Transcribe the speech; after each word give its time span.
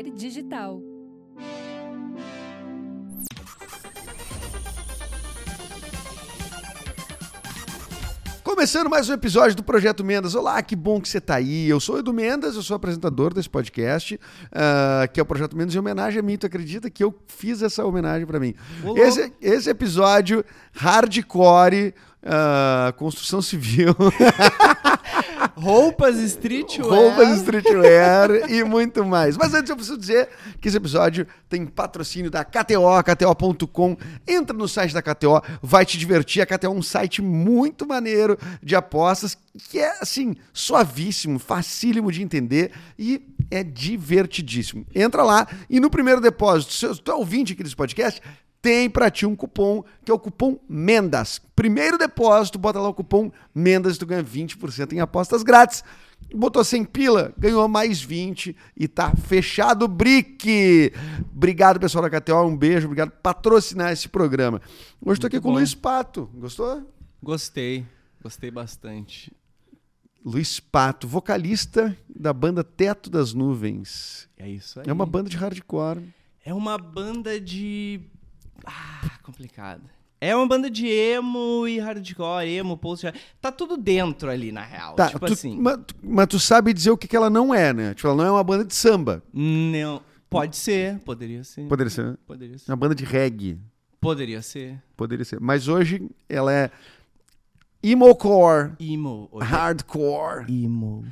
Saber 0.00 0.10
Digital. 0.12 0.80
Começando 8.42 8.88
mais 8.88 9.10
um 9.10 9.12
episódio 9.12 9.54
do 9.54 9.62
Projeto 9.62 10.02
Mendas. 10.02 10.34
Olá, 10.34 10.62
que 10.62 10.74
bom 10.74 11.00
que 11.02 11.08
você 11.08 11.18
está 11.18 11.34
aí. 11.34 11.68
Eu 11.68 11.78
sou 11.80 11.96
o 11.96 11.98
Edu 11.98 12.14
Mendas, 12.14 12.56
eu 12.56 12.62
sou 12.62 12.76
apresentador 12.76 13.34
desse 13.34 13.50
podcast, 13.50 14.14
uh, 14.14 15.12
que 15.12 15.20
é 15.20 15.22
o 15.22 15.26
Projeto 15.26 15.54
Mendas, 15.54 15.74
em 15.74 15.78
homenagem 15.78 16.18
a 16.18 16.22
mim. 16.22 16.38
Tu 16.38 16.46
acredita 16.46 16.88
que 16.88 17.04
eu 17.04 17.14
fiz 17.26 17.60
essa 17.60 17.84
homenagem 17.84 18.26
para 18.26 18.40
mim? 18.40 18.54
Esse, 18.96 19.32
esse 19.40 19.68
episódio 19.68 20.42
hardcore, 20.72 21.94
uh, 22.24 22.92
construção 22.96 23.42
civil. 23.42 23.94
Roupas 25.60 26.16
streetwear. 26.16 26.88
Roupas 26.88 27.38
streetwear 27.38 28.50
e 28.50 28.64
muito 28.64 29.04
mais. 29.04 29.36
Mas 29.36 29.52
antes 29.52 29.68
eu 29.68 29.76
preciso 29.76 29.98
dizer 29.98 30.28
que 30.60 30.68
esse 30.68 30.76
episódio 30.76 31.26
tem 31.48 31.66
patrocínio 31.66 32.30
da 32.30 32.44
KTO, 32.44 33.02
KTO.com. 33.04 33.96
Entra 34.26 34.56
no 34.56 34.66
site 34.66 34.94
da 34.94 35.02
KTO, 35.02 35.42
vai 35.62 35.84
te 35.84 35.98
divertir. 35.98 36.40
A 36.40 36.46
KTO 36.46 36.66
é 36.66 36.70
um 36.70 36.82
site 36.82 37.20
muito 37.20 37.86
maneiro 37.86 38.38
de 38.62 38.74
apostas, 38.74 39.36
que 39.68 39.78
é 39.78 40.00
assim, 40.00 40.34
suavíssimo, 40.52 41.38
facílimo 41.38 42.10
de 42.10 42.22
entender 42.22 42.72
e 42.98 43.22
é 43.50 43.62
divertidíssimo. 43.62 44.86
Entra 44.94 45.22
lá 45.22 45.46
e 45.68 45.78
no 45.78 45.90
primeiro 45.90 46.20
depósito, 46.20 46.72
se 46.72 47.02
tu 47.02 47.10
é 47.10 47.14
ouvinte 47.14 47.52
aqui 47.52 47.62
desse 47.62 47.76
podcast, 47.76 48.22
tem 48.62 48.90
para 48.90 49.10
ti 49.10 49.26
um 49.26 49.34
cupom, 49.34 49.82
que 50.04 50.10
é 50.10 50.14
o 50.14 50.18
cupom 50.18 50.58
MENDAS. 50.68 51.40
Primeiro 51.56 51.96
depósito, 51.96 52.58
bota 52.58 52.80
lá 52.80 52.88
o 52.88 52.94
cupom 52.94 53.30
MENDAS 53.54 53.96
e 53.96 53.98
tu 53.98 54.06
ganha 54.06 54.22
20% 54.22 54.92
em 54.92 55.00
apostas 55.00 55.42
grátis. 55.42 55.82
Botou 56.34 56.62
100 56.62 56.84
pila, 56.84 57.32
ganhou 57.36 57.66
mais 57.66 58.00
20 58.00 58.54
e 58.76 58.86
tá 58.86 59.12
fechado 59.16 59.84
o 59.84 59.88
brick. 59.88 60.92
Obrigado, 61.34 61.80
pessoal 61.80 62.08
da 62.08 62.20
KTO, 62.20 62.44
um 62.44 62.56
beijo, 62.56 62.86
obrigado 62.86 63.10
por 63.10 63.20
patrocinar 63.20 63.92
esse 63.92 64.08
programa. 64.08 64.60
Hoje 65.00 65.18
estou 65.18 65.28
aqui 65.28 65.40
com 65.40 65.48
o 65.48 65.52
Luiz 65.52 65.74
Pato. 65.74 66.30
Gostou? 66.34 66.86
Gostei, 67.22 67.84
gostei 68.22 68.50
bastante. 68.50 69.32
Luiz 70.24 70.60
Pato, 70.60 71.08
vocalista 71.08 71.96
da 72.14 72.32
banda 72.32 72.62
Teto 72.62 73.08
das 73.08 73.32
Nuvens. 73.32 74.28
É 74.36 74.48
isso 74.48 74.78
aí. 74.78 74.86
É 74.86 74.92
uma 74.92 75.06
banda 75.06 75.30
de 75.30 75.36
hardcore. 75.36 76.02
É 76.44 76.52
uma 76.52 76.76
banda 76.76 77.40
de 77.40 78.00
ah, 78.64 79.10
complicado. 79.22 79.82
É 80.20 80.36
uma 80.36 80.46
banda 80.46 80.70
de 80.70 80.86
emo 80.86 81.66
e 81.66 81.78
hardcore, 81.78 82.46
emo, 82.46 82.76
post. 82.76 83.10
Tá 83.40 83.50
tudo 83.50 83.78
dentro 83.78 84.28
ali, 84.28 84.52
na 84.52 84.62
real. 84.62 84.94
Tá, 84.94 85.08
tipo 85.08 85.26
tu, 85.26 85.32
assim. 85.32 85.58
Mas, 85.58 85.78
mas, 86.02 86.26
tu 86.26 86.38
sabe 86.38 86.74
dizer 86.74 86.90
o 86.90 86.96
que, 86.96 87.08
que 87.08 87.16
ela 87.16 87.30
não 87.30 87.54
é, 87.54 87.72
né? 87.72 87.94
Tipo, 87.94 88.08
ela 88.08 88.16
não 88.16 88.26
é 88.26 88.30
uma 88.30 88.44
banda 88.44 88.64
de 88.64 88.74
samba. 88.74 89.22
Não. 89.32 90.02
Pode 90.28 90.56
ser, 90.56 90.98
poderia 91.00 91.42
ser. 91.42 91.66
Poderia 91.66 91.90
ser. 91.90 92.18
Poderia 92.26 92.58
ser. 92.58 92.70
É 92.70 92.72
uma 92.72 92.76
banda 92.76 92.94
de 92.94 93.04
reggae. 93.04 93.58
Poderia 94.00 94.42
ser. 94.42 94.80
Poderia 94.96 95.24
ser. 95.24 95.40
Mas 95.40 95.66
hoje 95.66 96.08
ela 96.28 96.52
é 96.52 96.70
emo-core. 97.82 98.72
Emo. 98.78 99.28
Hardcore. 99.40 100.44
Emo. 100.48 101.04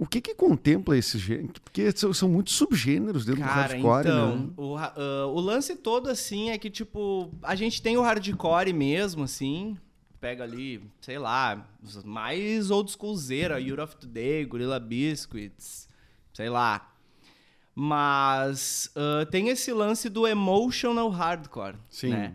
O 0.00 0.06
que 0.06 0.18
que 0.18 0.34
contempla 0.34 0.96
esse 0.96 1.18
gênero? 1.18 1.60
Porque 1.62 1.92
são, 1.92 2.10
são 2.14 2.26
muitos 2.26 2.54
subgêneros 2.54 3.26
dentro 3.26 3.42
Cara, 3.42 3.68
do 3.68 3.84
hardcore, 3.84 4.00
então, 4.00 4.36
né? 4.38 4.50
O, 4.56 4.76
uh, 4.78 5.26
o 5.26 5.40
lance 5.40 5.76
todo, 5.76 6.08
assim, 6.08 6.48
é 6.48 6.56
que, 6.56 6.70
tipo, 6.70 7.30
a 7.42 7.54
gente 7.54 7.82
tem 7.82 7.98
o 7.98 8.00
hardcore 8.00 8.72
mesmo, 8.72 9.24
assim, 9.24 9.76
pega 10.18 10.42
ali, 10.42 10.82
sei 11.02 11.18
lá, 11.18 11.68
mais 12.02 12.70
old 12.70 12.90
schoolzeira, 12.90 13.60
Year 13.60 13.78
of 13.78 13.94
Today, 13.96 14.42
Gorilla 14.46 14.80
Biscuits, 14.80 15.86
sei 16.32 16.48
lá. 16.48 16.94
Mas 17.74 18.90
uh, 18.96 19.26
tem 19.26 19.50
esse 19.50 19.70
lance 19.70 20.08
do 20.08 20.26
emotional 20.26 21.10
hardcore, 21.10 21.76
Sim. 21.90 22.08
né? 22.08 22.34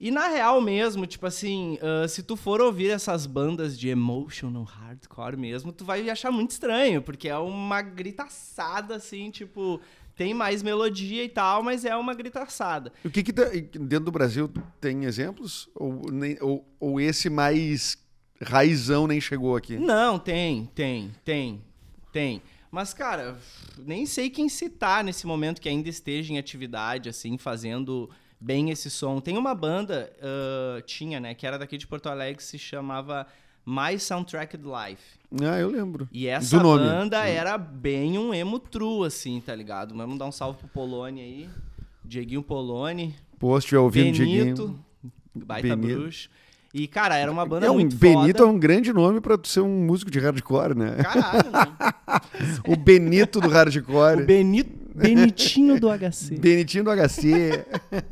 E 0.00 0.10
na 0.10 0.28
real 0.28 0.62
mesmo, 0.62 1.06
tipo 1.06 1.26
assim, 1.26 1.76
uh, 1.82 2.08
se 2.08 2.22
tu 2.22 2.34
for 2.34 2.58
ouvir 2.58 2.88
essas 2.88 3.26
bandas 3.26 3.78
de 3.78 3.90
emotional 3.90 4.64
hardcore 4.64 5.36
mesmo, 5.36 5.72
tu 5.72 5.84
vai 5.84 6.08
achar 6.08 6.30
muito 6.30 6.52
estranho, 6.52 7.02
porque 7.02 7.28
é 7.28 7.36
uma 7.36 7.82
gritaçada, 7.82 8.96
assim, 8.96 9.30
tipo, 9.30 9.78
tem 10.16 10.32
mais 10.32 10.62
melodia 10.62 11.22
e 11.22 11.28
tal, 11.28 11.62
mas 11.62 11.84
é 11.84 11.94
uma 11.94 12.14
gritaçada. 12.14 12.90
O 13.04 13.10
que 13.10 13.22
que 13.22 13.30
dentro 13.30 14.06
do 14.06 14.10
Brasil 14.10 14.50
tem 14.80 15.04
exemplos? 15.04 15.68
Ou, 15.74 16.00
ou, 16.40 16.64
ou 16.80 16.98
esse 16.98 17.28
mais 17.28 17.98
raizão 18.42 19.06
nem 19.06 19.20
chegou 19.20 19.54
aqui? 19.54 19.76
Não, 19.76 20.18
tem, 20.18 20.70
tem, 20.74 21.10
tem, 21.22 21.62
tem. 22.10 22.42
Mas, 22.70 22.94
cara, 22.94 23.36
nem 23.76 24.06
sei 24.06 24.30
quem 24.30 24.48
citar 24.48 25.04
nesse 25.04 25.26
momento 25.26 25.60
que 25.60 25.68
ainda 25.68 25.90
esteja 25.90 26.32
em 26.32 26.38
atividade, 26.38 27.08
assim, 27.08 27.36
fazendo 27.36 28.08
bem 28.40 28.70
esse 28.70 28.90
som. 28.90 29.20
Tem 29.20 29.36
uma 29.36 29.54
banda, 29.54 30.10
uh, 30.18 30.80
tinha, 30.82 31.20
né, 31.20 31.34
que 31.34 31.46
era 31.46 31.58
daqui 31.58 31.76
de 31.76 31.86
Porto 31.86 32.08
Alegre, 32.08 32.36
que 32.36 32.42
se 32.42 32.58
chamava 32.58 33.26
My 33.66 33.98
Soundtracked 33.98 34.62
Life. 34.64 35.18
Ah, 35.42 35.58
eu 35.58 35.68
lembro. 35.70 36.08
E 36.10 36.26
essa 36.26 36.58
banda 36.58 37.18
era 37.26 37.56
bem 37.58 38.18
um 38.18 38.32
emo 38.34 38.58
true, 38.58 39.06
assim, 39.06 39.40
tá 39.40 39.54
ligado? 39.54 39.94
Vamos 39.94 40.18
dar 40.18 40.26
um 40.26 40.32
salve 40.32 40.58
pro 40.58 40.68
Polônia 40.68 41.22
aí. 41.22 41.48
Dieguinho 42.04 42.42
Polone. 42.42 43.14
Pô, 43.38 43.60
se 43.60 43.68
tiver 43.68 43.78
ouvindo, 43.78 44.18
Benito, 44.18 44.24
Dieguinho. 44.24 44.84
baita 45.34 45.76
Benito. 45.76 46.00
bruxo. 46.00 46.28
E, 46.72 46.86
cara, 46.86 47.16
era 47.16 47.30
uma 47.30 47.44
banda 47.44 47.66
É 47.66 47.70
um, 47.70 47.74
muito 47.74 47.96
Benito 47.96 48.38
foda. 48.38 48.50
é 48.50 48.52
um 48.52 48.58
grande 48.58 48.92
nome 48.92 49.20
pra 49.20 49.36
ser 49.42 49.60
um 49.60 49.84
músico 49.84 50.10
de 50.10 50.18
hardcore, 50.20 50.74
né? 50.76 50.96
Caralho, 51.02 51.50
né? 51.50 51.66
o 52.66 52.76
Benito 52.76 53.40
do 53.40 53.48
hardcore. 53.48 54.22
O 54.22 54.26
Benito, 54.26 54.79
Benitinho 54.94 55.78
do 55.78 55.88
HC. 55.88 56.36
Benitinho 56.40 56.84
do 56.84 56.90
HC. 56.90 57.64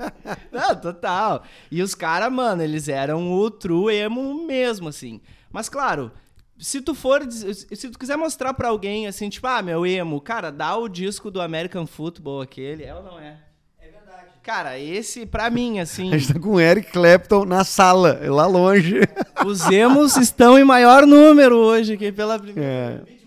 Não, 0.52 0.76
total. 0.76 1.42
E 1.70 1.82
os 1.82 1.94
caras, 1.94 2.32
mano, 2.32 2.62
eles 2.62 2.88
eram 2.88 3.32
o 3.32 3.50
true 3.50 3.94
emo 3.94 4.46
mesmo, 4.46 4.88
assim. 4.88 5.20
Mas, 5.50 5.68
claro, 5.68 6.10
se 6.58 6.80
tu 6.80 6.94
for... 6.94 7.22
Se 7.30 7.90
tu 7.90 7.98
quiser 7.98 8.16
mostrar 8.16 8.54
pra 8.54 8.68
alguém, 8.68 9.06
assim, 9.06 9.28
tipo, 9.28 9.46
ah, 9.46 9.62
meu 9.62 9.86
emo, 9.86 10.20
cara, 10.20 10.50
dá 10.50 10.76
o 10.76 10.88
disco 10.88 11.30
do 11.30 11.40
American 11.40 11.86
Football 11.86 12.42
aquele. 12.42 12.84
É 12.84 12.94
ou 12.94 13.02
não 13.02 13.18
é? 13.18 13.38
É 13.80 13.88
verdade. 13.88 14.26
Cara, 14.42 14.78
esse, 14.78 15.26
pra 15.26 15.50
mim, 15.50 15.80
assim... 15.80 16.12
A 16.12 16.18
gente 16.18 16.32
tá 16.32 16.40
com 16.40 16.50
o 16.50 16.60
Eric 16.60 16.92
Clapton 16.92 17.44
na 17.44 17.64
sala, 17.64 18.20
lá 18.24 18.46
longe. 18.46 19.00
Os 19.44 19.66
emos 19.70 20.16
estão 20.16 20.58
em 20.58 20.64
maior 20.64 21.06
número 21.06 21.56
hoje 21.56 21.94
aqui 21.94 22.10
pela 22.12 22.38
primeira. 22.38 23.04
É. 23.14 23.18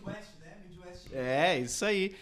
É, 1.13 1.59
isso 1.59 1.85
aí. 1.85 2.13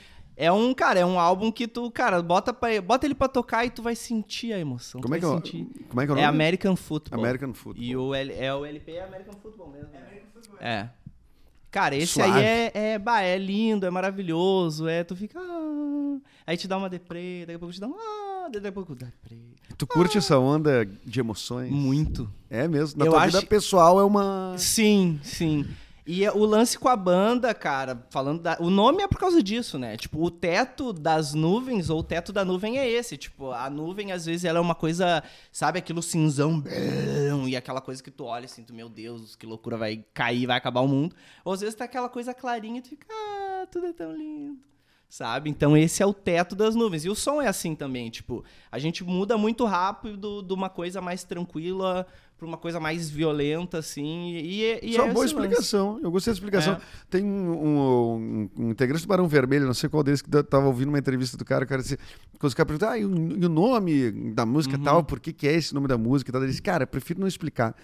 É 0.41 0.49
um, 0.49 0.73
cara, 0.73 0.97
é 1.01 1.05
um 1.05 1.19
álbum 1.19 1.51
que 1.51 1.67
tu, 1.67 1.91
cara, 1.91 2.21
bota, 2.23 2.53
pra, 2.53 2.81
bota 2.81 3.05
ele 3.05 3.13
pra 3.13 3.27
tocar 3.27 3.65
e 3.65 3.69
tu 3.69 3.81
vai 3.83 3.93
sentir 3.93 4.53
a 4.53 4.57
emoção. 4.57 5.01
Como 5.01 5.13
tu 5.13 5.17
é 5.17 5.19
que 5.19 5.25
é, 5.25 5.29
sentir. 5.29 5.67
como 5.89 5.99
é 6.01 6.05
que 6.05 6.11
é 6.11 6.15
o 6.15 6.17
É 6.17 6.21
nome? 6.21 6.27
American 6.37 6.75
Football. 6.77 7.19
American 7.19 7.53
Football. 7.53 7.83
E 7.83 7.95
o 7.97 8.15
L, 8.15 8.33
é 8.33 8.55
o 8.55 8.65
LP 8.65 8.91
é 8.93 9.03
American 9.03 9.33
Football 9.43 9.69
mesmo. 9.71 9.89
né? 9.89 10.21
É. 10.61 10.89
Cara, 11.69 11.95
esse 11.95 12.13
Suave. 12.13 12.31
aí 12.39 12.43
é, 12.43 12.71
é, 12.93 12.97
bah, 12.97 13.21
é 13.21 13.37
lindo, 13.37 13.85
é 13.85 13.89
maravilhoso, 13.91 14.87
é, 14.87 15.03
tu 15.03 15.13
fica, 15.15 15.39
ah, 15.39 16.17
aí 16.47 16.55
te 16.57 16.67
dá 16.67 16.77
uma 16.77 16.89
deprê, 16.89 17.41
daqui 17.41 17.57
a 17.57 17.59
pouco 17.59 17.73
te 17.73 17.79
dá 17.81 17.87
um, 17.87 17.93
ah, 17.95 18.49
daqui 18.51 18.67
a 18.67 18.71
pouco 18.71 18.95
deprê. 18.95 19.37
Tu 19.77 19.85
curte 19.85 20.17
essa 20.17 20.39
onda 20.39 20.83
de 21.05 21.19
emoções? 21.19 21.69
Muito. 21.69 22.27
É 22.49 22.67
mesmo. 22.67 22.97
Na 22.97 23.05
Eu 23.05 23.11
tua 23.11 23.21
acho- 23.23 23.35
vida 23.37 23.45
pessoal 23.47 23.99
é 23.99 24.03
uma. 24.03 24.55
Sim, 24.57 25.19
sim. 25.21 25.65
E 26.11 26.25
é- 26.25 26.31
o 26.31 26.43
lance 26.43 26.75
com 26.79 26.89
a 26.89 26.95
banda, 26.95 27.53
cara, 27.53 28.03
falando 28.09 28.41
da. 28.41 28.57
O 28.59 28.71
nome 28.71 29.03
é 29.03 29.07
por 29.07 29.19
causa 29.19 29.43
disso, 29.43 29.77
né? 29.77 29.95
Tipo, 29.95 30.23
o 30.23 30.31
teto 30.31 30.91
das 30.91 31.35
nuvens, 31.35 31.91
ou 31.91 31.99
o 31.99 32.03
teto 32.03 32.33
da 32.33 32.43
nuvem 32.43 32.79
é 32.79 32.89
esse. 32.89 33.15
Tipo, 33.15 33.51
a 33.51 33.69
nuvem, 33.69 34.11
às 34.11 34.25
vezes, 34.25 34.43
ela 34.43 34.57
é 34.57 34.61
uma 34.61 34.73
coisa, 34.73 35.21
sabe, 35.51 35.77
aquilo 35.77 36.01
cinzão, 36.01 36.63
e 37.47 37.55
aquela 37.55 37.79
coisa 37.79 38.01
que 38.01 38.09
tu 38.09 38.23
olha 38.23 38.45
assim, 38.45 38.63
tu, 38.63 38.73
meu 38.73 38.89
Deus, 38.89 39.35
que 39.35 39.45
loucura, 39.45 39.77
vai 39.77 40.03
cair, 40.11 40.47
vai 40.47 40.57
acabar 40.57 40.81
o 40.81 40.87
mundo. 40.87 41.15
Ou 41.45 41.53
às 41.53 41.61
vezes 41.61 41.75
tá 41.75 41.85
aquela 41.85 42.09
coisa 42.09 42.33
clarinha 42.33 42.79
e 42.79 42.81
tu 42.81 42.89
fica, 42.89 43.05
ah, 43.11 43.67
tudo 43.71 43.85
é 43.85 43.93
tão 43.93 44.11
lindo. 44.11 44.57
Sabe? 45.07 45.49
Então 45.49 45.77
esse 45.77 46.01
é 46.01 46.05
o 46.07 46.13
teto 46.13 46.55
das 46.55 46.75
nuvens. 46.75 47.05
E 47.05 47.09
o 47.09 47.15
som 47.15 47.39
é 47.39 47.47
assim 47.47 47.75
também, 47.75 48.09
tipo, 48.09 48.43
a 48.71 48.79
gente 48.79 49.03
muda 49.03 49.37
muito 49.37 49.63
rápido 49.65 50.41
de 50.41 50.53
uma 50.53 50.69
coisa 50.69 51.01
mais 51.01 51.23
tranquila 51.23 52.07
pra 52.39 52.47
uma 52.47 52.57
coisa 52.57 52.79
mais 52.79 53.09
violenta, 53.09 53.77
assim, 53.79 54.29
e, 54.31 54.79
e 54.81 54.89
Isso 54.91 55.01
é 55.01 55.03
uma 55.03 55.13
boa 55.13 55.25
esse 55.25 55.35
lance. 55.35 55.45
explicação. 55.47 55.99
Eu 56.01 56.09
gostei 56.09 56.31
da 56.31 56.35
explicação. 56.35 56.73
É. 56.75 56.79
Tem 57.09 57.23
um, 57.23 57.51
um, 57.51 58.49
um 58.57 58.69
integrante 58.71 59.03
do 59.03 59.07
Barão 59.09 59.27
Vermelho, 59.27 59.65
não 59.65 59.73
sei 59.73 59.89
qual 59.89 60.01
deles, 60.01 60.21
que 60.21 60.29
tava 60.43 60.65
ouvindo 60.67 60.87
uma 60.89 60.97
entrevista 60.97 61.35
do 61.37 61.43
cara, 61.43 61.65
o 61.65 61.67
cara 61.67 61.81
disse, 61.81 61.97
quando 62.39 62.47
os 62.49 62.53
caras 62.53 62.67
perguntam, 62.67 62.89
ah, 62.89 62.97
e 62.97 63.03
o, 63.05 63.09
o 63.09 63.49
nome 63.49 64.11
da 64.33 64.45
música 64.45 64.77
Uhum. 64.77 64.83
tal, 64.83 65.03
por 65.03 65.19
que, 65.19 65.33
que 65.33 65.47
é 65.47 65.53
esse 65.53 65.73
nome 65.73 65.87
da 65.87 65.97
música 65.97 66.29
e 66.29 66.31
tal? 66.31 66.41
Ele 66.41 66.49
disse, 66.49 66.61
cara, 66.61 66.87
prefiro 66.87 67.19
não 67.19 67.27
explicar. 67.27 67.75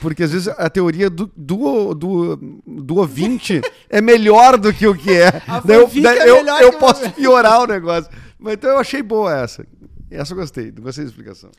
Porque 0.00 0.22
às 0.22 0.30
vezes 0.30 0.46
a 0.48 0.70
teoria 0.70 1.10
do, 1.10 1.28
do, 1.36 1.92
do, 1.94 2.36
do 2.64 2.96
ouvinte 2.96 3.60
é 3.90 4.00
melhor 4.00 4.56
do 4.58 4.72
que 4.72 4.86
o 4.86 4.94
que 4.94 5.10
é. 5.12 5.28
A 5.48 5.58
Daí 5.60 5.76
eu, 5.76 5.88
daí 6.02 6.18
é 6.18 6.30
eu, 6.30 6.46
eu 6.46 6.68
o- 6.68 6.78
posso 6.78 7.10
piorar 7.10 7.62
o 7.62 7.66
negócio. 7.66 8.10
Mas 8.38 8.54
então 8.54 8.70
eu 8.70 8.78
achei 8.78 9.02
boa 9.02 9.36
essa. 9.36 9.66
Essa 10.10 10.32
eu 10.32 10.36
gostei, 10.36 10.70
gostei 10.70 11.04
da 11.04 11.10
explicação. 11.10 11.50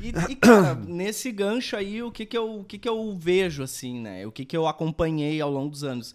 E, 0.00 0.08
e, 0.32 0.36
cara, 0.36 0.74
nesse 0.74 1.30
gancho 1.30 1.76
aí, 1.76 2.02
o 2.02 2.10
que 2.10 2.26
que 2.26 2.36
eu, 2.36 2.60
o 2.60 2.64
que 2.64 2.78
que 2.78 2.88
eu 2.88 3.14
vejo, 3.16 3.62
assim, 3.62 4.00
né? 4.00 4.26
O 4.26 4.32
que 4.32 4.44
que 4.44 4.56
eu 4.56 4.66
acompanhei 4.66 5.40
ao 5.40 5.50
longo 5.50 5.70
dos 5.70 5.84
anos? 5.84 6.14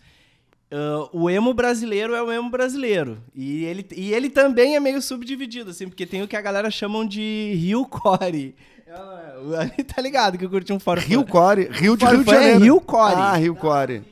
ah, 0.71 1.09
o 1.13 1.29
emo 1.29 1.53
brasileiro 1.53 2.13
é 2.13 2.21
o 2.21 2.31
emo 2.31 2.49
brasileiro. 2.49 3.19
E 3.33 3.63
ele, 3.65 3.85
e 3.95 4.13
ele 4.13 4.29
também 4.29 4.75
é 4.75 4.79
meio 4.79 5.01
subdividido, 5.01 5.71
assim, 5.71 5.87
porque 5.87 6.05
tem 6.05 6.21
o 6.21 6.27
que 6.27 6.35
a 6.35 6.41
galera 6.41 6.69
chamam 6.69 7.05
de 7.05 7.53
Rio 7.55 7.85
Core. 7.85 8.55
É, 8.87 9.83
tá 9.83 10.01
ligado 10.01 10.37
que 10.37 10.45
eu 10.45 10.49
curti 10.49 10.73
um 10.73 10.79
fora 10.79 10.99
Rio 11.01 11.25
Core. 11.25 11.69
Rio 11.71 11.95
de 11.95 12.05
Rio 12.05 12.23
de 12.23 12.29
é 12.29 12.33
Janeiro. 12.33 12.59
Rio 12.59 12.81
Core. 12.81 13.15
Ah, 13.15 13.35
Rio 13.35 13.55
Core. 13.55 14.03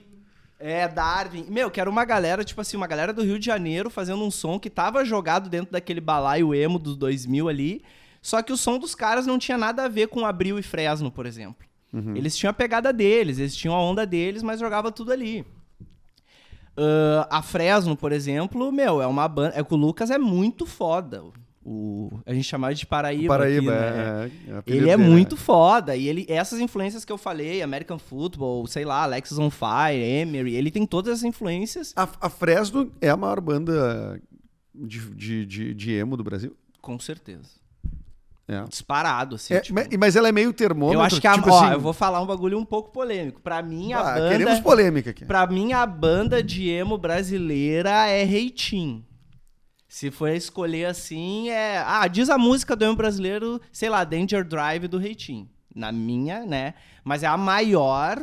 É, 0.59 0.87
Darwin. 0.87 1.45
Meu, 1.49 1.69
que 1.69 1.79
era 1.79 1.89
uma 1.89 2.05
galera, 2.05 2.43
tipo 2.43 2.61
assim, 2.61 2.77
uma 2.77 2.87
galera 2.87 3.11
do 3.11 3.23
Rio 3.23 3.37
de 3.37 3.45
Janeiro 3.45 3.89
fazendo 3.89 4.23
um 4.23 4.31
som 4.31 4.59
que 4.59 4.69
tava 4.69 5.03
jogado 5.03 5.49
dentro 5.49 5.71
daquele 5.71 6.01
balaio 6.01 6.53
emo 6.53 6.79
dos 6.79 6.95
2000 6.95 7.49
ali. 7.49 7.83
Só 8.25 8.41
que 8.41 8.51
o 8.51 8.57
som 8.57 8.79
dos 8.79 8.95
caras 8.95 9.27
não 9.27 9.37
tinha 9.37 9.55
nada 9.55 9.83
a 9.83 9.87
ver 9.87 10.07
com 10.07 10.25
Abril 10.25 10.57
e 10.57 10.63
Fresno, 10.63 11.11
por 11.11 11.27
exemplo. 11.27 11.63
Eles 12.15 12.35
tinham 12.35 12.49
a 12.49 12.53
pegada 12.53 12.91
deles, 12.91 13.37
eles 13.37 13.55
tinham 13.55 13.75
a 13.75 13.79
onda 13.79 14.03
deles, 14.03 14.41
mas 14.41 14.59
jogava 14.59 14.91
tudo 14.91 15.11
ali. 15.11 15.45
Ah, 16.75 17.27
a 17.29 17.41
Fresno, 17.43 17.95
por 17.95 18.11
exemplo, 18.11 18.71
meu, 18.71 18.99
é 18.99 19.05
uma 19.05 19.27
banda. 19.27 19.53
É 19.55 19.63
que 19.63 19.73
o 19.75 19.77
Lucas 19.77 20.09
é 20.09 20.17
muito 20.17 20.65
foda. 20.65 21.23
O, 21.63 22.19
a 22.25 22.33
gente 22.33 22.45
chamava 22.45 22.73
de 22.73 22.83
Paraíba. 22.87 23.27
Paraíba, 23.27 23.71
aqui, 23.71 23.79
né? 23.79 23.85
é, 23.87 24.51
é, 24.51 24.53
é 24.53 24.57
apelido 24.57 24.83
Ele 24.83 24.89
é 24.89 24.97
dele, 24.97 25.07
muito 25.07 25.37
foda. 25.37 25.95
E 25.95 26.07
ele, 26.07 26.25
essas 26.27 26.59
influências 26.59 27.05
que 27.05 27.11
eu 27.11 27.19
falei, 27.19 27.61
American 27.61 27.99
Football, 27.99 28.65
sei 28.65 28.85
lá, 28.85 29.03
Alexis 29.03 29.37
on 29.37 29.51
Fire, 29.51 30.01
Emery, 30.01 30.55
ele 30.55 30.71
tem 30.71 30.83
todas 30.87 31.13
essas 31.13 31.25
influências. 31.25 31.93
A, 31.95 32.09
a 32.21 32.29
Fresno 32.29 32.91
é 32.99 33.09
a 33.11 33.15
maior 33.15 33.39
banda 33.39 34.19
de, 34.73 34.99
de, 35.11 35.45
de, 35.45 35.73
de 35.75 35.93
emo 35.93 36.17
do 36.17 36.23
Brasil? 36.23 36.57
Com 36.81 36.99
certeza. 36.99 37.63
É. 38.47 38.63
Disparado, 38.63 39.35
assim. 39.35 39.55
É, 39.55 39.59
tipo, 39.59 39.73
mas- 39.73 39.87
mas 39.97 40.15
ela 40.15 40.29
é 40.29 40.31
meio 40.31 40.53
termômetro. 40.53 40.99
eu 40.99 41.03
acho 41.03 41.19
que 41.19 41.27
a, 41.27 41.33
tipo 41.33 41.49
ó, 41.49 41.63
assim, 41.63 41.73
eu 41.73 41.79
vou 41.79 41.93
falar 41.93 42.21
um 42.21 42.27
bagulho 42.27 42.59
um 42.59 42.65
pouco 42.65 42.91
polêmico. 42.91 43.41
Pra 43.41 43.61
mim, 43.61 43.93
a 43.93 43.99
ah, 43.99 44.13
banda. 44.13 44.29
Queremos 44.29 44.59
polêmica 44.59 45.09
aqui. 45.09 45.25
Pra 45.25 45.47
mim, 45.47 45.73
a 45.73 45.85
banda 45.85 46.43
de 46.43 46.69
emo 46.69 46.97
brasileira 46.97 48.07
é 48.07 48.23
Reitim. 48.23 49.03
Se 49.87 50.11
for 50.11 50.29
escolher 50.29 50.85
assim, 50.85 51.49
é. 51.49 51.79
Ah, 51.85 52.07
diz 52.07 52.29
a 52.29 52.37
música 52.37 52.75
do 52.75 52.85
emo 52.85 52.95
brasileiro, 52.95 53.59
sei 53.71 53.89
lá, 53.89 54.03
Danger 54.03 54.43
Drive 54.43 54.87
do 54.87 54.99
Reitim. 54.99 55.49
Na 55.73 55.91
minha, 55.91 56.45
né? 56.45 56.75
Mas 57.03 57.23
é 57.23 57.27
a 57.27 57.37
maior. 57.37 58.21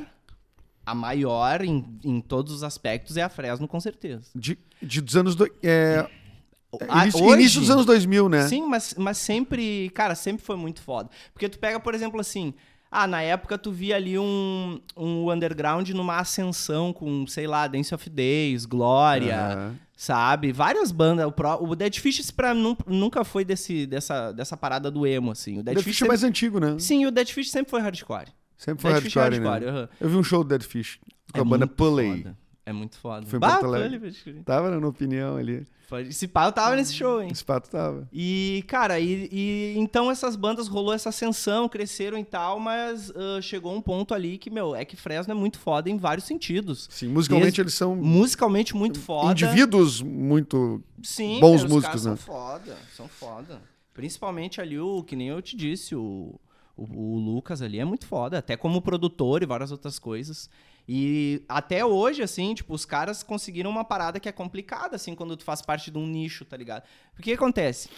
A 0.84 0.94
maior 0.94 1.62
em, 1.62 1.98
em 2.04 2.20
todos 2.20 2.52
os 2.52 2.62
aspectos 2.62 3.16
é 3.16 3.22
a 3.22 3.28
Fresno, 3.28 3.66
com 3.66 3.80
certeza. 3.80 4.30
De, 4.34 4.58
de 4.80 5.00
dos 5.00 5.16
anos. 5.16 5.34
Do, 5.34 5.48
é, 5.62 6.08
início, 6.80 7.22
hoje- 7.24 7.34
início 7.40 7.60
dos 7.60 7.70
anos 7.70 7.84
2000, 7.86 8.28
né? 8.28 8.46
Sim, 8.48 8.66
mas, 8.66 8.94
mas 8.98 9.18
sempre, 9.18 9.90
cara, 9.90 10.14
sempre 10.14 10.44
foi 10.44 10.56
muito 10.56 10.80
foda. 10.82 11.10
Porque 11.32 11.48
tu 11.48 11.58
pega, 11.58 11.78
por 11.80 11.94
exemplo, 11.94 12.20
assim, 12.20 12.54
ah, 12.90 13.06
na 13.06 13.22
época 13.22 13.56
tu 13.58 13.70
via 13.72 13.96
ali 13.96 14.18
um, 14.18 14.80
um 14.96 15.30
underground 15.30 15.88
numa 15.90 16.18
ascensão 16.18 16.92
com, 16.92 17.26
sei 17.26 17.46
lá, 17.46 17.66
Dance 17.66 17.94
of 17.94 18.08
Days, 18.10 18.64
Glória, 18.66 19.36
Aham. 19.38 19.74
sabe? 19.96 20.52
Várias 20.52 20.92
bandas. 20.92 21.26
O, 21.26 21.64
o 21.64 21.74
Dead 21.76 21.94
Fish 21.98 22.30
pra, 22.30 22.52
nun- 22.54 22.76
nunca 22.86 23.24
foi 23.24 23.44
desse, 23.44 23.86
dessa, 23.86 24.32
dessa 24.32 24.56
parada 24.56 24.90
do 24.90 25.06
emo, 25.06 25.30
assim. 25.30 25.58
O 25.58 25.62
Dead, 25.62 25.74
Dead 25.76 25.84
Fish 25.84 25.96
Fish 25.98 26.02
é 26.02 26.08
mais 26.08 26.22
antigo, 26.24 26.58
né? 26.60 26.76
Sim, 26.78 27.06
o 27.06 27.10
Dead 27.10 27.28
Fish 27.30 27.50
sempre 27.50 27.70
foi 27.70 27.80
hardcore. 27.80 28.26
Sempre 28.56 28.82
foi 28.82 28.92
Dead 28.92 29.02
Fish 29.02 29.16
é 29.16 29.20
hardcore, 29.20 29.40
né? 29.44 29.48
hardcore, 29.50 29.70
aham. 29.76 29.88
Eu 30.00 30.08
vi 30.08 30.16
um 30.16 30.22
show 30.24 30.44
do 30.44 30.48
Dead 30.50 30.62
Fish 30.62 30.98
com 31.32 31.38
a 31.38 31.40
É 31.40 31.44
banda 31.44 31.66
muito 31.66 31.74
Pulley. 31.76 32.18
foda. 32.18 32.38
É 32.64 32.72
muito 32.72 32.96
foda. 32.96 33.26
Foi 33.26 33.38
em 33.38 33.40
bah, 33.40 33.58
Porto 33.58 33.74
Alegre. 33.74 34.12
Tava 34.44 34.70
na 34.70 34.86
opinião 34.86 35.36
ali. 35.36 35.66
Esse 36.08 36.26
pá, 36.26 36.46
eu 36.46 36.52
tava 36.52 36.74
nesse 36.74 36.94
show, 36.94 37.20
hein? 37.20 37.28
Esse 37.30 37.44
pato 37.44 37.68
tava. 37.68 38.08
E, 38.12 38.64
cara, 38.66 38.98
e, 38.98 39.28
e 39.30 39.74
então 39.76 40.10
essas 40.10 40.36
bandas 40.36 40.66
rolou 40.66 40.94
essa 40.94 41.10
ascensão, 41.10 41.68
cresceram 41.68 42.16
e 42.16 42.24
tal, 42.24 42.58
mas 42.58 43.12
ah, 43.14 43.40
chegou 43.42 43.74
um 43.74 43.80
ponto 43.82 44.14
ali 44.14 44.38
que, 44.38 44.48
meu, 44.48 44.74
é 44.74 44.84
que 44.86 44.96
Fresno 44.96 45.32
é 45.32 45.34
muito 45.34 45.58
foda 45.58 45.90
em 45.90 45.98
vários 45.98 46.26
sentidos. 46.26 46.88
Sim, 46.90 47.08
musicalmente 47.08 47.46
Desde- 47.46 47.60
eles 47.60 47.74
são 47.74 47.94
Musicalmente 47.94 48.74
muito 48.74 49.00
foda. 49.00 49.32
indivíduos 49.32 50.00
muito. 50.00 50.82
Sim, 51.02 51.38
bons 51.40 51.62
meu, 51.62 51.74
músicos, 51.74 52.00
os 52.00 52.06
né? 52.06 52.10
caras 52.12 52.24
são 52.24 52.34
foda, 52.34 52.76
são 52.96 53.08
foda. 53.08 53.60
Principalmente 53.92 54.60
ali 54.60 54.78
o, 54.78 55.02
que 55.02 55.14
nem 55.14 55.28
eu 55.28 55.42
te 55.42 55.54
disse, 55.56 55.94
o, 55.94 56.40
o, 56.74 56.84
o 56.84 57.18
Lucas 57.18 57.60
ali 57.60 57.78
é 57.78 57.84
muito 57.84 58.06
foda, 58.06 58.38
até 58.38 58.56
como 58.56 58.80
produtor 58.80 59.42
e 59.42 59.46
várias 59.46 59.70
outras 59.70 59.98
coisas. 59.98 60.48
E 60.88 61.42
até 61.48 61.84
hoje, 61.84 62.22
assim, 62.22 62.54
tipo, 62.54 62.74
os 62.74 62.84
caras 62.84 63.22
conseguiram 63.22 63.70
uma 63.70 63.84
parada 63.84 64.18
que 64.18 64.28
é 64.28 64.32
complicada, 64.32 64.96
assim, 64.96 65.14
quando 65.14 65.36
tu 65.36 65.44
faz 65.44 65.62
parte 65.62 65.90
de 65.90 65.98
um 65.98 66.06
nicho, 66.06 66.44
tá 66.44 66.56
ligado? 66.56 66.82
Porque 67.14 67.30
o 67.30 67.34
que 67.34 67.38
acontece? 67.38 67.88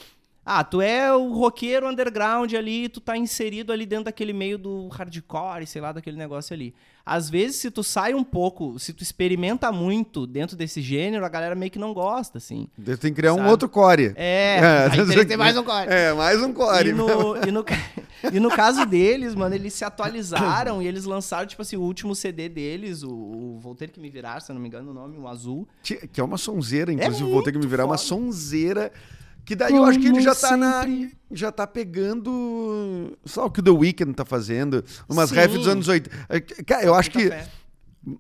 Ah, 0.47 0.63
tu 0.63 0.83
é 0.83 1.15
o 1.15 1.33
roqueiro 1.33 1.89
underground 1.89 2.53
ali, 2.53 2.89
tu 2.89 3.01
tá 3.01 3.17
inserido 3.17 3.73
ali 3.73 3.87
dentro 3.87 4.05
daquele 4.05 4.33
meio 4.33 4.59
do 4.59 4.89
hardcore, 4.89 5.67
sei 5.67 5.81
lá, 5.81 5.91
daquele 5.91 6.19
negócio 6.19 6.53
ali. 6.53 6.75
Às 7.07 7.29
vezes, 7.31 7.57
se 7.57 7.71
tu 7.71 7.83
sai 7.83 8.15
um 8.15 8.25
pouco, 8.25 8.79
se 8.79 8.93
tu 8.93 9.03
experimenta 9.03 9.71
muito 9.73 10.27
dentro 10.27 10.57
desse 10.57 10.81
gênero, 10.83 11.25
a 11.25 11.29
galera 11.29 11.55
meio 11.55 11.71
que 11.71 11.79
não 11.79 11.93
gosta, 11.95 12.39
assim. 12.39 12.67
Tem 12.83 12.97
que 12.97 13.11
criar 13.13 13.33
um 13.35 13.39
Sabe? 13.39 13.49
outro 13.51 13.69
core. 13.69 14.13
É, 14.17 14.59
É, 14.65 14.85
aí 14.91 15.07
teria 15.07 15.17
que 15.17 15.27
ter 15.27 15.37
mais 15.37 15.57
um 15.57 15.63
core. 15.65 15.87
É, 15.89 16.13
mais 16.13 16.43
um 16.43 16.53
core. 16.53 16.91
E 16.91 16.93
no, 16.93 17.37
e, 17.37 17.51
no, 17.51 17.65
e 18.33 18.41
no 18.41 18.51
caso 18.51 18.85
deles, 18.87 19.35
mano, 19.35 19.55
eles 19.55 19.73
se 19.75 19.85
atualizaram 19.85 20.81
e 20.83 20.87
eles 20.87 21.05
lançaram, 21.05 21.47
tipo 21.47 21.61
assim, 21.63 21.77
o 21.77 21.83
último 21.83 22.15
CD 22.15 22.49
deles, 22.49 23.03
o, 23.03 23.11
o 23.11 23.59
Vou 23.61 23.75
Ter 23.75 23.91
Que 23.91 24.01
Me 24.01 24.09
Virar, 24.09 24.41
se 24.41 24.51
eu 24.51 24.55
não 24.55 24.61
me 24.63 24.69
engano 24.69 24.91
o 24.91 24.95
nome, 24.95 25.19
o 25.19 25.29
azul. 25.29 25.67
Que 25.83 26.21
é 26.21 26.25
uma 26.25 26.39
sonzeira, 26.39 26.93
inclusive, 26.93 27.31
vou 27.31 27.43
ter 27.43 27.53
que 27.53 27.59
me 27.59 27.67
virar 27.67 27.85
uma 27.85 27.99
foda. 27.99 28.09
sonzeira. 28.09 28.93
Que 29.45 29.55
daí 29.55 29.75
eu 29.75 29.85
acho 29.85 29.99
que 29.99 30.07
ele 30.07 30.13
Como 30.13 30.25
já 30.25 30.35
tá 30.35 30.57
na. 30.57 30.83
sempre. 30.83 31.13
Já 31.31 31.53
tá 31.53 31.67
pegando. 31.67 33.17
Só 33.25 33.47
o 33.47 33.51
que 33.51 33.61
o 33.61 33.63
The 33.63 33.71
Weeknd 33.71 34.15
tá 34.15 34.25
fazendo. 34.25 34.85
Umas 35.09 35.31
refs 35.31 35.59
dos 35.59 35.69
anos 35.69 35.89
80. 35.89 36.11
Cara, 36.65 36.85
eu 36.85 36.95
acho 36.95 37.11
que. 37.11 37.29
Café. 37.29 37.49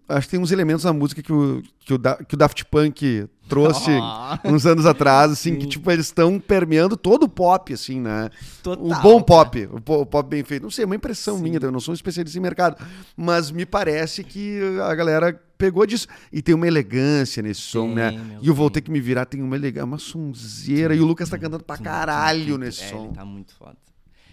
Acho 0.09 0.27
que 0.27 0.31
tem 0.31 0.41
uns 0.41 0.51
elementos 0.51 0.85
na 0.85 0.93
música 0.93 1.23
que 1.23 1.33
o, 1.33 1.63
que 1.81 1.93
o, 1.95 1.99
Da- 1.99 2.17
que 2.17 2.35
o 2.35 2.39
Daft 2.39 2.65
Punk 2.65 3.27
trouxe 3.49 3.91
Ah. 4.01 4.41
uns 4.45 4.65
anos 4.65 4.87
atrás, 4.87 5.31
assim, 5.33 5.57
que 5.57 5.67
tipo, 5.67 5.91
eles 5.91 6.07
estão 6.07 6.41
permeando 6.41 6.97
todo 6.97 7.25
o 7.25 7.29
pop, 7.29 7.73
assim, 7.73 8.01
né? 8.01 8.31
Total, 8.63 8.83
o 8.85 9.03
bom 9.03 9.21
pop, 9.21 9.69
o, 9.71 9.81
po- 9.81 10.01
o 10.01 10.07
pop 10.07 10.27
bem 10.29 10.43
feito. 10.43 10.63
Não 10.63 10.71
sei, 10.71 10.85
é 10.85 10.87
uma 10.87 10.97
impressão 10.97 11.37
Sim. 11.37 11.43
minha, 11.43 11.59
eu 11.61 11.71
não 11.71 11.81
sou 11.81 11.93
um 11.93 11.95
especialista 11.95 12.39
em 12.39 12.41
mercado, 12.41 12.83
mas 13.15 13.51
me 13.51 13.67
parece 13.67 14.25
que 14.25 14.59
a 14.83 14.95
galera 14.95 15.39
pegou 15.59 15.85
disso. 15.87 16.07
E 16.33 16.41
tem 16.41 16.55
uma 16.55 16.67
elegância 16.67 17.43
nesse 17.43 17.61
som, 17.61 17.89
né? 17.93 18.19
E 18.41 18.51
o 18.51 18.55
Vou. 18.55 18.71
Ter 18.71 18.81
Que 18.81 18.91
Me 18.91 19.01
Virar 19.01 19.27
tem 19.27 19.43
uma 19.43 19.55
elegância, 19.57 19.85
uma 19.85 19.99
sonzeira, 19.99 20.95
e 20.95 21.01
o 21.01 21.05
Lucas 21.05 21.29
tá 21.29 21.37
cantando 21.39 21.63
pra 21.65 21.77
caralho 21.77 22.57
nesse 22.57 22.85
é, 22.85 22.89
som. 22.89 23.05
Ele 23.07 23.15
tá 23.15 23.25
muito 23.25 23.55
foda. 23.55 23.77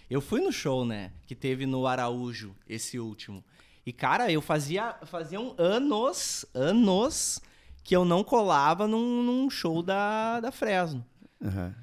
Eu 0.10 0.20
fui 0.20 0.42
no 0.42 0.52
show, 0.52 0.86
né, 0.86 1.12
que 1.26 1.34
teve 1.36 1.66
no 1.66 1.88
Araújo, 1.88 2.52
esse 2.68 3.00
último. 3.00 3.42
E, 3.86 3.92
cara, 3.92 4.32
eu 4.32 4.42
fazia, 4.42 4.96
faziam 5.06 5.56
anos, 5.58 6.46
anos 6.54 7.42
que 7.84 7.96
eu 7.96 8.06
não 8.06 8.24
colava 8.24 8.88
num, 8.88 9.24
num 9.24 9.50
show 9.50 9.82
da, 9.82 10.40
da 10.40 10.52
Fresno. 10.52 11.04
Aham. 11.44 11.74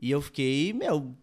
E 0.00 0.10
eu 0.10 0.20
fiquei, 0.20 0.72
meu. 0.72 1.14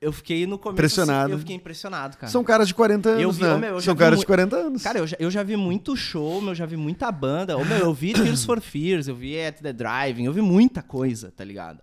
Eu 0.00 0.12
fiquei 0.12 0.46
no 0.46 0.58
começo. 0.58 0.74
Impressionado. 0.76 1.24
assim, 1.26 1.32
eu 1.32 1.38
fiquei 1.38 1.54
impressionado, 1.56 2.16
cara. 2.16 2.30
São 2.32 2.42
caras 2.42 2.66
de 2.66 2.74
40 2.74 3.08
anos, 3.10 3.22
Eu 3.22 3.30
vi- 3.30 3.42
né? 3.44 3.54
ô, 3.54 3.58
meu, 3.58 3.74
eu 3.74 3.80
São 3.80 3.94
caras 3.94 4.18
de 4.18 4.26
40 4.26 4.56
anos. 4.56 4.82
Cara, 4.82 4.98
eu 4.98 5.06
já, 5.06 5.16
eu 5.20 5.30
já 5.30 5.42
vi 5.42 5.56
muito 5.56 5.94
show, 5.96 6.40
meu, 6.40 6.50
eu 6.50 6.54
já 6.56 6.66
vi 6.66 6.76
muita 6.76 7.12
banda. 7.12 7.56
Ô, 7.56 7.64
meu, 7.64 7.78
eu 7.78 7.94
vi 7.94 8.12
Tears 8.12 8.44
for 8.44 8.60
Fears, 8.60 9.06
eu 9.06 9.14
vi 9.14 9.40
At 9.40 9.60
The 9.60 9.72
Driving, 9.72 10.24
eu 10.24 10.32
vi 10.32 10.40
muita 10.40 10.82
coisa, 10.82 11.32
tá 11.36 11.44
ligado? 11.44 11.80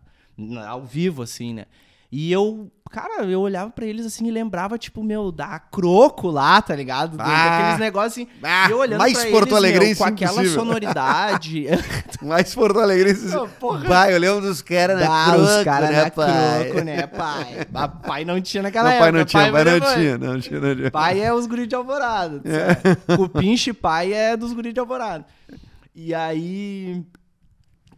Ao 0.68 0.84
vivo, 0.86 1.22
assim, 1.22 1.54
né? 1.54 1.66
E 2.12 2.32
eu, 2.32 2.70
cara, 2.90 3.24
eu 3.24 3.40
olhava 3.42 3.70
pra 3.72 3.86
eles 3.86 4.06
assim 4.06 4.28
e 4.28 4.32
lembrava, 4.32 4.78
tipo, 4.78 5.04
meu, 5.04 5.32
da 5.32 5.60
Croco 5.60 6.28
lá, 6.30 6.62
tá 6.62 6.76
ligado? 6.76 7.16
Do- 7.18 7.22
Ah. 7.22 7.50
Daqueles 7.50 7.80
negócios 7.80 8.12
assim. 8.14 8.28
Ah, 8.44 8.68
eu 8.70 8.78
olhando 8.80 9.00
mais 9.00 9.14
pra 9.14 9.24
Porto 9.32 9.36
eles, 9.36 9.48
meu, 9.50 9.58
Alegrense 9.58 9.96
com 9.98 10.04
aquela 10.06 10.32
impossível. 10.34 10.60
sonoridade. 10.60 11.66
Mais 12.22 12.54
Porto 12.54 12.80
Alegre. 12.80 13.12
Ô, 13.36 13.48
porra. 13.48 13.86
Pai, 13.88 14.14
eu 14.14 14.20
lembro 14.20 14.42
dos 14.42 14.62
caras 14.62 15.00
na 15.00 15.06
Ah, 15.08 15.32
croco, 15.34 15.44
os 15.46 15.64
caras 15.64 15.90
né, 15.90 16.10
pai? 16.10 16.66
croco, 16.70 16.86
né, 16.86 17.08
pai? 17.08 17.68
Pai 18.06 18.26
não 18.26 18.42
tinha 18.42 18.64
naquela 18.64 18.90
Não, 18.90 18.92
época. 18.96 19.04
pai 19.06 19.12
não 19.20 19.26
tinha, 19.26 19.52
pai 19.52 19.64
não 19.64 19.74
depois- 19.74 19.94
tinha, 19.94 20.18
não 20.18 20.40
tinha, 20.40 20.60
não 20.60 20.76
tinha. 20.76 20.92
Pai 20.92 21.22
é 21.22 21.34
os 21.34 21.46
guri 21.48 21.66
de 21.68 21.76
alvorada. 21.76 22.42
É. 22.46 23.14
O 23.14 23.30
pinche 23.30 23.72
pai 23.72 24.12
é 24.14 24.36
dos 24.36 24.52
guri 24.52 24.74
de 24.74 24.80
alvorada. 24.80 25.26
E 25.96 26.14
aí. 26.14 27.04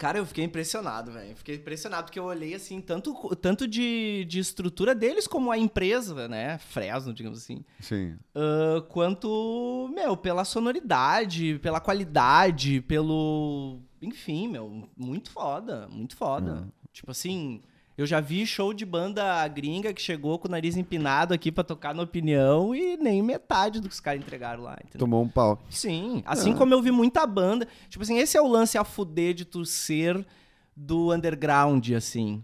Cara, 0.01 0.17
eu 0.17 0.25
fiquei 0.25 0.43
impressionado, 0.43 1.11
velho. 1.11 1.35
Fiquei 1.35 1.57
impressionado 1.57 2.05
porque 2.05 2.17
eu 2.17 2.23
olhei, 2.23 2.55
assim, 2.55 2.81
tanto, 2.81 3.13
tanto 3.35 3.67
de, 3.67 4.25
de 4.27 4.39
estrutura 4.39 4.95
deles 4.95 5.27
como 5.27 5.51
a 5.51 5.57
empresa, 5.59 6.27
né? 6.27 6.57
Fresno, 6.57 7.13
digamos 7.13 7.37
assim. 7.37 7.63
Sim. 7.79 8.17
ah, 8.33 8.83
quanto, 8.89 9.91
meu, 9.93 10.17
pela 10.17 10.43
sonoridade, 10.43 11.59
pela 11.59 11.79
qualidade, 11.79 12.81
pelo. 12.81 13.79
Enfim, 14.01 14.47
meu, 14.47 14.89
muito 14.97 15.29
foda, 15.29 15.87
muito 15.87 16.15
foda. 16.15 16.67
Tipo 16.91 17.11
assim, 17.11 17.61
eu 18.01 18.07
já 18.07 18.19
vi 18.19 18.45
show 18.45 18.73
de 18.73 18.85
banda 18.85 19.47
gringa 19.47 19.93
que 19.93 20.01
chegou 20.01 20.37
com 20.39 20.47
o 20.47 20.51
nariz 20.51 20.75
empinado 20.77 21.33
aqui 21.33 21.51
pra 21.51 21.63
tocar 21.63 21.93
na 21.95 22.03
opinião 22.03 22.73
e 22.75 22.97
nem 22.97 23.21
metade 23.21 23.79
do 23.79 23.87
que 23.87 23.93
os 23.93 23.99
caras 23.99 24.19
entregaram 24.21 24.63
lá, 24.63 24.73
entendeu? 24.83 24.99
Tomou 24.99 25.23
um 25.23 25.27
pau. 25.29 25.61
Sim, 25.69 26.21
assim 26.25 26.53
como 26.55 26.73
eu 26.73 26.81
vi 26.81 26.91
muita 26.91 27.25
banda. 27.25 27.67
Tipo 27.89 28.03
assim, 28.03 28.17
esse 28.17 28.37
é 28.37 28.41
o 28.41 28.47
lance 28.47 28.77
a 28.77 28.83
fuder 28.83 29.33
de 29.33 29.45
tu 29.45 29.65
ser 29.65 30.25
do 30.75 31.13
underground, 31.13 31.89
assim. 31.91 32.43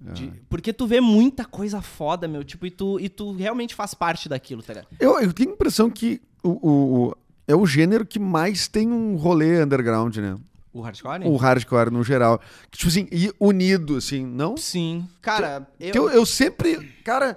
De- 0.00 0.32
porque 0.48 0.72
tu 0.72 0.84
vê 0.86 1.00
muita 1.00 1.44
coisa 1.44 1.80
foda, 1.80 2.26
meu, 2.26 2.42
tipo, 2.42 2.66
e 2.66 2.70
tu, 2.72 2.98
e 2.98 3.08
tu 3.08 3.32
realmente 3.32 3.72
faz 3.74 3.94
parte 3.94 4.28
daquilo, 4.28 4.60
tá 4.62 4.72
ligado? 4.74 4.88
Eu, 4.98 5.20
eu 5.20 5.32
tenho 5.32 5.50
a 5.50 5.52
impressão 5.52 5.88
que 5.88 6.20
o, 6.42 6.48
o- 6.50 7.08
o- 7.08 7.16
é 7.46 7.54
o 7.54 7.64
gênero 7.66 8.04
que 8.04 8.18
mais 8.18 8.66
tem 8.66 8.90
um 8.90 9.14
rolê 9.16 9.62
underground, 9.62 10.16
né? 10.16 10.36
O 10.72 10.80
hardcore? 10.80 11.24
O 11.26 11.36
hardcore 11.36 11.90
no 11.90 12.02
geral. 12.02 12.40
Que, 12.70 12.78
tipo 12.78 12.88
assim, 12.88 13.06
e 13.12 13.30
unido, 13.38 13.96
assim, 13.96 14.24
não? 14.24 14.56
Sim. 14.56 15.06
Cara, 15.20 15.66
Que 15.78 15.96
Eu, 15.98 16.08
eu 16.10 16.24
sempre. 16.24 16.78
Cara, 17.04 17.36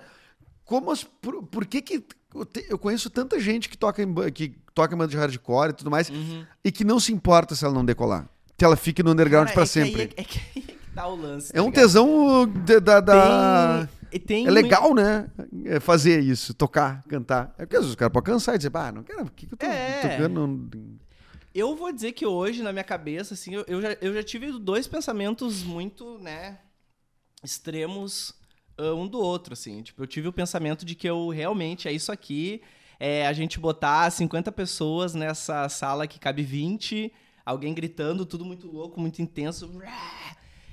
como 0.64 0.90
as. 0.92 1.04
Por, 1.04 1.44
por 1.44 1.66
que 1.66 1.82
que. 1.82 2.06
Eu, 2.34 2.46
te- 2.46 2.66
eu 2.70 2.78
conheço 2.78 3.10
tanta 3.10 3.40
gente 3.40 3.68
que 3.70 3.78
toca 3.78 4.02
em, 4.02 4.14
que 4.32 4.56
toca 4.74 4.94
em 4.94 4.98
banda 4.98 5.10
de 5.12 5.18
hardcore 5.18 5.70
e 5.70 5.74
tudo 5.74 5.90
mais, 5.92 6.10
Uhum. 6.10 6.46
e 6.64 6.72
que 6.72 6.84
não 6.84 7.00
se 7.00 7.14
importa 7.14 7.56
se 7.56 7.64
ela 7.66 7.74
não 7.74 7.84
decolar. 7.86 8.28
Que 8.58 8.64
ela 8.66 8.76
fique 8.78 9.02
no 9.04 9.12
underground 9.12 9.50
pra 9.52 9.64
é 9.64 9.68
que 9.68 9.80
aí 9.80 9.86
sempre. 9.86 10.02
É, 10.18 10.22
é 10.22 10.24
que 10.24 10.40
aí 10.56 10.64
é 10.68 10.72
que 10.72 10.78
tá 10.96 11.08
o 11.08 11.16
lance. 11.16 11.52
É 11.52 11.56
tá 11.56 11.62
um 11.62 11.66
ligado? 11.66 11.82
tesão 11.84 12.48
de- 12.48 12.80
da. 12.80 13.00
da- 13.02 13.90
Tem, 14.12 14.20
tem 14.20 14.48
É 14.48 14.52
legal, 14.52 14.94
né? 14.94 15.28
É 15.66 15.80
fazer 15.82 16.22
isso, 16.22 16.54
tocar, 16.54 17.04
cantar. 17.10 17.54
É 17.58 17.66
porque 17.66 17.76
às 17.76 17.82
vezes 17.82 17.90
os 17.92 17.96
caras 17.96 18.14
podem 18.14 18.34
cansar 18.34 18.56
e 18.56 18.58
dizer, 18.58 18.72
ah, 18.74 18.92
não 18.94 19.04
quero, 19.04 19.26
por 19.26 19.32
que, 19.34 19.46
que 19.46 19.54
eu 19.54 19.58
tô 19.58 19.66
É. 19.66 20.00
tocando? 20.08 20.70
Eu 21.56 21.74
vou 21.74 21.90
dizer 21.90 22.12
que 22.12 22.26
hoje, 22.26 22.62
na 22.62 22.74
minha 22.74 22.84
cabeça, 22.84 23.34
assim, 23.34 23.56
eu, 23.56 23.64
eu 23.66 23.82
já, 23.82 23.94
eu 24.02 24.14
já 24.14 24.22
tive 24.22 24.52
dois 24.60 24.88
pensamentos 24.88 25.64
muito, 25.64 26.20
né, 26.20 26.60
extremos 27.42 28.34
ah, 28.78 28.94
um 28.94 29.08
do 29.08 29.20
outro, 29.20 29.54
assim. 29.54 29.82
Tipo, 29.82 30.04
eu 30.04 30.08
tive 30.08 30.28
o 30.28 30.34
pensamento 30.34 30.86
de 30.86 30.96
que 30.96 31.08
eu 31.08 31.30
realmente, 31.30 31.88
é 31.88 31.94
isso 31.94 32.12
aqui, 32.12 32.62
é 33.00 33.26
a 33.26 33.34
gente 33.34 33.60
botar 33.60 34.12
50 34.12 34.52
pessoas 34.52 35.16
nessa 35.16 35.70
sala 35.70 36.08
que 36.08 36.20
cabe 36.20 36.44
20, 36.44 37.12
alguém 37.46 37.74
gritando, 37.74 38.26
tudo 38.26 38.44
muito 38.44 38.68
louco, 38.68 39.00
muito 39.00 39.22
intenso. 39.22 39.72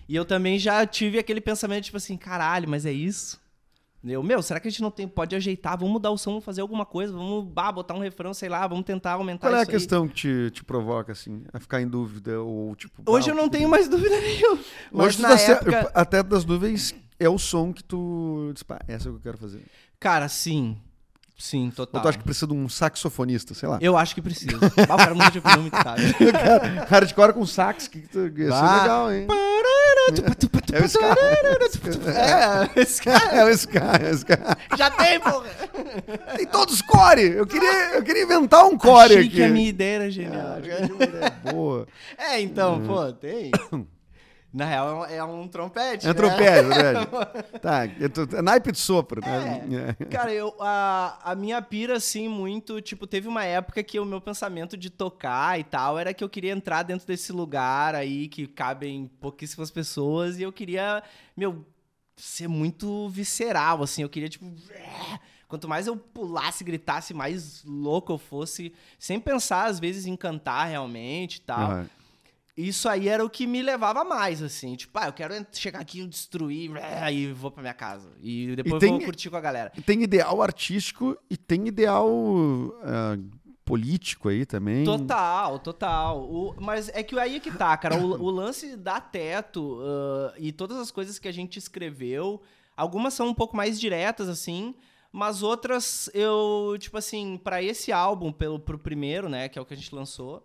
E 0.09 0.17
eu 0.17 0.25
também 0.25 0.59
já 0.59 0.85
tive 0.85 1.19
aquele 1.19 1.41
pensamento, 1.41 1.85
tipo 1.85 1.97
assim, 1.97 2.17
caralho, 2.17 2.69
mas 2.69 2.85
é 2.85 2.93
isso? 2.93 3.41
Eu, 4.05 4.23
meu, 4.23 4.43
será 4.43 4.59
que 4.59 4.67
a 4.67 4.71
gente 4.71 4.83
não 4.83 4.91
tem, 4.91 5.07
pode 5.07 5.37
ajeitar? 5.37 5.79
Vamos 5.79 5.93
mudar 5.93 6.11
o 6.11 6.19
som, 6.19 6.31
vamos 6.33 6.45
fazer 6.45 6.61
alguma 6.61 6.85
coisa, 6.85 7.13
vamos 7.13 7.45
bah, 7.45 7.71
botar 7.71 7.95
um 7.95 8.01
refrão, 8.01 8.35
sei 8.35 8.49
lá, 8.49 8.67
vamos 8.67 8.85
tentar 8.85 9.13
aumentar 9.13 9.49
Qual 9.49 9.55
é 9.55 9.59
a 9.59 9.61
aí. 9.61 9.67
questão 9.67 10.09
que 10.09 10.15
te, 10.15 10.51
te 10.51 10.65
provoca, 10.65 11.13
assim, 11.13 11.45
a 11.53 11.61
ficar 11.61 11.81
em 11.81 11.87
dúvida? 11.87 12.41
Ou, 12.41 12.75
tipo, 12.75 13.03
Hoje 13.07 13.31
eu 13.31 13.35
não 13.35 13.49
tenho 13.49 13.69
mais 13.69 13.87
dúvida 13.89 14.21
nenhuma. 14.21 14.59
Hoje 14.93 15.17
tu 15.17 15.23
na 15.23 15.37
tá 15.37 15.41
época... 15.41 15.91
até 15.95 16.23
das 16.23 16.45
nuvens 16.45 16.95
é 17.19 17.29
o 17.29 17.39
som 17.39 17.73
que 17.73 17.85
tu 17.85 18.51
diz, 18.53 18.65
pá, 18.65 18.81
essa 18.89 19.09
é 19.09 19.11
o 19.11 19.15
que 19.15 19.19
eu 19.21 19.23
quero 19.23 19.39
fazer. 19.39 19.63
Cara, 20.01 20.29
sim. 20.29 20.77
Sim, 21.43 21.67
Ou 21.67 21.73
total. 21.73 22.03
tu 22.03 22.09
acha 22.09 22.19
que 22.19 22.23
precisa 22.23 22.47
de 22.47 22.53
um 22.53 22.69
saxofonista, 22.69 23.53
sei 23.53 23.69
lá. 23.69 23.77
Eu 23.81 23.97
acho 23.97 24.15
que 24.15 24.23
preciso. 24.23 24.61
Ah, 24.89 24.95
o 24.95 24.97
cara 24.97 25.13
muda 25.13 25.29
de 25.33 25.39
opinião 25.41 25.63
muito 25.63 25.73
tarde. 25.83 26.15
Hardcore 26.89 27.33
com 27.33 27.45
sax, 27.45 27.89
que, 27.89 28.03
que 28.03 28.09
tu, 28.09 28.29
ia 28.29 28.45
ser 28.45 28.49
Bah. 28.51 28.83
legal, 28.83 29.13
hein? 29.13 29.27
É 30.73 30.81
o 30.81 30.85
Ska. 30.85 31.01
É, 32.77 32.81
esse 32.81 33.03
cara 33.03 33.35
É 33.35 33.45
o 33.45 33.49
Ska, 33.51 33.81
é 34.01 34.11
o 34.11 34.15
Ska. 34.15 34.39
já 34.79 34.89
tem, 34.93 35.19
porra. 35.19 35.49
Tem 36.37 36.47
todos 36.47 36.81
core! 36.81 37.23
Eu 37.23 37.45
queria, 37.47 37.95
eu 37.97 38.05
queria 38.05 38.23
inventar 38.23 38.65
um 38.65 38.79
core 38.79 39.15
Achei 39.15 39.19
aqui. 39.27 39.29
que 39.31 39.43
a 39.43 39.49
minha 39.49 39.69
ideia 39.69 39.95
era 39.97 40.11
genial. 40.13 40.47
Ah, 40.55 40.59
ideia 40.61 41.33
boa. 41.53 41.89
É, 42.17 42.41
então, 42.41 42.81
pô, 42.87 43.13
tem. 43.13 43.51
Na 44.53 44.67
real, 44.67 44.87
é 44.87 44.93
um, 44.95 45.17
é 45.17 45.25
um 45.25 45.49
trompete, 45.49 46.05
É 46.05 46.09
né? 46.09 46.15
trompete, 46.15 46.69
verdade. 46.69 47.09
Tá, 47.63 47.87
eu 47.87 48.11
tô, 48.11 48.37
é 48.37 48.43
naipe 48.43 48.71
de 48.71 48.79
sopro, 48.79 49.21
né? 49.25 49.97
É. 49.99 50.05
Cara, 50.07 50.31
eu, 50.33 50.55
a, 50.61 51.19
a 51.33 51.35
minha 51.35 51.63
pira, 51.63 51.97
assim, 51.97 52.29
muito. 52.29 52.81
Tipo, 52.83 53.07
teve 53.07 53.29
uma 53.29 53.45
época 53.45 53.83
que 53.83 53.99
o 53.99 54.05
meu 54.05 54.21
pensamento 54.21 54.77
de 54.77 54.91
tocar 54.91 55.59
e 55.59 55.65
tal 55.65 55.99
era 55.99 56.13
que 56.13 56.23
eu 56.23 56.29
queria 56.29 56.53
entrar 56.53 56.83
dentro 56.83 57.07
desse 57.07 57.33
lugar 57.33 57.95
aí 57.95 58.29
que 58.29 58.47
cabem 58.47 59.11
pouquíssimas 59.21 59.71
pessoas 59.71 60.39
e 60.39 60.43
eu 60.43 60.53
queria, 60.53 61.03
meu, 61.35 61.65
ser 62.15 62.47
muito 62.47 63.09
visceral, 63.09 63.83
assim. 63.83 64.03
Eu 64.03 64.09
queria, 64.11 64.29
tipo. 64.29 64.53
Quanto 65.49 65.69
mais 65.69 65.87
eu 65.87 65.97
pulasse, 65.97 66.65
gritasse, 66.65 67.13
mais 67.15 67.63
louco 67.65 68.13
eu 68.13 68.19
fosse, 68.19 68.73
sem 68.99 69.21
pensar, 69.21 69.67
às 69.67 69.79
vezes, 69.79 70.07
em 70.07 70.17
cantar 70.17 70.65
realmente 70.65 71.37
e 71.37 71.41
tal. 71.41 71.71
Aham. 71.71 71.87
Isso 72.57 72.87
aí 72.89 73.09
era 73.09 73.25
o 73.25 73.31
que 73.31 73.47
me 73.47 73.63
levava 73.63 74.05
mais, 74.05 74.43
assim. 74.43 74.77
Tipo, 74.77 74.99
ah, 74.99 75.07
eu 75.07 75.13
quero 75.13 75.35
chegar 75.53 75.81
aqui, 75.81 76.07
destruir, 76.07 76.71
e 77.11 77.33
vou 77.33 77.51
pra 77.51 77.63
minha 77.63 77.73
casa. 77.75 78.11
E 78.21 78.55
depois 78.55 78.79
tem- 78.79 78.91
vou 78.91 79.01
curtir 79.01 79.31
com 79.31 79.37
a 79.37 79.41
galera. 79.41 79.73
Tem 79.87 80.03
ideal 80.03 80.43
artístico 80.43 81.17
e 81.31 81.37
tem 81.37 81.67
ideal 81.67 82.09
ah, 82.83 83.17
político 83.65 84.29
aí 84.29 84.45
também. 84.45 84.85
Total, 84.85 85.59
total. 85.61 86.23
O- 86.31 86.55
mas 86.61 86.91
é 86.91 87.03
que 87.03 87.19
aí 87.19 87.37
é 87.37 87.41
que 87.41 87.51
tá, 87.51 87.75
cara. 87.77 87.97
O, 87.97 88.23
o 88.23 88.31
lance 88.31 88.77
da 88.77 89.01
teto 89.01 89.81
ah, 89.83 90.35
e 90.39 90.53
todas 90.53 90.77
as 90.77 90.91
coisas 90.91 91.19
que 91.19 91.29
a 91.29 91.33
gente 91.33 91.59
escreveu, 91.59 92.43
algumas 92.77 93.15
são 93.15 93.29
um 93.29 93.35
pouco 93.35 93.57
mais 93.57 93.81
diretas, 93.81 94.29
assim. 94.29 94.75
Mas 95.11 95.43
outras, 95.43 96.11
eu, 96.15 96.75
tipo 96.79 96.97
assim, 96.97 97.39
pra 97.43 97.63
esse 97.63 97.93
álbum, 97.93 98.33
pelo, 98.33 98.59
pro 98.59 98.79
primeiro, 98.79 99.29
né, 99.29 99.47
que 99.49 99.59
é 99.59 99.63
o 99.63 99.65
que 99.67 99.75
a 99.75 99.77
gente 99.77 99.95
lançou, 99.95 100.43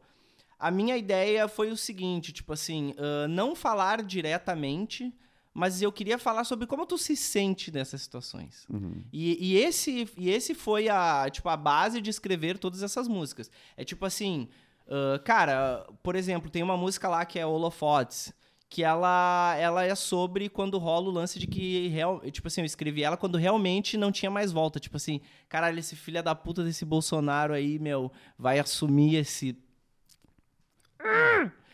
a 0.59 0.71
minha 0.71 0.97
ideia 0.97 1.47
foi 1.47 1.71
o 1.71 1.77
seguinte, 1.77 2.31
tipo 2.31 2.53
assim, 2.53 2.93
ah, 2.97 3.27
não 3.27 3.55
falar 3.55 4.03
diretamente, 4.03 5.13
mas 5.53 5.81
eu 5.81 5.91
queria 5.91 6.17
falar 6.17 6.43
sobre 6.43 6.67
como 6.67 6.85
tu 6.85 6.97
se 6.97 7.15
sente 7.15 7.71
nessas 7.71 8.01
situações. 8.01 8.65
Uhum. 8.69 9.03
E, 9.11 9.53
e 9.53 9.57
esse, 9.57 10.07
e 10.17 10.29
esse 10.29 10.53
foi 10.53 10.87
a, 10.87 11.27
tipo, 11.31 11.49
a 11.49 11.57
base 11.57 11.99
de 11.99 12.09
escrever 12.09 12.57
todas 12.57 12.83
essas 12.83 13.07
músicas. 13.07 13.49
É 13.75 13.83
tipo 13.83 14.05
assim, 14.05 14.47
ah, 14.87 15.19
cara, 15.23 15.85
por 16.01 16.15
exemplo, 16.15 16.49
tem 16.49 16.63
uma 16.63 16.77
música 16.77 17.07
lá 17.07 17.25
que 17.25 17.39
é 17.39 17.45
Holofotes, 17.45 18.33
que 18.69 18.83
ela, 18.83 19.55
ela 19.57 19.83
é 19.83 19.95
sobre 19.95 20.49
quando 20.49 20.77
rola 20.77 21.07
o 21.07 21.11
lance 21.11 21.39
de 21.39 21.47
que, 21.47 21.87
real, 21.87 22.19
tipo 22.31 22.47
assim, 22.47 22.61
eu 22.61 22.65
escrevi 22.65 23.01
ela 23.01 23.15
quando 23.15 23.37
realmente 23.37 23.95
não 23.97 24.11
tinha 24.11 24.29
mais 24.29 24.51
volta. 24.51 24.79
Tipo 24.79 24.97
assim, 24.97 25.21
caralho, 25.47 25.79
esse 25.79 25.95
filho 25.95 26.21
da 26.21 26.35
puta 26.35 26.63
desse 26.63 26.83
Bolsonaro 26.83 27.53
aí, 27.53 27.79
meu, 27.79 28.11
vai 28.37 28.59
assumir 28.59 29.15
esse... 29.15 29.57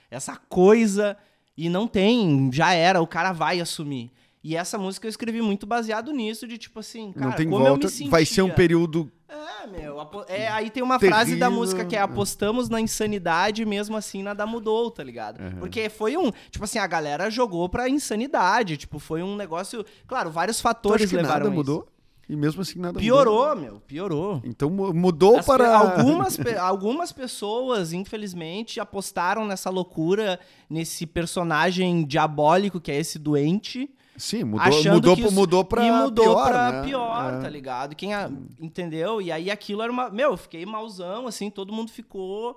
Essa 0.10 0.38
coisa 0.50 1.18
e 1.58 1.70
não 1.70 1.88
tem, 1.88 2.50
já 2.52 2.74
era, 2.74 3.02
o 3.02 3.08
cara 3.08 3.32
vai 3.32 3.60
assumir. 3.60 4.12
E 4.44 4.58
essa 4.58 4.78
música 4.78 5.08
eu 5.08 5.10
escrevi 5.10 5.42
muito 5.42 5.66
baseado 5.66 6.12
nisso, 6.12 6.46
de 6.46 6.58
tipo 6.58 6.80
assim, 6.80 7.14
cara, 7.14 7.28
não 7.28 7.34
tem 7.34 7.50
como 7.50 7.66
eu 7.66 7.78
me 7.78 7.82
volta. 7.82 8.10
Vai 8.10 8.26
ser 8.26 8.42
um 8.42 8.50
período. 8.50 9.10
É, 9.30 9.66
meu. 9.68 9.98
É, 10.28 10.48
aí 10.50 10.70
tem 10.70 10.84
uma 10.84 11.00
frase 11.00 11.36
da 11.36 11.46
Terrível. 11.46 11.52
música 11.52 11.86
que 11.86 11.96
é 11.96 12.02
apostamos 12.02 12.68
na 12.68 12.82
insanidade, 12.82 13.66
mesmo 13.66 13.96
assim 13.96 14.22
nada 14.22 14.46
mudou, 14.46 14.92
tá 14.92 15.02
ligado? 15.02 15.42
Uhum. 15.42 15.60
Porque 15.60 15.90
foi 15.90 16.18
um. 16.18 16.30
Tipo 16.52 16.66
assim, 16.66 16.78
a 16.78 16.86
galera 16.86 17.30
jogou 17.30 17.70
pra 17.70 17.88
insanidade. 17.88 18.76
Tipo, 18.76 19.00
foi 19.00 19.24
um 19.24 19.36
negócio. 19.38 19.86
Claro, 20.06 20.30
vários 20.30 20.60
fatores 20.60 21.12
levaram 21.12 21.30
nada 21.36 21.46
isso. 21.46 21.56
mudou? 21.56 21.88
E 22.30 22.36
mesmo 22.38 22.62
assim 22.62 22.80
nada 22.80 22.94
mudou. 22.94 23.02
Piorou, 23.02 23.56
meu. 23.56 23.80
Piorou. 23.82 24.42
Então 24.46 24.70
mu- 24.70 24.94
mudou 24.94 25.38
As 25.38 25.46
pe- 25.46 25.52
para. 25.52 25.78
algumas, 25.78 26.38
pe- 26.38 26.56
algumas 26.56 27.12
pessoas, 27.12 27.92
infelizmente, 27.92 28.80
apostaram 28.80 29.46
nessa 29.46 29.70
loucura, 29.70 30.40
nesse 30.70 31.06
personagem 31.06 32.06
diabólico 32.06 32.80
que 32.80 32.92
é 32.92 32.96
esse 32.98 33.20
doente. 33.20 33.90
Sim, 34.16 34.44
mudou, 34.46 34.62
achando 34.68 34.94
mudou, 34.94 35.14
isso- 35.18 35.32
mudou 35.32 35.66
pra 35.66 35.86
e 35.86 35.92
mudou 35.92 36.26
pior. 36.26 36.48
pra 36.48 36.72
né? 36.72 36.84
pior, 36.84 37.34
É. 37.34 37.42
tá 37.42 37.50
ligado? 37.50 37.96
Quem 37.96 38.14
a- 38.14 38.32
entendeu? 38.60 39.22
E 39.22 39.32
aí 39.32 39.50
aquilo 39.52 39.82
era 39.82 39.92
uma, 39.92 40.10
meu, 40.10 40.32
eu 40.32 40.38
fiquei 40.38 40.66
malzão 40.66 41.28
assim, 41.28 41.50
todo 41.50 41.74
mundo 41.74 41.92
ficou 41.92 42.56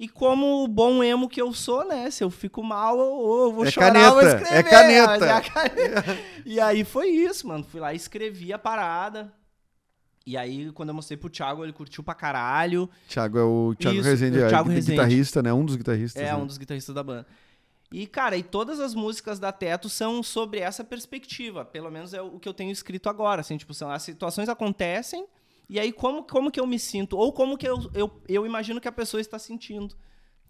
e 0.00 0.08
como 0.08 0.64
o 0.64 0.66
bom 0.66 1.04
emo 1.04 1.28
que 1.28 1.40
eu 1.42 1.52
sou, 1.52 1.86
né? 1.86 2.10
Se 2.10 2.24
eu 2.24 2.30
fico 2.30 2.62
mal, 2.62 2.98
ou 2.98 3.44
eu 3.48 3.52
vou 3.52 3.64
É 3.66 3.70
chorar, 3.70 3.94
eu 3.94 4.12
vou 4.14 4.20
caneta, 4.22 4.42
escrever. 4.42 4.58
é 4.58 4.62
caneta. 4.70 5.26
é 5.26 5.40
caneta. 6.02 6.18
e 6.46 6.58
aí 6.58 6.82
foi 6.84 7.08
isso, 7.08 7.46
mano. 7.46 7.62
Fui 7.62 7.78
lá 7.80 7.92
e 7.92 7.96
escrevi 7.96 8.50
a 8.52 8.58
parada. 8.58 9.30
E 10.26 10.36
aí, 10.36 10.70
quando 10.72 10.88
eu 10.90 10.94
mostrei 10.94 11.16
pro 11.16 11.28
Thiago, 11.30 11.64
ele 11.64 11.72
curtiu 11.72 12.02
pra 12.02 12.14
caralho. 12.14 12.88
Thiago 13.08 13.38
é 13.38 13.42
o 13.42 13.74
Thiago 13.78 13.98
Isso, 13.98 14.08
Rezende, 14.08 14.38
o 14.38 14.44
é 14.44 14.48
Thiago 14.48 14.68
gui- 14.68 14.74
Rezende. 14.76 14.92
guitarrista, 14.96 15.42
né? 15.42 15.52
Um 15.52 15.64
dos 15.64 15.76
guitarristas. 15.76 16.22
É, 16.22 16.26
né? 16.26 16.34
um 16.36 16.46
dos 16.46 16.56
guitarristas 16.58 16.94
da 16.94 17.02
banda. 17.02 17.26
E, 17.92 18.06
cara, 18.06 18.36
e 18.36 18.42
todas 18.42 18.78
as 18.80 18.94
músicas 18.94 19.38
da 19.40 19.50
Teto 19.50 19.88
são 19.88 20.22
sobre 20.22 20.60
essa 20.60 20.84
perspectiva. 20.84 21.64
Pelo 21.64 21.90
menos 21.90 22.14
é 22.14 22.22
o 22.22 22.38
que 22.38 22.48
eu 22.48 22.54
tenho 22.54 22.70
escrito 22.70 23.08
agora. 23.08 23.40
Assim, 23.40 23.56
tipo, 23.56 23.74
são, 23.74 23.90
as 23.90 24.02
situações 24.02 24.48
acontecem, 24.48 25.26
e 25.70 25.78
aí 25.80 25.92
como, 25.92 26.24
como 26.24 26.50
que 26.50 26.58
eu 26.60 26.66
me 26.66 26.78
sinto? 26.78 27.16
Ou 27.16 27.32
como 27.32 27.56
que 27.56 27.66
eu, 27.66 27.90
eu, 27.94 28.22
eu 28.28 28.44
imagino 28.44 28.80
que 28.80 28.88
a 28.88 28.92
pessoa 28.92 29.20
está 29.20 29.38
sentindo. 29.38 29.96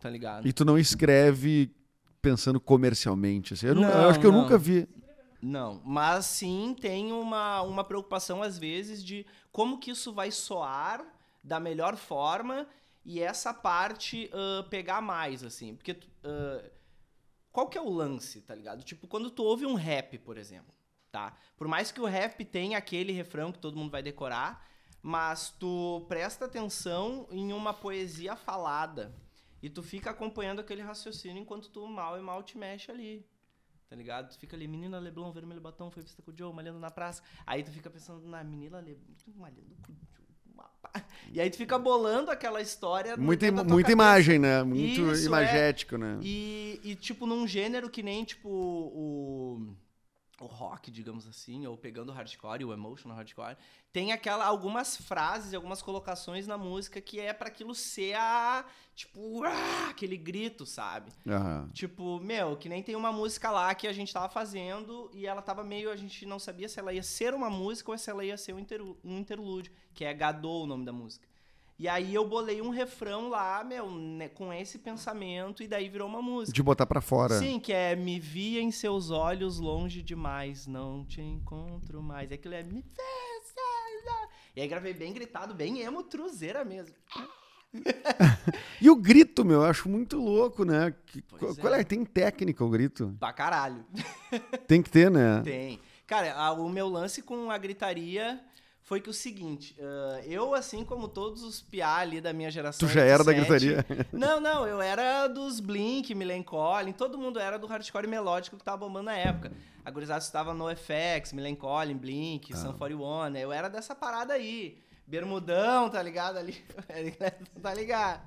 Tá 0.00 0.08
ligado? 0.08 0.48
E 0.48 0.52
tu 0.52 0.64
não 0.64 0.78
escreve 0.78 1.74
pensando 2.22 2.58
comercialmente. 2.58 3.52
Assim. 3.54 3.66
Eu, 3.66 3.74
nu- 3.74 3.82
eu 3.82 3.88
Não, 3.88 4.08
acho 4.08 4.18
que 4.18 4.26
eu 4.26 4.32
não. 4.32 4.42
nunca 4.42 4.56
vi. 4.56 4.88
Não, 5.42 5.80
mas 5.84 6.26
sim 6.26 6.74
tem 6.80 7.12
uma, 7.12 7.62
uma 7.62 7.84
preocupação, 7.84 8.42
às 8.42 8.58
vezes, 8.58 9.04
de 9.04 9.26
como 9.52 9.78
que 9.78 9.90
isso 9.90 10.12
vai 10.12 10.30
soar 10.30 11.04
da 11.42 11.60
melhor 11.60 11.96
forma 11.96 12.66
e 13.04 13.20
essa 13.20 13.52
parte 13.54 14.30
ah, 14.32 14.66
pegar 14.70 15.00
mais, 15.02 15.42
assim. 15.44 15.74
Porque 15.74 15.98
ah, 16.24 16.64
qual 17.52 17.68
que 17.68 17.76
é 17.76 17.80
o 17.80 17.90
lance, 17.90 18.40
tá 18.42 18.54
ligado? 18.54 18.82
Tipo, 18.82 19.06
quando 19.06 19.30
tu 19.30 19.42
ouve 19.42 19.66
um 19.66 19.74
rap, 19.74 20.18
por 20.18 20.36
exemplo, 20.38 20.74
tá? 21.10 21.34
Por 21.56 21.66
mais 21.68 21.90
que 21.90 22.00
o 22.00 22.06
rap 22.06 22.44
tenha 22.44 22.78
aquele 22.78 23.12
refrão 23.12 23.50
que 23.52 23.58
todo 23.58 23.76
mundo 23.76 23.90
vai 23.90 24.02
decorar, 24.02 24.66
mas 25.02 25.50
tu 25.58 26.04
presta 26.08 26.44
atenção 26.44 27.26
em 27.30 27.52
uma 27.52 27.72
poesia 27.72 28.36
falada 28.36 29.14
e 29.62 29.68
tu 29.70 29.82
fica 29.82 30.10
acompanhando 30.10 30.60
aquele 30.60 30.82
raciocínio 30.82 31.40
enquanto 31.42 31.68
tu 31.70 31.86
mal 31.86 32.18
e 32.18 32.22
mal 32.22 32.42
te 32.42 32.56
mexe 32.58 32.90
ali. 32.90 33.26
Tá 33.88 33.96
ligado? 33.96 34.28
Tu 34.30 34.38
fica 34.38 34.56
ali, 34.56 34.68
menina 34.68 35.00
Leblon, 35.00 35.32
vermelho 35.32 35.60
batom, 35.60 35.90
foi 35.90 36.02
vista 36.04 36.22
com 36.22 36.30
o 36.30 36.36
Joe, 36.36 36.54
malhando 36.54 36.78
na 36.78 36.90
praça. 36.92 37.22
Aí 37.44 37.62
tu 37.64 37.72
fica 37.72 37.90
pensando 37.90 38.26
na 38.28 38.44
menina 38.44 38.78
Leblon, 38.78 39.14
malhando 39.36 39.74
com 39.84 39.92
o 39.92 39.96
Joe, 39.96 41.02
E 41.32 41.40
aí 41.40 41.50
tu 41.50 41.56
fica 41.56 41.76
bolando 41.76 42.30
aquela 42.30 42.60
história. 42.60 43.16
da 43.56 43.64
tua 43.64 43.74
muita 43.74 43.88
cabeça. 43.88 43.92
imagem, 43.92 44.38
né? 44.38 44.62
Muito 44.62 45.12
Isso, 45.12 45.24
é. 45.24 45.26
imagético, 45.26 45.98
né? 45.98 46.20
E, 46.22 46.80
e, 46.84 46.94
tipo, 46.94 47.26
num 47.26 47.48
gênero 47.48 47.90
que 47.90 48.00
nem, 48.02 48.24
tipo, 48.24 48.48
o, 48.48 49.74
o 50.40 50.46
rock, 50.46 50.90
digamos 50.90 51.26
assim, 51.26 51.66
ou 51.66 51.76
pegando 51.76 52.08
o 52.08 52.12
hardcore, 52.14 52.64
o 52.64 52.72
emotional 52.72 53.16
hardcore, 53.16 53.56
tem 53.92 54.10
aquela, 54.10 54.44
algumas 54.44 54.96
frases 54.96 55.52
algumas 55.52 55.82
colocações 55.82 56.46
na 56.46 56.56
música 56.56 57.00
que 57.00 57.20
é 57.20 57.32
pra 57.32 57.48
aquilo 57.48 57.74
ser 57.74 58.14
a, 58.14 58.64
tipo, 58.94 59.44
ah, 59.44 59.88
aquele 59.90 60.16
grito, 60.16 60.64
sabe? 60.64 61.12
Aham. 61.26 61.68
Tipo, 61.74 62.18
meu, 62.20 62.56
que 62.56 62.68
nem 62.68 62.82
tem 62.82 62.96
uma 62.96 63.12
música 63.12 63.50
lá 63.50 63.74
que 63.74 63.86
a 63.86 63.92
gente 63.92 64.12
tava 64.12 64.28
fazendo 64.28 65.10
e 65.12 65.26
ela 65.26 65.42
tava 65.42 65.62
meio. 65.62 65.90
A 65.90 65.96
gente 65.96 66.24
não 66.24 66.38
sabia 66.38 66.68
se 66.68 66.80
ela 66.80 66.92
ia 66.92 67.02
ser 67.02 67.34
uma 67.34 67.50
música 67.50 67.90
ou 67.90 67.98
se 67.98 68.08
ela 68.08 68.24
ia 68.24 68.36
ser 68.36 68.54
um, 68.54 68.64
um 69.04 69.18
interlúdio, 69.18 69.72
que 69.92 70.04
é 70.04 70.14
Gadot 70.14 70.64
o 70.64 70.66
nome 70.66 70.84
da 70.86 70.92
música. 70.92 71.29
E 71.80 71.88
aí 71.88 72.14
eu 72.14 72.28
bolei 72.28 72.60
um 72.60 72.68
refrão 72.68 73.30
lá, 73.30 73.64
meu, 73.64 73.90
né, 73.90 74.28
com 74.28 74.52
esse 74.52 74.78
pensamento, 74.78 75.62
e 75.62 75.66
daí 75.66 75.88
virou 75.88 76.06
uma 76.06 76.20
música. 76.20 76.52
De 76.54 76.62
botar 76.62 76.84
pra 76.84 77.00
fora. 77.00 77.38
Sim, 77.38 77.58
que 77.58 77.72
é 77.72 77.96
Me 77.96 78.20
vi 78.20 78.58
em 78.58 78.70
seus 78.70 79.10
olhos 79.10 79.58
longe 79.58 80.02
demais, 80.02 80.66
não 80.66 81.06
te 81.06 81.22
encontro 81.22 82.02
mais. 82.02 82.30
Aquilo 82.30 82.52
é 82.52 82.62
Me 82.62 82.82
fez. 82.82 83.54
E 84.54 84.60
aí 84.60 84.68
gravei 84.68 84.92
bem 84.92 85.12
gritado, 85.14 85.54
bem 85.54 85.80
emo, 85.80 86.02
truzeira 86.02 86.64
mesmo. 86.66 86.94
E 88.80 88.90
o 88.90 88.96
grito, 88.96 89.44
meu, 89.44 89.60
eu 89.62 89.66
acho 89.66 89.88
muito 89.88 90.18
louco, 90.18 90.64
né? 90.64 90.92
Que- 91.06 91.22
Pois 91.22 91.56
qual 91.58 91.72
é? 91.74 91.80
é. 91.80 91.84
Tem 91.84 92.04
técnica 92.04 92.64
o 92.64 92.68
grito? 92.68 93.14
Pra 93.20 93.32
caralho. 93.32 93.84
Tem 94.66 94.82
que 94.82 94.90
ter, 94.90 95.10
né? 95.10 95.40
Tem. 95.44 95.78
Cara, 96.06 96.34
a- 96.34 96.52
o 96.52 96.68
meu 96.68 96.88
lance 96.88 97.22
com 97.22 97.48
a 97.50 97.56
gritaria 97.58 98.40
foi 98.82 99.00
que 99.00 99.08
o 99.10 99.12
seguinte, 99.14 99.76
ah, 99.80 100.20
eu, 100.24 100.54
assim 100.54 100.84
como 100.84 101.06
todos 101.08 101.42
os 101.42 101.60
piá 101.60 101.96
ali 101.96 102.20
da 102.20 102.32
minha 102.32 102.50
geração. 102.50 102.88
Tu 102.88 102.92
já 102.92 103.02
era 103.02 103.22
da 103.22 103.30
87, 103.30 103.66
gritaria. 103.66 104.06
Não, 104.12 104.40
não, 104.40 104.66
eu 104.66 104.80
era 104.80 105.28
dos 105.28 105.60
Blink, 105.60 106.14
Millencolin, 106.14 106.92
todo 106.92 107.16
mundo 107.18 107.38
era 107.38 107.58
do 107.58 107.66
hardcore 107.66 108.06
melódico 108.06 108.56
que 108.56 108.64
tava 108.64 108.78
bombando 108.78 109.06
na 109.06 109.16
época. 109.16 109.52
A 109.84 109.90
gurizada 109.90 110.22
estava 110.22 110.52
no 110.52 110.66
FX, 110.74 111.32
Millencolin, 111.32 111.96
Blink, 111.96 112.52
Ah. 112.52 112.56
Sun 112.56 112.72
41, 112.74 113.30
né? 113.30 113.40
Eu 113.44 113.52
era 113.52 113.68
dessa 113.68 113.94
parada 113.94 114.34
aí. 114.34 114.78
Bermudão, 115.06 115.88
tá 115.90 116.02
ligado 116.02 116.36
ali? 116.38 116.62
tá 117.62 117.74
ligado? 117.74 118.20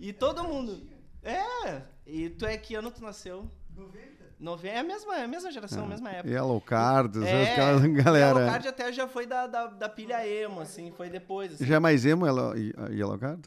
E 0.00 0.12
todo 0.12 0.44
mundo. 0.44 0.86
É, 1.22 1.82
e 2.06 2.30
tu 2.30 2.46
é 2.46 2.56
que 2.56 2.74
ano 2.74 2.90
tu 2.90 3.02
nasceu? 3.02 3.50
90. 3.74 4.25
90, 4.38 4.68
é 4.74 4.78
a 4.78 4.82
mesma, 4.84 5.16
é 5.18 5.24
a 5.24 5.28
mesma 5.28 5.50
geração, 5.50 5.84
a 5.84 5.88
mesma 5.88 6.10
época. 6.10 6.28
Yellow 6.28 6.60
Cards, 6.60 7.22
É, 7.22 7.56
Yellow 7.58 7.92
galera. 8.04 8.46
Card 8.46 8.68
até 8.68 8.92
já 8.92 9.08
foi 9.08 9.26
da, 9.26 9.46
da, 9.46 9.66
da 9.68 9.88
pilha 9.88 10.26
emo, 10.26 10.60
assim, 10.60 10.92
foi 10.96 11.08
depois. 11.08 11.54
Assim. 11.54 11.64
Já 11.66 11.76
é 11.76 11.78
mais 11.78 12.04
emo 12.04 12.26
Yellow, 12.26 12.54
Yellow 12.90 13.18
Card? 13.18 13.42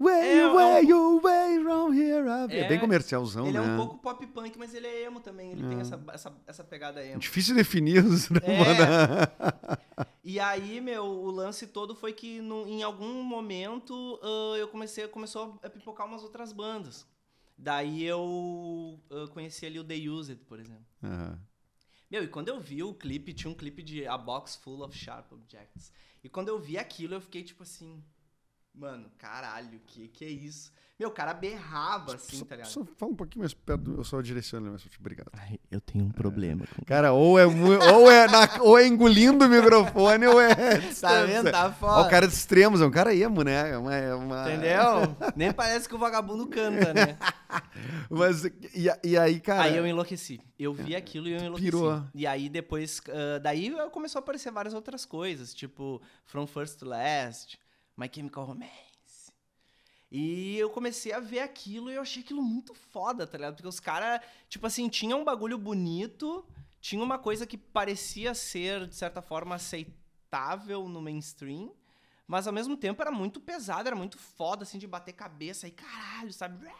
Way 0.00 0.14
É, 0.20 0.38
é 0.40 0.46
um- 0.96 1.20
way 1.20 1.62
from 1.62 1.92
here. 1.94 2.26
up. 2.28 2.52
É, 2.52 2.60
É, 2.60 2.68
bem 2.68 2.80
comercialzão, 2.80 3.46
Ele 3.46 3.58
né? 3.60 3.64
é 3.64 3.70
um 3.70 3.76
pouco 3.76 3.98
pop 3.98 4.26
punk, 4.26 4.58
mas 4.58 4.74
ele 4.74 4.86
é 4.88 5.04
emo 5.04 5.20
também. 5.20 5.52
Ele 5.52 5.62
tem 5.68 5.78
essa, 5.80 6.00
essa, 6.12 6.32
essa 6.44 6.64
pegada 6.64 7.04
emo. 7.04 7.20
Difícil 7.20 7.54
definir 7.54 8.04
os 8.04 8.28
né, 8.30 8.40
É. 8.40 9.76
E 10.24 10.40
aí, 10.40 10.80
meu, 10.80 11.04
o 11.04 11.30
lance 11.30 11.66
todo 11.68 11.94
foi 11.94 12.12
que 12.12 12.40
no- 12.40 12.66
em 12.66 12.82
algum 12.82 13.22
momento 13.22 14.18
ah, 14.22 14.56
eu 14.58 14.66
comecei, 14.68 15.06
começou 15.08 15.58
a 15.62 15.68
pipocar 15.70 16.06
umas 16.06 16.22
outras 16.24 16.52
bandas. 16.52 17.06
Daí 17.62 18.02
eu 18.02 19.00
ah, 19.08 19.28
conheci 19.28 19.64
ali 19.64 19.78
o 19.78 19.84
The 19.84 19.94
Used, 19.94 20.44
por 20.46 20.58
exemplo. 20.58 20.84
Aham. 21.00 21.40
Meu, 22.10 22.24
e 22.24 22.28
quando 22.28 22.48
eu 22.48 22.60
vi 22.60 22.82
o 22.82 22.92
clipe, 22.92 23.32
tinha 23.32 23.50
um 23.50 23.54
clipe 23.54 23.84
de 23.84 24.04
A 24.04 24.18
Box 24.18 24.56
Full 24.56 24.82
of 24.82 24.98
Sharp 24.98 25.32
Objects. 25.32 25.92
E 26.24 26.28
quando 26.28 26.48
eu 26.48 26.58
vi 26.58 26.76
aquilo, 26.76 27.14
eu 27.14 27.20
fiquei 27.20 27.44
tipo 27.44 27.62
assim, 27.62 28.04
mano, 28.74 29.08
caralho, 29.16 29.80
que 29.86 30.08
que 30.08 30.24
é 30.24 30.28
isso? 30.28 30.72
Meu, 31.02 31.08
o 31.08 31.12
cara 31.12 31.34
berrava 31.34 32.14
assim, 32.14 32.36
Só, 32.38 32.44
tá 32.44 32.54
ligado? 32.54 32.70
só 32.70 32.84
fala 32.96 33.10
um 33.10 33.16
pouquinho 33.16 33.40
mais 33.42 33.52
perto, 33.52 33.80
do- 33.82 33.96
eu 34.00 34.04
só 34.04 34.20
direciono 34.20 34.70
mais 34.70 34.82
perto. 34.82 34.98
Obrigado. 35.00 35.30
Ai, 35.32 35.58
eu 35.68 35.80
tenho 35.80 36.04
um 36.04 36.10
problema 36.12 36.64
com 36.76 36.84
Cara, 36.84 37.12
ou 37.12 37.36
é, 37.36 37.44
ou 37.44 38.08
é, 38.08 38.28
na- 38.28 38.62
ou 38.62 38.78
é 38.78 38.86
engolindo 38.86 39.44
o 39.44 39.48
microfone 39.48 40.26
ou 40.28 40.40
é. 40.40 40.54
Tá 41.00 41.24
vendo? 41.24 41.50
Tá 41.50 41.66
Ó, 41.66 41.72
foda. 41.72 42.06
o 42.06 42.08
cara 42.10 42.28
de 42.28 42.34
extremos, 42.34 42.80
é 42.80 42.86
um 42.86 42.90
cara 42.90 43.12
emo, 43.12 43.42
né? 43.42 43.70
É 43.72 43.76
uma, 43.76 43.94
é 43.96 44.14
uma- 44.14 44.48
Entendeu? 44.52 45.16
Nem 45.34 45.52
parece 45.52 45.88
que 45.88 45.94
o 45.96 45.98
vagabundo 45.98 46.46
canta, 46.46 46.94
né? 46.94 47.18
Mas, 48.08 48.44
e, 48.44 48.88
e 49.02 49.18
aí, 49.18 49.40
cara. 49.40 49.62
Aí 49.64 49.76
eu 49.76 49.84
enlouqueci. 49.84 50.40
Eu 50.56 50.72
vi 50.72 50.94
aquilo 50.94 51.26
e 51.28 51.32
eu 51.32 51.40
enlouqueci. 51.40 51.64
Pirou. 51.64 52.00
E 52.14 52.26
aí 52.28 52.48
depois, 52.48 53.00
ah, 53.08 53.40
daí 53.40 53.74
começou 53.90 54.20
a 54.20 54.22
aparecer 54.22 54.52
várias 54.52 54.72
outras 54.72 55.04
coisas, 55.04 55.52
tipo 55.52 56.00
From 56.26 56.46
First 56.46 56.78
to 56.78 56.86
Last, 56.86 57.58
My 57.96 58.08
Chemical 58.12 58.44
Romance. 58.44 58.91
E 60.14 60.58
eu 60.58 60.68
comecei 60.68 61.10
a 61.10 61.20
ver 61.20 61.38
aquilo 61.38 61.90
e 61.90 61.94
eu 61.94 62.02
achei 62.02 62.22
aquilo 62.22 62.42
muito 62.42 62.74
foda, 62.74 63.26
tá 63.26 63.38
ligado? 63.38 63.54
Porque 63.54 63.66
os 63.66 63.80
caras, 63.80 64.20
tipo 64.46 64.66
assim, 64.66 64.86
tinha 64.86 65.16
um 65.16 65.24
bagulho 65.24 65.56
bonito, 65.56 66.44
tinha 66.82 67.02
uma 67.02 67.18
coisa 67.18 67.46
que 67.46 67.56
parecia 67.56 68.34
ser, 68.34 68.86
de 68.86 68.94
certa 68.94 69.22
forma, 69.22 69.54
aceitável 69.54 70.86
no 70.86 71.00
mainstream, 71.00 71.72
mas 72.26 72.46
ao 72.46 72.52
mesmo 72.52 72.76
tempo 72.76 73.00
era 73.00 73.10
muito 73.10 73.40
pesado, 73.40 73.86
era 73.86 73.96
muito 73.96 74.18
foda, 74.18 74.64
assim, 74.64 74.78
de 74.78 74.86
bater 74.86 75.14
cabeça 75.14 75.66
e 75.66 75.70
caralho, 75.70 76.30
sabe? 76.30 76.70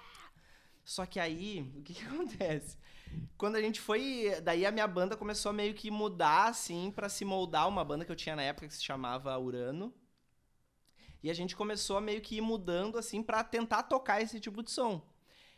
Só 0.85 1.07
que 1.07 1.19
aí, 1.19 1.73
o 1.79 1.83
que, 1.83 1.95
que 1.95 2.05
acontece? 2.05 2.77
Quando 3.39 3.57
a 3.57 3.63
gente 3.63 3.81
foi. 3.81 4.43
Daí 4.43 4.67
a 4.67 4.71
minha 4.71 4.87
banda 4.87 5.17
começou 5.17 5.49
a 5.49 5.53
meio 5.55 5.73
que 5.73 5.91
mudar, 5.91 6.49
assim, 6.49 6.93
pra 6.95 7.09
se 7.09 7.25
moldar 7.25 7.67
uma 7.67 7.83
banda 7.83 8.05
que 8.05 8.13
eu 8.13 8.17
tinha 8.17 8.37
na 8.37 8.43
época 8.43 8.69
que 8.69 8.75
se 8.75 8.85
chamava 8.85 9.39
Urano. 9.39 9.95
E 11.23 11.31
a 11.31 11.35
gente 11.35 11.55
começou 11.55 11.97
a 11.97 12.01
meio 12.01 12.21
que 12.21 12.37
ir 12.37 12.41
mudando, 12.41 12.99
assim, 12.99 13.23
pra 13.23 13.45
tentar 13.45 13.85
tocar 13.85 14.21
esse 14.21 14.41
tipo 14.41 14.63
de 14.63 14.71
som. 14.71 15.01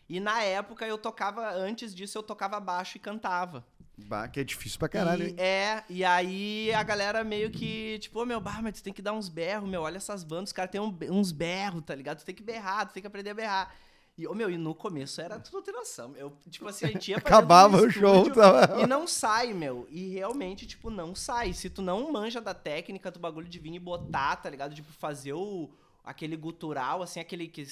E 0.09 0.21
na 0.21 0.43
época 0.43 0.87
eu 0.87 0.99
tocava, 0.99 1.51
antes 1.55 1.95
disso 1.95 2.19
eu 2.19 2.23
tocava 2.23 2.61
baixo 2.61 2.97
e 2.97 3.01
cantava. 3.01 3.65
Bah, 3.97 4.29
que 4.29 4.41
é 4.41 4.45
difícil 4.45 4.79
pra 4.79 4.89
caralho, 4.89 5.29
E, 5.29 5.41
é, 5.41 5.85
e 5.89 6.05
aí 6.05 6.73
a 6.75 6.83
galera 6.83 7.23
meio 7.25 7.51
que, 7.51 7.99
tipo, 8.01 8.21
ô 8.21 8.27
meu, 8.27 8.41
bah, 8.41 8.61
mas 8.61 8.75
tu 8.75 8.83
tem 8.83 8.93
que 8.93 9.01
dar 9.01 9.13
uns 9.13 9.29
berros, 9.29 9.69
meu, 9.71 9.83
olha 9.83 9.97
essas 9.97 10.25
bandas, 10.25 10.49
os 10.51 10.53
caras 10.53 10.71
têm 10.71 10.81
um- 10.81 10.99
uns 11.11 11.31
berros, 11.33 11.83
tá 11.85 11.95
ligado? 11.95 12.19
Tu 12.19 12.25
tem 12.27 12.35
que 12.35 12.43
berrar, 12.43 12.87
tu 12.89 12.93
tem 12.93 13.01
que 13.01 13.07
aprender 13.07 13.31
a 13.31 13.35
berrar. 13.35 13.75
E, 14.17 14.29
ô 14.29 14.35
meu, 14.35 14.49
e 14.49 14.57
no 14.57 14.75
começo 14.75 15.21
era 15.21 15.41
tudo 15.41 15.61
ter 15.63 15.73
noção. 15.73 16.15
Eu, 16.17 16.33
tipo 16.49 16.69
assim, 16.69 16.85
a 16.87 16.89
gente 16.89 17.11
ia 17.11 17.17
Acabava 17.19 17.79
o 17.79 17.91
show, 17.91 18.31
tava- 18.31 18.81
E 18.81 18.87
não 18.87 19.09
sai, 19.09 19.53
meu. 19.53 19.87
E 19.91 20.09
realmente, 20.11 20.67
tipo, 20.67 20.89
não 20.89 21.15
sai. 21.17 21.53
Se 21.53 21.69
tu 21.69 21.83
não 21.83 22.13
manja 22.13 22.41
da 22.41 22.55
técnica 22.55 23.11
do 23.11 23.19
bagulho 23.19 23.49
de 23.49 23.59
vir 23.59 23.75
e 23.75 23.79
botar, 23.79 24.37
tá 24.37 24.49
ligado? 24.49 24.75
Tipo, 24.75 24.93
fazer 24.93 25.33
o. 25.33 25.69
Aquele 26.05 26.37
gutural, 26.37 27.03
assim, 27.03 27.19
aquele 27.19 27.49
que. 27.49 27.67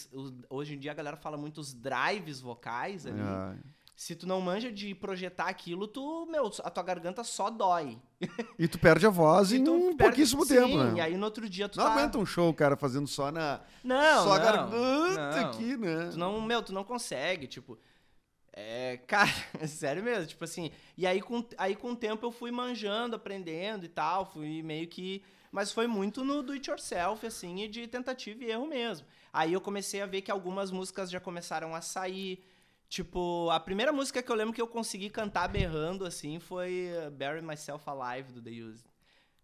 hoje 0.49 0.75
em 0.75 0.79
dia 0.79 0.91
a 0.91 0.95
galera 0.95 1.17
fala 1.19 1.37
muito 1.37 1.61
os 1.61 1.73
drives 1.75 2.41
vocais 2.41 3.07
ali. 3.07 3.21
Ah, 3.21 3.55
Se 4.03 4.17
tu 4.17 4.27
não 4.27 4.41
manja 4.41 4.69
de 4.73 4.97
projetar 4.97 5.47
aquilo, 5.47 5.87
tu, 5.87 6.27
meu, 6.27 6.51
a 6.65 6.71
tua 6.71 6.83
garganta 6.83 7.23
só 7.23 7.49
dói. 7.49 7.97
E 8.59 8.67
tu 8.67 8.77
perde 8.77 9.07
a 9.07 9.11
voz 9.11 9.53
E 9.53 9.59
em 9.59 9.69
um 9.69 9.97
perde- 9.97 9.97
pouquíssimo 9.97 10.45
Sim, 10.45 10.55
tempo, 10.57 10.77
né? 10.77 10.95
E 10.97 11.01
aí 11.01 11.17
no 11.17 11.25
outro 11.25 11.49
dia 11.49 11.69
tu 11.69 11.79
Não 11.79 11.85
tá... 11.85 11.93
aguenta 11.93 12.19
um 12.19 12.27
show, 12.27 12.53
cara, 12.53 12.77
fazendo 12.77 13.07
só 13.07 13.31
na. 13.31 13.61
Não, 13.85 14.25
só 14.25 14.33
a 14.33 14.39
não, 14.41 14.45
garganta 14.45 15.41
não. 15.43 15.49
aqui, 15.51 15.77
né? 15.77 16.09
Tu 16.11 16.19
não, 16.19 16.41
meu, 16.41 16.61
tu 16.65 16.73
não 16.75 16.83
consegue, 16.83 17.47
tipo. 17.47 17.79
É, 18.53 18.97
cara, 19.07 19.31
é 19.61 19.69
sério 19.69 20.03
mesmo, 20.03 20.27
tipo 20.27 20.43
assim. 20.43 20.73
E 20.99 21.07
aí 21.07 21.23
com, 21.23 21.47
aí 21.57 21.77
com 21.77 21.93
o 21.93 21.97
tempo 21.97 22.27
eu 22.27 22.33
fui 22.33 22.51
manjando, 22.51 23.15
aprendendo 23.15 23.87
e 23.87 23.89
tal, 23.89 24.27
fui 24.27 24.65
meio 24.65 24.89
que. 24.89 25.23
Mas 25.53 25.71
foi 25.71 25.87
muito 25.87 26.25
no 26.25 26.43
do 26.43 26.55
it 26.55 26.69
yourself, 26.69 27.25
assim, 27.25 27.63
e 27.63 27.69
de 27.69 27.87
tentativa 27.87 28.43
e 28.43 28.51
erro 28.51 28.67
mesmo. 28.67 29.07
Aí 29.33 29.53
eu 29.53 29.61
comecei 29.61 30.03
a 30.03 30.07
ver 30.07 30.23
que 30.23 30.31
algumas 30.33 30.73
músicas 30.73 31.09
já 31.09 31.21
começaram 31.21 31.73
a 31.73 31.81
sair. 31.81 32.45
Tipo, 32.93 33.49
a 33.49 33.59
primeira 33.59 33.91
música 33.91 34.23
que 34.23 34.31
eu 34.31 34.37
lembro 34.37 34.53
que 34.53 34.61
eu 34.61 34.67
consegui 34.67 35.09
cantar 35.09 35.49
berrando, 35.49 36.05
assim, 36.05 36.39
foi 36.39 36.91
uh, 36.93 37.11
Bury 37.11 37.41
Myself 37.41 37.89
Alive, 37.89 38.35
do 38.35 38.43
The 38.43 38.51
Used. 38.51 38.85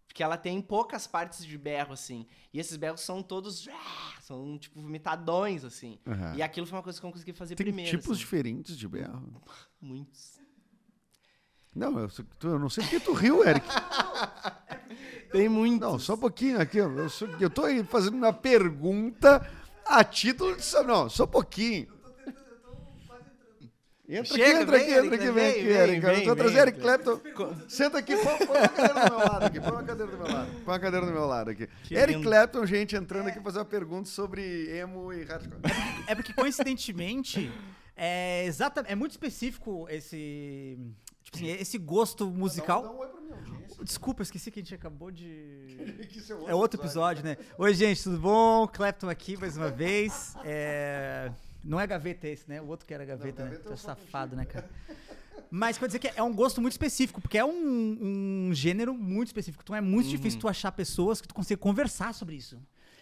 Porque 0.05 0.21
ela 0.21 0.37
tem 0.37 0.61
poucas 0.61 1.07
partes 1.07 1.43
de 1.43 1.57
berro, 1.57 1.93
assim. 1.93 2.27
E 2.53 2.59
esses 2.59 2.77
berros 2.77 3.01
são 3.01 3.23
todos. 3.23 3.67
São, 4.21 4.55
tipo, 4.59 4.79
vomitadões, 4.79 5.65
assim. 5.65 5.97
Aham. 6.05 6.35
E 6.35 6.43
aquilo 6.43 6.67
foi 6.67 6.77
uma 6.77 6.83
coisa 6.83 6.99
que 7.01 7.07
eu 7.07 7.11
consegui 7.11 7.33
fazer 7.33 7.55
Tem 7.55 7.65
primeiro. 7.65 7.89
tipos 7.89 8.11
assim. 8.11 8.19
diferentes 8.19 8.77
de 8.77 8.87
berro. 8.87 9.41
Muitos. 9.81 10.39
Não, 11.73 11.97
eu, 11.97 12.09
eu 12.43 12.59
não 12.59 12.69
sei 12.69 12.83
porque 12.83 12.99
tu 12.99 13.13
riu, 13.13 13.43
Eric. 13.43 13.65
Tem 15.33 15.49
muitos. 15.49 15.79
Não, 15.79 15.97
só 15.97 16.13
um 16.13 16.17
pouquinho 16.17 16.61
aqui. 16.61 16.77
Eu, 16.77 16.91
eu 17.39 17.49
tô 17.49 17.63
aí 17.63 17.83
fazendo 17.83 18.13
uma 18.13 18.31
pergunta 18.31 19.43
a 19.87 20.03
título 20.03 20.55
de. 20.55 20.63
Não, 20.83 21.09
só 21.09 21.23
um 21.23 21.27
pouquinho. 21.27 21.97
Entra 24.09 24.25
Chega, 24.25 24.43
aqui, 24.43 24.61
entra 24.63 24.71
vem, 24.71 24.81
aqui, 24.81 24.91
entra 24.91 25.15
aqui, 25.15 25.25
vem 25.25 25.33
vem, 25.33 25.51
aqui, 25.51 25.61
vem, 25.61 25.77
Eric. 25.77 26.03
Eu 26.03 26.15
vem, 26.15 26.25
tô 26.25 26.35
trazendo 26.35 26.53
vem. 26.55 26.61
Eric 26.63 26.79
Clapton. 26.79 27.21
Senta 27.67 27.97
aqui, 27.99 28.15
põe, 28.15 28.37
põe 28.47 28.57
uma 28.57 28.67
cadeira 28.67 28.93
do 29.05 29.11
meu 29.11 29.19
lado 29.19 29.45
aqui. 29.45 29.59
Põe 29.59 29.71
uma 29.71 29.83
cadeira 29.83 30.11
do 30.11 30.17
meu 30.17 30.27
lado. 30.27 30.51
Põe 30.51 30.73
uma 30.73 30.79
cadeira 30.79 31.05
do 31.05 31.11
meu 31.11 31.25
lado 31.27 31.49
aqui. 31.51 31.69
Que 31.83 31.93
Eric 31.93 32.13
lindo. 32.13 32.23
Clapton, 32.27 32.65
gente, 32.65 32.95
entrando 32.95 33.27
aqui 33.27 33.39
fazer 33.39 33.59
uma 33.59 33.65
pergunta 33.65 34.09
sobre 34.09 34.75
emo 34.75 35.13
e 35.13 35.23
hardcore. 35.25 35.61
É 36.07 36.15
porque, 36.15 36.33
coincidentemente, 36.33 37.51
é, 37.95 38.45
exata, 38.47 38.83
é 38.87 38.95
muito 38.95 39.11
específico 39.11 39.85
esse, 39.91 40.75
tipo 41.23 41.37
assim, 41.37 41.47
esse 41.47 41.77
gosto 41.77 42.25
musical. 42.31 42.81
Dá 42.81 42.91
um 42.91 42.97
oi 42.97 43.07
pra. 43.09 43.19
Desculpa, 43.83 44.23
esqueci 44.23 44.49
que 44.49 44.59
a 44.59 44.63
gente 44.63 44.73
acabou 44.73 45.11
de. 45.11 45.77
Isso 46.09 46.33
É 46.47 46.55
outro 46.55 46.81
episódio, 46.81 47.23
né? 47.23 47.37
Oi, 47.59 47.75
gente, 47.75 48.01
tudo 48.01 48.17
bom? 48.17 48.67
Clapton 48.67 49.07
aqui 49.07 49.37
mais 49.37 49.55
uma 49.55 49.69
vez. 49.69 50.33
É, 50.43 51.31
Não 51.63 51.79
é 51.79 51.85
gaveta 51.85 52.27
esse, 52.27 52.47
né? 52.49 52.61
O 52.61 52.67
outro 52.67 52.85
que 52.85 52.93
era 52.93 53.03
gaveta, 53.05 53.43
Não, 53.43 53.51
né? 53.51 53.57
gaveta 53.57 53.69
é 53.69 53.71
Tá 53.71 53.77
safado, 53.77 54.35
né, 54.35 54.45
cara? 54.45 54.69
Mas 55.51 55.77
quer 55.77 55.87
dizer 55.87 55.99
que 55.99 56.11
é 56.15 56.21
um 56.23 56.33
gosto 56.33 56.61
muito 56.61 56.73
específico, 56.73 57.19
porque 57.19 57.37
é 57.37 57.43
um, 57.45 58.47
um 58.49 58.53
gênero 58.53 58.93
muito 58.93 59.27
específico. 59.27 59.63
Então 59.63 59.75
é 59.75 59.81
muito 59.81 60.05
Uhum. 60.05 60.11
difícil 60.11 60.39
tu 60.39 60.47
achar 60.47 60.71
pessoas 60.71 61.19
que 61.21 61.27
tu 61.27 61.33
consiga 61.33 61.59
conversar 61.59 62.13
sobre 62.13 62.35
isso. 62.35 62.57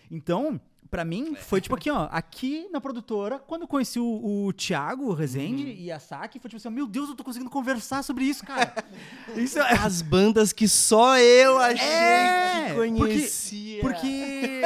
Então, 0.09 0.59
pra 0.89 1.03
mim, 1.03 1.35
foi 1.35 1.59
tipo 1.59 1.75
aqui, 1.75 1.89
ó. 1.91 2.07
Aqui 2.09 2.69
na 2.71 2.79
produtora, 2.79 3.37
quando 3.37 3.63
eu 3.63 3.67
conheci 3.67 3.99
o, 3.99 4.45
o 4.45 4.53
Thiago 4.53 5.11
Rezende 5.13 5.63
Uhum. 5.63 5.69
e 5.77 5.91
a 5.91 5.99
Saki, 5.99 6.39
foi 6.39 6.49
tipo 6.49 6.55
assim, 6.65 6.73
meu 6.73 6.87
Deus, 6.87 7.09
eu 7.09 7.15
tô 7.15 7.23
conseguindo 7.25 7.49
conversar 7.51 8.01
sobre 8.03 8.23
isso, 8.23 8.45
cara. 8.45 8.73
isso 9.35 9.59
é, 9.59 9.73
As 9.79 10.01
bandas 10.01 10.53
que 10.53 10.69
só 10.69 11.17
eu 11.19 11.57
achei 11.59 11.85
É, 11.85 12.65
que 12.69 12.73
porque- 12.75 12.97
conhecia. 12.97 13.81
Porque 13.81 14.61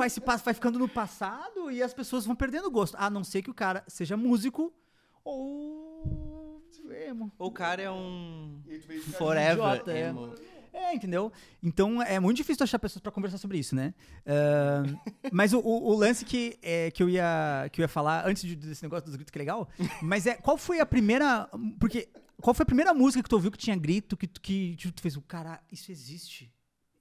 vai, 0.00 0.10
se, 0.10 0.20
passa- 0.20 0.44
vai 0.44 0.54
ficando 0.54 0.78
no 0.78 0.88
passado 0.88 1.70
e 1.70 1.82
as 1.82 1.92
pessoas 1.94 2.24
vão 2.26 2.34
perdendo 2.34 2.66
o 2.66 2.70
gosto. 2.70 2.96
A 2.98 3.08
não 3.10 3.22
ser 3.22 3.42
que 3.42 3.50
o 3.50 3.54
cara 3.54 3.84
seja 3.86 4.16
músico 4.16 4.72
ou 5.24 6.62
emo. 7.06 7.30
O 7.38 7.50
cara 7.50 7.82
é 7.82 7.90
um 7.90 8.60
Idiota, 8.66 9.12
forever 9.18 9.88
é. 9.88 10.00
emo. 10.08 10.34
É, 10.72 10.94
entendeu? 10.94 11.32
Então 11.62 12.00
é 12.00 12.18
muito 12.20 12.36
difícil 12.36 12.62
achar 12.62 12.78
pessoas 12.78 13.02
pra 13.02 13.10
conversar 13.12 13.38
sobre 13.38 13.58
isso, 13.58 13.74
né? 13.74 13.92
Ah, 14.24 14.82
mas 15.32 15.52
o, 15.52 15.58
o- 15.58 15.88
o 15.90 15.94
lance 15.94 16.24
que, 16.24 16.56
é, 16.62 16.90
que, 16.92 17.02
eu 17.02 17.08
ia, 17.08 17.68
que 17.72 17.80
eu 17.80 17.84
ia 17.84 17.88
falar 17.88 18.26
antes 18.26 18.42
de- 18.44 18.54
desse 18.56 18.82
negócio 18.82 19.04
dos 19.06 19.16
gritos, 19.16 19.30
que 19.32 19.38
é 19.38 19.40
legal, 19.40 19.68
mas 20.00 20.26
é 20.26 20.34
qual 20.34 20.56
foi 20.56 20.80
a 20.80 20.86
primeira. 20.86 21.48
Porque. 21.78 22.08
Qual 22.40 22.54
foi 22.54 22.62
a 22.62 22.66
primeira 22.66 22.94
música 22.94 23.22
que 23.22 23.28
tu 23.28 23.34
ouviu 23.34 23.50
que 23.50 23.58
tinha 23.58 23.76
grito, 23.76 24.16
que, 24.16 24.26
tu- 24.26 24.40
que 24.40 24.74
tipo, 24.76 24.94
tu 24.94 25.02
fez 25.02 25.14
o 25.14 25.20
cara, 25.20 25.60
isso 25.70 25.92
existe? 25.92 26.50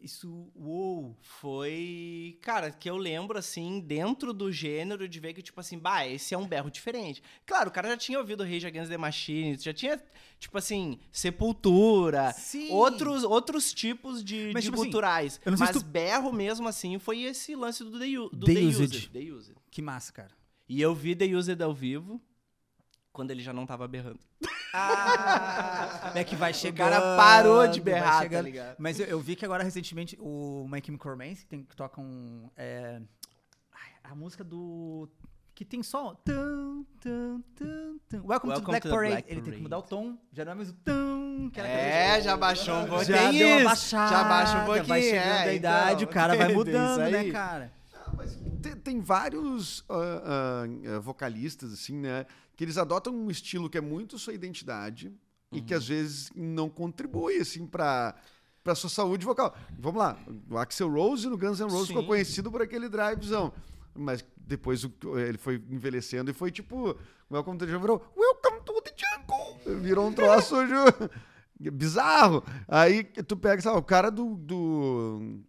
Isso. 0.02 0.50
Uou! 0.56 1.18
Foi, 1.22 2.38
cara, 2.42 2.72
que 2.72 2.90
eu 2.90 2.96
lembro, 2.96 3.38
assim, 3.38 3.82
dentro 3.82 4.32
do 4.34 4.50
gênero, 4.52 5.10
de 5.10 5.20
ver 5.20 5.34
que, 5.34 5.42
tipo 5.42 5.60
assim, 5.60 5.78
bah, 5.78 6.08
esse 6.08 6.34
é 6.34 6.38
um 6.38 6.48
berro 6.48 6.72
diferente. 6.72 7.22
Claro, 7.46 7.70
o 7.70 7.72
cara 7.74 7.90
já 7.90 7.98
tinha 7.98 8.18
ouvido 8.18 8.44
Rage 8.44 8.66
Against 8.66 8.90
the 8.90 8.98
Machine, 8.98 9.58
já 9.58 9.74
tinha, 9.74 10.02
tipo 10.40 10.58
assim, 10.58 10.98
Sepultura, 11.12 12.32
Sim. 12.32 12.70
outros, 12.72 13.24
outros 13.24 13.74
tipos 13.74 14.24
de, 14.24 14.52
Mas, 14.54 14.64
de 14.64 14.70
tipo 14.70 14.76
assim, 14.82 14.84
culturais. 14.92 15.42
eu 15.44 15.52
não 15.52 15.58
sei 15.58 15.68
Mas 15.68 15.76
se 15.78 15.84
tu- 15.84 15.90
berro 15.90 16.32
mesmo, 16.32 16.68
assim, 16.68 16.98
foi 16.98 17.24
esse 17.24 17.56
lance 17.56 17.84
do 17.84 18.00
The, 18.00 18.08
do 18.08 18.30
The 18.46 18.54
The 18.54 18.60
Used. 18.62 18.82
Used. 18.96 19.10
The 19.12 19.20
Used. 19.32 19.56
Que 19.70 19.82
massa, 19.82 20.14
cara. 20.14 20.32
E 20.68 20.82
eu 20.82 20.94
vi 20.96 21.16
The 21.16 21.26
Used 21.26 21.62
ao 21.62 21.74
vivo, 21.74 22.22
quando 23.20 23.32
ele 23.32 23.44
já 23.44 23.52
não 23.52 23.66
tava 23.66 23.86
berrando. 23.86 24.18
Ah, 24.74 26.14
é 26.16 26.24
que 26.24 26.38
vai 26.38 26.54
chegando. 26.54 26.90
cara 26.90 27.18
parou 27.18 27.68
de 27.68 27.82
berrar, 27.82 28.30
tá 28.30 28.42
ligado? 28.42 28.78
Mas 28.80 28.98
eu, 28.98 29.08
eu 29.08 29.20
vi 29.20 29.36
que 29.36 29.44
agora, 29.44 29.62
recentemente, 29.62 30.18
o 30.22 30.66
My 30.72 30.82
Chemical 30.82 31.12
Romance 31.12 31.46
tem, 31.46 31.66
que 31.66 31.76
toca 31.76 32.00
um... 32.00 32.50
é, 32.56 33.02
a 34.02 34.16
música 34.16 34.42
do... 34.42 35.10
Que 35.54 35.66
tem 35.66 35.84
só... 35.84 36.14
Tum, 36.24 36.86
tum, 37.02 37.44
tum, 37.58 38.00
tum. 38.10 38.22
Welcome, 38.26 38.54
to 38.54 38.62
the 38.62 38.72
Welcome 38.72 38.72
Black 38.72 38.82
to 38.84 38.88
the 38.88 38.96
Parade. 38.96 39.12
Black 39.12 39.30
Ele 39.30 39.42
tem 39.42 39.44
que 39.44 39.50
Parade. 39.50 39.64
mudar 39.64 39.78
o 39.80 39.82
tom. 39.82 40.18
Já 40.32 40.46
não 40.46 40.54
é 40.54 40.56
mais 40.56 40.70
o 40.70 40.74
tum. 40.74 41.50
que 41.52 41.60
É, 41.60 42.22
já 42.22 42.38
baixou 42.38 42.76
um 42.78 42.88
pouquinho. 42.88 43.18
Já 43.18 43.32
deu 43.32 43.50
uma 43.50 43.64
baixada. 43.66 44.16
Já 44.16 44.24
baixa 44.24 44.58
um 44.60 44.66
pouquinho. 44.66 44.86
Vai 44.86 45.02
chegando 45.02 45.26
é, 45.26 45.44
a 45.44 45.54
idade, 45.54 46.04
então, 46.04 46.10
o 46.10 46.14
cara 46.14 46.38
vai 46.38 46.48
mudando, 46.56 47.12
né, 47.12 47.32
cara? 47.32 47.79
Tem, 48.90 49.00
vários 49.00 49.86
ah, 49.88 50.66
ah, 50.66 51.00
vocalistas, 51.00 51.72
assim, 51.72 51.96
né? 51.96 52.26
Que 52.56 52.64
eles 52.64 52.76
adotam 52.76 53.14
um 53.14 53.30
estilo 53.30 53.70
que 53.70 53.78
é 53.78 53.82
muito 53.82 54.18
sua 54.18 54.34
identidade 54.34 55.14
e 55.52 55.62
que 55.62 55.76
às 55.76 55.88
vezes 55.88 56.32
não 56.36 56.68
contribui, 56.70 57.38
assim, 57.38 57.68
pra, 57.68 58.16
pra 58.64 58.74
sua 58.74 58.90
saúde 58.90 59.24
vocal. 59.26 59.56
Vamos 59.78 60.00
lá, 60.00 60.18
o 60.50 60.58
Axel 60.58 60.90
Rose 60.92 61.30
no 61.30 61.38
Guns 61.38 61.60
N' 61.60 61.70
Roses 61.70 61.90
ficou 61.90 62.04
conhecido 62.04 62.52
por 62.52 62.64
aquele 62.64 62.90
drivezão. 62.90 63.54
Mas 63.94 64.26
depois 64.38 64.84
ele 65.28 65.38
foi 65.38 65.64
envelhecendo 65.70 66.32
e 66.32 66.34
foi 66.34 66.50
tipo, 66.50 66.98
Welcome 67.32 67.60
to 67.60 67.66
the 67.68 67.72
Jungle 67.72 67.82
virou 67.82 68.14
Welcome 68.18 68.62
to 68.66 68.82
the 68.82 68.94
Jungle! 68.98 69.82
Virou 69.82 70.08
um 70.08 70.14
troço 70.14 70.56
ju- 70.66 71.72
bizarro. 71.72 72.44
Aí 72.68 73.04
tu 73.04 73.38
pega, 73.38 73.62
sabe, 73.62 73.78
o 73.78 73.84
cara 73.84 74.10
do... 74.10 74.36
do 74.36 75.40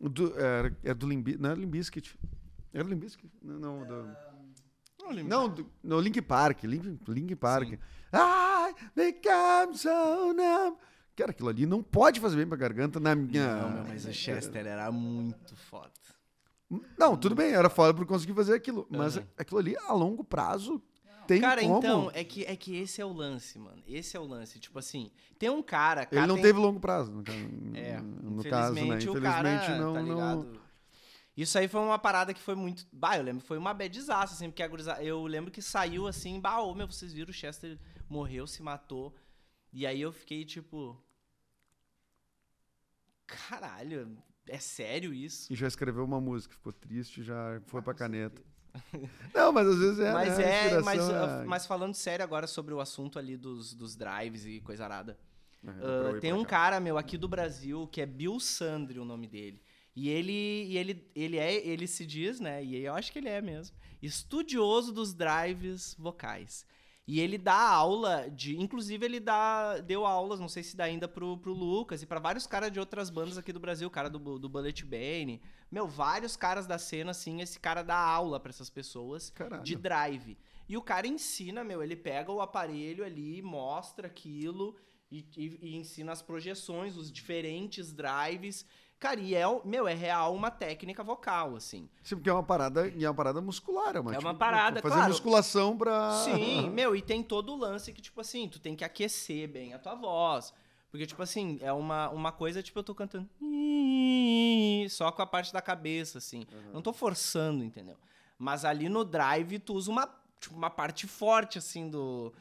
do, 0.00 0.38
era, 0.38 0.76
é 0.84 0.92
do 0.92 1.08
Limbi, 1.08 1.38
não 1.38 1.50
era 1.50 1.58
Limbiskit. 1.58 2.18
Era 2.74 2.86
Limbiskit? 2.88 3.30
Não, 3.40 3.58
não, 3.58 3.86
do, 3.86 4.16
Não 5.00 5.22
não, 5.24 5.48
do, 5.48 5.66
no 5.82 6.00
Link 6.00 6.20
Park. 6.20 6.64
Link, 6.64 6.98
Link 7.08 7.36
Park. 7.36 7.72
I 8.12 8.74
become 8.94 9.76
so 9.76 10.32
numb. 10.34 10.76
Cara, 11.16 11.30
aquilo 11.30 11.48
ali 11.48 11.64
não 11.66 11.82
pode 11.82 12.18
fazer 12.20 12.36
bem 12.36 12.46
pra 12.46 12.56
garganta 12.56 12.98
na 12.98 13.14
minha. 13.14 13.56
Não, 13.68 13.84
mas 13.86 14.04
o 14.04 14.12
Chester 14.12 14.66
era 14.66 14.90
muito 14.90 15.54
foda. 15.56 15.92
Não, 16.98 17.16
tudo 17.16 17.36
bem, 17.36 17.52
era 17.52 17.70
foda 17.70 17.94
por 17.94 18.04
conseguir 18.04 18.34
fazer 18.34 18.54
aquilo. 18.54 18.86
Mas 18.90 19.16
Aham. 19.16 19.26
aquilo 19.38 19.60
ali, 19.60 19.76
a 19.86 19.92
longo 19.92 20.24
prazo, 20.24 20.82
tem 21.28 21.40
Cara, 21.40 21.60
como. 21.62 21.78
então, 21.78 22.10
é 22.12 22.24
que, 22.24 22.44
é 22.44 22.56
que 22.56 22.76
esse 22.76 23.00
é 23.00 23.04
o 23.04 23.12
lance, 23.12 23.56
mano. 23.58 23.80
Esse 23.86 24.16
é 24.16 24.20
o 24.20 24.24
lance. 24.24 24.58
Tipo 24.58 24.78
assim, 24.80 25.10
tem 25.38 25.48
um 25.50 25.62
cara. 25.62 26.02
Ele 26.02 26.10
cara, 26.10 26.26
não 26.26 26.34
tem- 26.34 26.44
teve 26.44 26.58
longo 26.58 26.80
prazo, 26.80 27.12
no, 27.12 27.22
caso- 27.22 27.38
É, 27.74 28.00
no 28.00 28.42
caso, 28.42 28.74
né? 28.74 28.80
infelizmente, 28.80 29.08
o 29.08 29.12
Infelizmente, 29.18 29.66
cara, 29.66 29.78
não. 29.78 29.94
tá 29.94 30.02
não... 30.02 30.63
Isso 31.36 31.58
aí 31.58 31.66
foi 31.66 31.80
uma 31.80 31.98
parada 31.98 32.32
que 32.32 32.40
foi 32.40 32.54
muito. 32.54 32.86
Bah, 32.92 33.16
eu 33.16 33.22
lembro, 33.22 33.44
foi 33.44 33.58
uma 33.58 33.74
badizaça, 33.74 34.34
assim, 34.34 34.48
porque 34.50 34.62
a 34.62 34.68
gurizada- 34.68 35.02
eu 35.02 35.26
lembro 35.26 35.50
que 35.50 35.60
saiu 35.60 36.06
assim, 36.06 36.40
bah, 36.40 36.60
ô, 36.60 36.74
meu, 36.74 36.86
vocês 36.86 37.12
viram, 37.12 37.30
o 37.30 37.32
Chester 37.34 37.78
morreu, 38.08 38.46
se 38.46 38.62
matou. 38.62 39.14
E 39.72 39.86
aí 39.86 40.00
eu 40.00 40.12
fiquei 40.12 40.44
tipo. 40.44 40.96
Caralho, 43.26 44.16
é 44.46 44.58
sério 44.58 45.12
isso? 45.12 45.52
E 45.52 45.56
já 45.56 45.66
escreveu 45.66 46.04
uma 46.04 46.20
música, 46.20 46.54
ficou 46.54 46.72
triste, 46.72 47.22
já 47.22 47.60
foi 47.66 47.82
pra 47.82 47.94
caneta. 47.94 48.42
Não, 49.32 49.52
mas 49.52 49.68
às 49.68 49.78
vezes 49.78 49.98
é. 50.00 50.12
mas 50.12 50.36
né, 50.38 50.44
é, 50.44 50.80
mas, 50.80 51.00
inspiração 51.00 51.44
uh, 51.44 51.48
mas 51.48 51.64
falando 51.66 51.94
sério 51.94 52.24
agora 52.24 52.46
sobre 52.46 52.74
o 52.74 52.80
assunto 52.80 53.18
ali 53.18 53.36
dos, 53.36 53.72
dos 53.72 53.96
drives 53.96 54.44
e 54.44 54.60
coisa 54.60 54.84
arada. 54.84 55.18
É, 55.66 55.70
Uh, 56.16 56.20
tem 56.20 56.32
um 56.32 56.42
cá. 56.42 56.50
cara, 56.50 56.80
meu, 56.80 56.98
aqui 56.98 57.16
do 57.16 57.26
Brasil, 57.26 57.88
que 57.88 58.00
é 58.02 58.06
Bill 58.06 58.38
Sandri, 58.38 58.98
o 58.98 59.04
nome 59.04 59.26
dele. 59.26 59.62
E 59.96 60.08
ele, 60.08 60.32
e 60.32 60.76
ele, 60.76 61.10
ele 61.14 61.38
é, 61.38 61.54
ele 61.66 61.86
se 61.86 62.04
diz, 62.04 62.40
né? 62.40 62.64
E 62.64 62.76
eu 62.76 62.94
acho 62.94 63.12
que 63.12 63.18
ele 63.18 63.28
é 63.28 63.40
mesmo, 63.40 63.76
estudioso 64.02 64.92
dos 64.92 65.14
drives 65.14 65.94
vocais. 65.98 66.66
E 67.06 67.20
ele 67.20 67.36
dá 67.36 67.54
aula 67.68 68.30
de, 68.30 68.56
inclusive 68.58 69.04
ele 69.04 69.20
dá, 69.20 69.78
deu 69.78 70.06
aulas, 70.06 70.40
não 70.40 70.48
sei 70.48 70.62
se 70.62 70.74
dá 70.74 70.84
ainda 70.84 71.06
pro, 71.06 71.36
pro 71.36 71.52
Lucas 71.52 72.02
e 72.02 72.06
pra 72.06 72.18
vários 72.18 72.46
caras 72.46 72.72
de 72.72 72.80
outras 72.80 73.10
bandas 73.10 73.36
aqui 73.36 73.52
do 73.52 73.60
Brasil, 73.60 73.86
o 73.86 73.90
cara 73.90 74.08
do, 74.08 74.38
do 74.38 74.48
Bullet 74.48 74.82
Bane, 74.86 75.42
meu, 75.70 75.86
vários 75.86 76.34
caras 76.34 76.66
da 76.66 76.78
cena, 76.78 77.10
assim, 77.10 77.42
esse 77.42 77.60
cara 77.60 77.82
dá 77.82 77.96
aula 77.96 78.40
pra 78.40 78.48
essas 78.48 78.70
pessoas 78.70 79.28
Caralho. 79.30 79.62
de 79.62 79.76
drive. 79.76 80.38
E 80.66 80.78
o 80.78 80.82
cara 80.82 81.06
ensina, 81.06 81.62
meu, 81.62 81.82
ele 81.82 81.94
pega 81.94 82.32
o 82.32 82.40
aparelho 82.40 83.04
ali, 83.04 83.42
mostra 83.42 84.06
aquilo 84.06 84.74
e, 85.10 85.26
e- 85.36 85.58
e 85.60 85.76
ensina 85.76 86.10
as 86.10 86.22
projeções, 86.22 86.96
os 86.96 87.12
diferentes 87.12 87.92
drives. 87.92 88.64
Cara, 88.98 89.20
e 89.20 89.34
é, 89.34 89.44
meu, 89.64 89.86
é 89.86 89.92
real 89.92 90.34
uma 90.34 90.50
técnica 90.50 91.04
vocal, 91.04 91.56
assim. 91.56 91.88
Sim, 92.02 92.16
porque 92.16 92.30
é 92.30 92.32
uma 92.32 92.42
parada, 92.42 92.88
é 92.88 93.08
uma 93.08 93.14
parada 93.14 93.40
muscular, 93.40 93.96
é 93.96 94.00
uma, 94.00 94.12
É 94.12 94.16
tipo, 94.16 94.26
uma 94.26 94.34
parada, 94.34 94.80
fazer 94.80 94.94
claro. 94.94 95.10
musculação 95.10 95.76
pra. 95.76 96.10
Sim, 96.24 96.70
meu, 96.72 96.96
e 96.96 97.02
tem 97.02 97.22
todo 97.22 97.52
o 97.52 97.56
lance 97.56 97.92
que, 97.92 98.00
tipo 98.00 98.20
assim, 98.20 98.48
tu 98.48 98.58
tem 98.58 98.74
que 98.74 98.84
aquecer 98.84 99.48
bem 99.48 99.74
a 99.74 99.78
tua 99.78 99.94
voz. 99.94 100.54
Porque, 100.90 101.06
tipo 101.06 101.20
assim, 101.22 101.58
é 101.60 101.72
uma, 101.72 102.08
uma 102.10 102.30
coisa, 102.30 102.62
tipo, 102.62 102.78
eu 102.78 102.84
tô 102.84 102.94
cantando 102.94 103.28
só 104.88 105.10
com 105.10 105.22
a 105.22 105.26
parte 105.26 105.52
da 105.52 105.60
cabeça, 105.60 106.18
assim. 106.18 106.46
Não 106.72 106.80
tô 106.80 106.92
forçando, 106.92 107.64
entendeu? 107.64 107.96
Mas 108.38 108.64
ali 108.64 108.88
no 108.88 109.04
drive, 109.04 109.58
tu 109.58 109.74
usa 109.74 109.90
uma, 109.90 110.08
tipo, 110.40 110.54
uma 110.54 110.70
parte 110.70 111.06
forte, 111.06 111.58
assim, 111.58 111.90
do... 111.90 112.32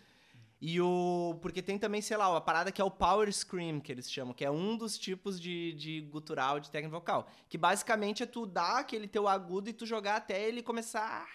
E 0.65 0.79
o... 0.79 1.37
Porque 1.41 1.61
tem 1.61 1.77
também, 1.77 2.01
sei 2.01 2.15
lá, 2.15 2.37
a 2.37 2.39
parada 2.39 2.71
que 2.71 2.81
é 2.81 2.85
o 2.85 2.89
power 2.89 3.29
scream, 3.33 3.81
que 3.81 3.91
eles 3.91 4.09
chamam, 4.09 4.33
que 4.33 4.45
é 4.45 4.49
um 4.49 4.77
dos 4.77 4.97
tipos 4.97 5.37
de, 5.37 5.73
de 5.73 5.99
gutural, 5.99 6.57
de 6.57 6.71
técnica 6.71 6.95
vocal. 6.95 7.27
Que 7.49 7.57
basicamente 7.57 8.23
é 8.23 8.25
tu 8.25 8.45
dar 8.45 8.79
aquele 8.79 9.05
teu 9.05 9.27
agudo 9.27 9.69
e 9.69 9.73
tu 9.73 9.85
jogar 9.85 10.15
até 10.15 10.47
ele 10.47 10.63
começar... 10.63 11.27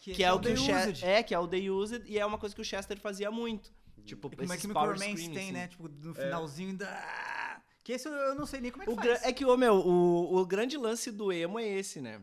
Que 0.00 0.22
é 0.22 0.32
o 0.32 0.38
que 0.38 0.48
o 0.50 0.56
Chester... 0.56 1.08
É, 1.08 1.22
que 1.24 1.34
é 1.34 1.38
o 1.38 1.48
The 1.48 1.58
Used, 1.70 2.04
e 2.06 2.18
é 2.20 2.24
uma 2.24 2.38
coisa 2.38 2.54
que 2.54 2.60
o 2.60 2.64
Chester 2.64 2.98
fazia 3.00 3.32
muito. 3.32 3.72
Tipo, 4.06 4.30
Como 4.30 4.40
é 4.42 4.56
esses 4.56 4.64
que 4.64 4.72
o 4.72 4.96
scream, 4.96 5.16
tem, 5.16 5.28
assim. 5.38 5.52
né? 5.52 5.66
Tipo, 5.68 5.88
no 5.88 6.14
finalzinho 6.14 6.76
da. 6.78 7.60
Que 7.84 7.92
esse 7.92 8.08
eu- 8.08 8.34
não 8.34 8.46
sei 8.46 8.60
nem 8.60 8.70
como 8.70 8.84
é 8.84 8.86
que 8.86 8.92
O 8.92 8.96
faz. 8.96 9.24
é 9.24 9.32
que, 9.32 9.44
ô, 9.44 9.56
meu, 9.56 9.74
o, 9.74 10.36
o 10.38 10.46
grande 10.46 10.78
lance 10.78 11.10
do 11.10 11.30
emo 11.30 11.58
é 11.58 11.66
esse, 11.66 12.00
né? 12.00 12.22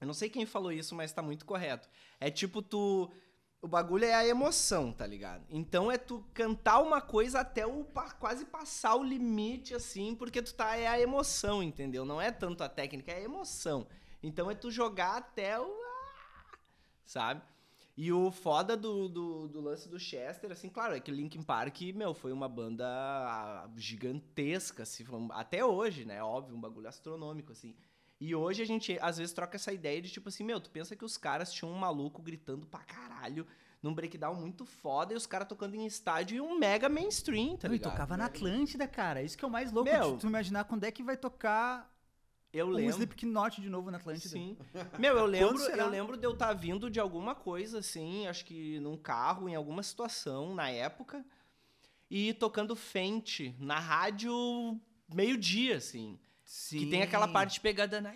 Eu 0.00 0.06
não 0.06 0.14
sei 0.14 0.30
quem 0.30 0.46
falou 0.46 0.72
isso, 0.72 0.94
mas 0.94 1.12
tá 1.12 1.20
muito 1.20 1.44
correto. 1.44 1.88
É 2.20 2.30
tipo, 2.30 2.62
tu. 2.62 3.10
O 3.60 3.66
bagulho 3.66 4.04
é 4.04 4.14
a 4.14 4.24
emoção, 4.26 4.92
tá 4.92 5.04
ligado? 5.04 5.44
Então 5.50 5.90
é 5.90 5.98
tu 5.98 6.24
cantar 6.32 6.80
uma 6.80 7.00
coisa 7.00 7.40
até 7.40 7.66
o 7.66 7.84
quase 8.20 8.44
passar 8.44 8.94
o 8.94 9.02
limite, 9.02 9.74
assim, 9.74 10.14
porque 10.14 10.40
tu 10.40 10.54
tá. 10.54 10.76
É 10.76 10.86
a 10.86 11.00
emoção, 11.00 11.62
entendeu? 11.62 12.04
Não 12.04 12.20
é 12.20 12.30
tanto 12.30 12.62
a 12.62 12.68
técnica, 12.68 13.10
é 13.10 13.16
a 13.16 13.22
emoção. 13.22 13.86
Então 14.22 14.48
é 14.50 14.54
tu 14.54 14.70
jogar 14.70 15.16
até 15.16 15.58
o. 15.58 15.64
ah, 15.64 16.56
Sabe? 17.04 17.42
E 17.96 18.12
o 18.12 18.30
foda 18.30 18.76
do, 18.76 19.08
do, 19.08 19.48
do 19.48 19.60
lance 19.60 19.88
do 19.88 19.98
Chester, 19.98 20.52
assim, 20.52 20.68
claro, 20.68 20.94
é 20.94 21.00
que 21.00 21.10
Linkin 21.10 21.42
Park, 21.42 21.80
meu, 21.96 22.14
foi 22.14 22.30
uma 22.32 22.48
banda 22.48 23.68
gigantesca, 23.76 24.84
assim, 24.84 25.04
até 25.30 25.64
hoje, 25.64 26.04
né? 26.04 26.22
Óbvio, 26.22 26.56
um 26.56 26.60
bagulho 26.60 26.88
astronômico, 26.88 27.50
assim. 27.50 27.74
E 28.20 28.34
hoje 28.34 28.62
a 28.62 28.66
gente, 28.66 28.98
às 29.00 29.18
vezes, 29.18 29.32
troca 29.32 29.56
essa 29.56 29.72
ideia 29.72 30.02
de, 30.02 30.10
tipo 30.10 30.28
assim, 30.28 30.42
meu, 30.44 30.60
tu 30.60 30.70
pensa 30.70 30.96
que 30.96 31.04
os 31.04 31.16
caras 31.16 31.52
tinham 31.52 31.72
um 31.72 31.78
maluco 31.78 32.20
gritando 32.20 32.66
pra 32.66 32.80
caralho 32.80 33.46
num 33.80 33.94
breakdown 33.94 34.34
muito 34.34 34.66
foda 34.66 35.12
e 35.14 35.16
os 35.16 35.24
caras 35.24 35.46
tocando 35.46 35.76
em 35.76 35.86
estádio 35.86 36.36
e 36.36 36.40
um 36.40 36.58
mega 36.58 36.88
mainstream, 36.88 37.56
tá 37.56 37.68
Não, 37.68 37.74
e 37.74 37.78
ligado? 37.78 37.92
tocava 37.92 38.16
na 38.16 38.24
Atlântida, 38.24 38.88
cara. 38.88 39.22
Isso 39.22 39.38
que 39.38 39.44
é 39.44 39.48
o 39.48 39.50
mais 39.50 39.70
louco 39.70 39.88
Meu. 39.88 40.14
de 40.14 40.20
tu 40.20 40.26
imaginar 40.26 40.64
quando 40.64 40.82
é 40.82 40.90
que 40.90 41.00
vai 41.00 41.16
tocar 41.16 41.88
Eu 42.52 42.66
um 42.66 42.70
lembro. 42.70 42.90
Slipknot 42.90 43.60
de 43.60 43.68
novo 43.68 43.88
na 43.92 43.98
Atlântida. 43.98 44.30
Sim. 44.30 44.58
Meu, 44.98 45.16
eu 45.16 45.26
lembro, 45.26 45.62
eu 45.62 45.88
lembro 45.88 46.16
de 46.16 46.26
eu 46.26 46.32
estar 46.32 46.52
vindo 46.54 46.90
de 46.90 46.98
alguma 46.98 47.36
coisa, 47.36 47.78
assim, 47.78 48.26
acho 48.26 48.44
que 48.44 48.80
num 48.80 48.96
carro, 48.96 49.48
em 49.48 49.54
alguma 49.54 49.84
situação, 49.84 50.56
na 50.56 50.68
época, 50.70 51.24
e 52.10 52.34
tocando 52.34 52.74
Fente 52.74 53.54
na 53.60 53.78
rádio 53.78 54.34
meio-dia, 55.14 55.76
assim. 55.76 56.18
Sim. 56.48 56.78
Que 56.78 56.86
tem 56.86 57.02
aquela 57.02 57.28
parte 57.28 57.60
pegada 57.60 58.00
na. 58.00 58.14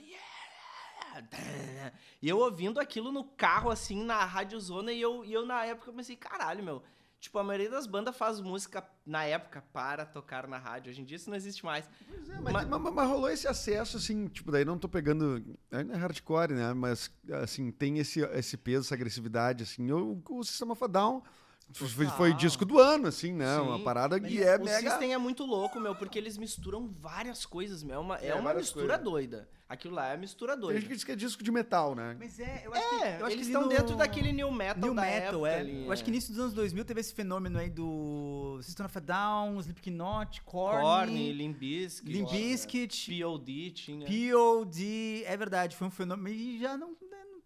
E 2.23 2.29
eu 2.29 2.39
ouvindo 2.39 2.81
aquilo 2.81 3.13
no 3.13 3.25
carro, 3.25 3.71
assim, 3.71 4.03
na 4.03 4.25
rádiozona, 4.25 4.91
e 4.91 5.01
eu, 5.03 5.23
e 5.23 5.33
eu 5.35 5.45
na 5.45 5.67
época 5.67 5.93
pensei, 5.93 6.17
caralho, 6.17 6.65
meu. 6.65 6.83
Tipo, 7.21 7.39
a 7.39 7.45
maioria 7.45 7.71
das 7.71 7.87
bandas 7.87 8.17
faz 8.17 8.41
música 8.41 8.85
na 9.07 9.23
época 9.25 9.63
para 9.73 10.05
tocar 10.07 10.49
na 10.49 10.59
rádio. 10.59 10.91
Hoje 10.91 11.03
em 11.03 11.05
dia 11.05 11.17
isso 11.17 11.29
não 11.31 11.37
existe 11.37 11.63
mais. 11.65 11.89
Pois 12.09 12.29
é, 12.31 12.41
mas, 12.41 12.53
Mas- 12.55 12.67
mas- 12.69 12.95
mas 12.95 13.09
rolou 13.09 13.29
esse 13.31 13.47
acesso, 13.47 13.99
assim, 13.99 14.27
tipo, 14.29 14.51
daí 14.51 14.65
não 14.65 14.79
tô 14.79 14.89
pegando. 14.89 15.57
Ainda 15.71 15.93
é 15.93 15.97
hardcore, 15.99 16.55
né? 16.55 16.73
Mas, 16.73 17.13
assim, 17.43 17.71
tem 17.71 17.99
esse, 17.99 18.21
esse 18.21 18.57
peso, 18.57 18.87
essa 18.87 18.95
agressividade, 18.95 19.63
assim. 19.63 19.93
O, 19.93 20.21
o 20.31 20.43
Sistema 20.43 20.73
of 20.73 20.83
a 20.83 20.87
Down 20.89 21.23
foi, 21.73 21.89
foi 21.89 22.07
Total. 22.07 22.33
disco 22.33 22.65
do 22.65 22.79
ano, 22.79 23.09
assim, 23.09 23.33
né? 23.33 23.57
Sim. 23.57 23.63
Uma 23.63 23.79
parada 23.81 24.19
Mas 24.21 24.31
que 24.31 24.43
é 24.43 24.57
o 24.57 24.65
mega. 24.65 24.91
System 24.91 25.13
é 25.13 25.19
muito 25.19 25.45
louco, 25.45 25.81
meu, 25.81 25.95
porque 25.95 26.19
eles 26.19 26.37
misturam 26.39 26.89
várias 26.89 27.45
coisas, 27.47 27.83
meu. 27.83 27.97
É 27.97 27.99
uma, 27.99 28.17
é 28.19 28.29
É, 28.29 28.35
uma 28.35 28.53
mistura 28.55 28.87
coisas. 28.99 29.05
doida. 29.05 29.49
Aquilo 29.69 29.95
lá 29.95 30.09
é 30.13 30.17
mistura 30.19 30.53
Tem 30.53 30.61
doida. 30.61 30.81
gente 30.81 30.89
que 30.89 30.95
diz 30.95 31.05
que 31.05 31.13
é 31.13 31.17
disco 31.17 31.43
de 31.43 31.51
metal, 31.51 31.95
né? 31.95 32.15
Mas 32.19 32.39
é, 32.39 32.63
eu 32.67 32.75
acho 32.75 32.89
que. 32.91 32.95
É, 33.05 33.21
eu 33.21 33.25
acho 33.27 33.35
eles 33.37 33.47
que 33.47 33.53
estão 33.53 33.63
no- 33.63 33.69
dentro 33.71 33.97
daquele 33.97 34.31
new 34.31 34.51
metal 34.51 34.83
New 34.83 34.95
da 34.95 35.01
Metal, 35.01 35.47
época 35.47 35.49
é. 35.49 35.59
ali, 35.61 35.87
eu 35.87 35.93
acho 35.93 36.05
que 36.05 36.11
início 36.11 36.31
dos 36.31 36.41
anos 36.41 36.53
2000 36.53 36.85
teve 36.85 37.01
esse 37.01 37.15
fenômeno 37.15 37.59
aí 37.59 37.71
do 37.71 38.59
System 38.61 38.85
of 38.85 38.99
a 38.99 39.01
Down, 39.01 39.59
Slipknot, 39.61 40.43
Korn, 40.43 40.79
Korn, 40.83 41.33
Limp 41.33 41.59
Bizkit, 41.59 43.23
POD 43.23 43.71
tinha. 43.71 44.07
POD, 44.07 45.25
é 45.25 45.37
verdade, 45.39 45.75
foi 45.77 45.87
um 45.87 45.91
fenômeno 45.91 46.29
e 46.29 46.59
já 46.59 46.77
não, 46.77 46.95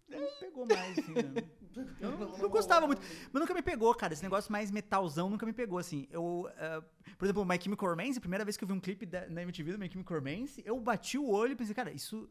não, 0.09 0.29
pegou 0.39 0.67
mais, 0.67 0.99
assim, 0.99 1.13
né? 1.13 1.43
Eu 2.01 2.17
não, 2.17 2.39
não 2.39 2.49
gostava 2.49 2.87
muito, 2.87 3.03
mas 3.31 3.41
nunca 3.41 3.53
me 3.53 3.61
pegou, 3.61 3.95
cara, 3.95 4.15
esse 4.15 4.23
negócio 4.23 4.51
mais 4.51 4.71
metalzão 4.71 5.29
nunca 5.29 5.45
me 5.45 5.53
pegou, 5.53 5.79
assim, 5.79 6.09
eu, 6.11 6.49
ah, 6.57 6.83
por 7.19 7.27
exemplo, 7.27 7.45
My 7.45 7.61
Chemical 7.61 7.91
Romance, 7.91 8.17
a 8.17 8.21
primeira 8.21 8.47
vez 8.47 8.57
que 8.57 8.65
eu 8.65 8.69
vi 8.69 8.73
um 8.73 8.81
clipe 8.81 9.05
da, 9.05 9.29
na 9.29 9.43
MTV 9.43 9.73
do 9.73 9.79
My 9.79 9.91
Chemical 9.91 10.19
Romance, 10.19 10.63
eu 10.65 10.81
bati 10.81 11.19
o 11.19 11.29
olho 11.29 11.53
e 11.53 11.57
pensei, 11.57 11.75
cara, 11.75 11.93
isso 11.93 12.31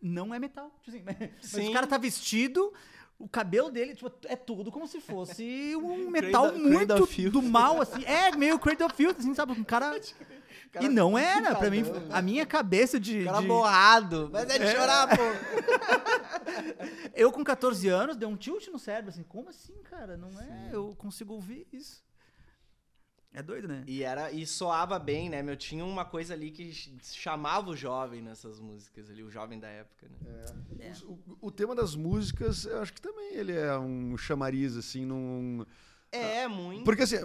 não 0.00 0.34
é 0.34 0.38
metal, 0.38 0.70
tipo 0.80 0.96
assim, 0.96 1.04
mas, 1.04 1.16
mas 1.52 1.68
o 1.68 1.72
cara 1.72 1.86
tá 1.86 1.98
vestido, 1.98 2.72
o 3.18 3.28
cabelo 3.28 3.70
dele, 3.70 3.94
tipo, 3.94 4.10
é 4.26 4.36
tudo 4.36 4.70
como 4.70 4.86
se 4.86 5.00
fosse 5.00 5.74
um 5.76 6.08
metal 6.10 6.50
Cradle- 6.50 6.62
muito 6.70 7.06
Cradle 7.06 7.30
do 7.30 7.42
mal, 7.42 7.80
assim, 7.80 8.04
é 8.04 8.34
meio 8.36 8.58
Cradle 8.58 8.86
of 8.86 8.94
Filth, 8.96 9.18
assim, 9.18 9.34
sabe, 9.34 9.52
um 9.52 9.64
cara... 9.64 9.98
E 10.82 10.86
não 10.88 11.16
era, 11.16 11.54
pra 11.56 11.70
mim, 11.70 11.82
a 12.10 12.20
minha 12.20 12.44
cabeça 12.44 13.00
de. 13.00 13.24
Cara 13.24 13.40
de- 13.40 13.46
borrado. 13.46 14.28
Mas 14.30 14.50
é 14.50 14.58
de 14.58 14.70
chorar, 14.70 15.08
pô. 15.08 15.22
Eu 17.16 17.32
com 17.32 17.42
14 17.42 17.88
anos 17.88 18.16
dei 18.16 18.28
um 18.28 18.36
tilt 18.36 18.68
no 18.68 18.78
cérebro, 18.78 19.10
assim, 19.10 19.22
como 19.22 19.48
assim, 19.48 19.72
cara? 19.90 20.16
Não 20.16 20.28
é? 20.40 20.68
Eu 20.70 20.94
consigo 20.98 21.32
ouvir 21.32 21.66
isso. 21.72 22.04
É 23.32 23.42
doido, 23.42 23.68
né? 23.68 23.84
E, 23.86 24.02
era, 24.02 24.32
e 24.32 24.46
soava 24.46 24.98
bem, 24.98 25.28
né, 25.28 25.42
meu? 25.42 25.56
Tinha 25.56 25.84
uma 25.84 26.04
coisa 26.04 26.32
ali 26.34 26.50
que 26.50 26.72
ch- 26.72 26.90
chamava 27.12 27.70
o 27.70 27.76
jovem 27.76 28.22
nessas 28.22 28.58
músicas 28.58 29.10
ali, 29.10 29.22
o 29.22 29.30
jovem 29.30 29.58
da 29.60 29.68
época, 29.68 30.08
né? 30.08 30.44
É. 30.80 30.92
O, 31.04 31.18
o 31.42 31.50
tema 31.50 31.74
das 31.74 31.94
músicas, 31.94 32.64
eu 32.64 32.80
acho 32.80 32.92
que 32.92 33.00
também 33.02 33.34
ele 33.34 33.52
é 33.52 33.78
um 33.78 34.16
chamariz, 34.16 34.76
assim, 34.76 35.04
num. 35.04 35.64
É, 36.10 36.48
muito. 36.48 36.84
Porque 36.84 37.02
assim, 37.02 37.16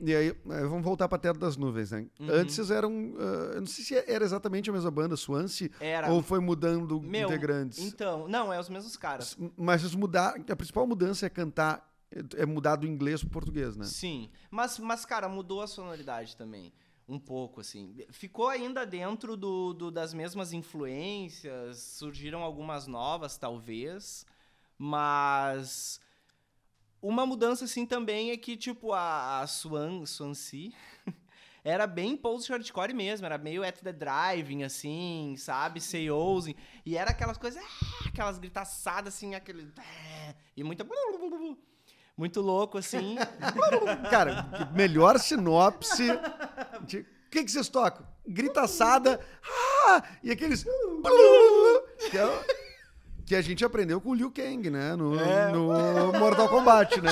e 0.00 0.14
aí, 0.14 0.28
eh, 0.28 0.34
vamos 0.64 0.84
voltar 0.84 1.08
pra 1.08 1.18
Terra 1.18 1.34
das 1.34 1.56
Nuvens, 1.56 1.90
né? 1.90 2.06
Uhum. 2.20 2.28
Antes 2.30 2.54
vocês 2.54 2.70
eram. 2.70 2.92
eh, 3.18 3.56
eu 3.56 3.60
não 3.62 3.66
sei 3.66 3.84
se 3.84 3.94
era 3.96 4.24
exatamente 4.24 4.70
a 4.70 4.72
mesma 4.72 4.92
banda, 4.92 5.16
Swansea, 5.16 5.68
Era. 5.80 6.08
ou 6.12 6.22
foi 6.22 6.38
mudando 6.38 7.00
Meu, 7.00 7.26
integrantes. 7.28 7.80
Então, 7.80 8.28
não, 8.28 8.52
é 8.52 8.60
os 8.60 8.68
mesmos 8.68 8.96
caras. 8.96 9.36
Mas 9.56 9.80
vocês 9.80 9.96
mudar, 9.96 10.36
a 10.48 10.54
principal 10.56 10.86
mudança 10.86 11.26
é 11.26 11.28
cantar, 11.28 11.91
é 12.36 12.44
mudar 12.46 12.76
do 12.76 12.86
inglês 12.86 13.20
pro 13.20 13.30
português, 13.30 13.76
né? 13.76 13.84
Sim. 13.84 14.30
Mas, 14.50 14.78
mas, 14.78 15.04
cara, 15.04 15.28
mudou 15.28 15.62
a 15.62 15.66
sonoridade 15.66 16.36
também. 16.36 16.72
Um 17.08 17.18
pouco, 17.18 17.60
assim. 17.60 17.94
Ficou 18.10 18.48
ainda 18.48 18.86
dentro 18.86 19.36
do, 19.36 19.72
do- 19.74 19.90
das 19.90 20.14
mesmas 20.14 20.52
influências, 20.52 21.78
surgiram 21.78 22.42
algumas 22.42 22.86
novas, 22.86 23.36
talvez. 23.36 24.24
Mas. 24.78 26.00
Uma 27.00 27.26
mudança, 27.26 27.64
assim, 27.64 27.84
também 27.84 28.30
é 28.30 28.36
que, 28.36 28.56
tipo, 28.56 28.92
a, 28.92 29.40
a 29.40 29.46
Swan, 29.48 30.06
Swansea 30.06 30.70
era 31.64 31.84
bem 31.86 32.16
post-hardcore 32.16 32.94
mesmo. 32.94 33.26
Era 33.26 33.36
meio 33.38 33.64
at 33.64 33.80
the 33.80 33.92
driving, 33.92 34.62
assim, 34.62 35.34
sabe? 35.36 35.80
Seiousing. 35.80 36.54
E 36.86 36.96
era 36.96 37.10
aquelas 37.10 37.36
coisas. 37.36 37.60
ah, 37.62 38.08
Aquelas 38.08 38.38
gritaçadas, 38.38 39.14
assim, 39.14 39.34
aquele. 39.34 39.72
E 40.56 40.62
muita. 40.62 40.86
Muito 42.16 42.40
louco, 42.40 42.78
assim. 42.78 43.16
Cara, 44.10 44.70
melhor 44.74 45.18
sinopse. 45.18 46.06
de- 46.86 46.98
O 47.00 47.30
que, 47.30 47.44
que 47.44 47.50
vocês 47.50 47.68
tocam? 47.68 48.06
Gritaçada. 48.26 49.18
Ah! 49.88 50.02
E 50.22 50.30
aqueles. 50.30 50.64
Que, 52.10 52.18
é 52.18 52.44
que 53.26 53.34
a 53.34 53.40
gente 53.42 53.64
aprendeu 53.64 54.00
com 54.00 54.10
o 54.10 54.14
Liu 54.14 54.30
Kang, 54.30 54.68
né? 54.70 54.94
No, 54.94 55.14
no 55.14 56.18
Mortal 56.18 56.48
Kombat, 56.48 57.00
né? 57.00 57.10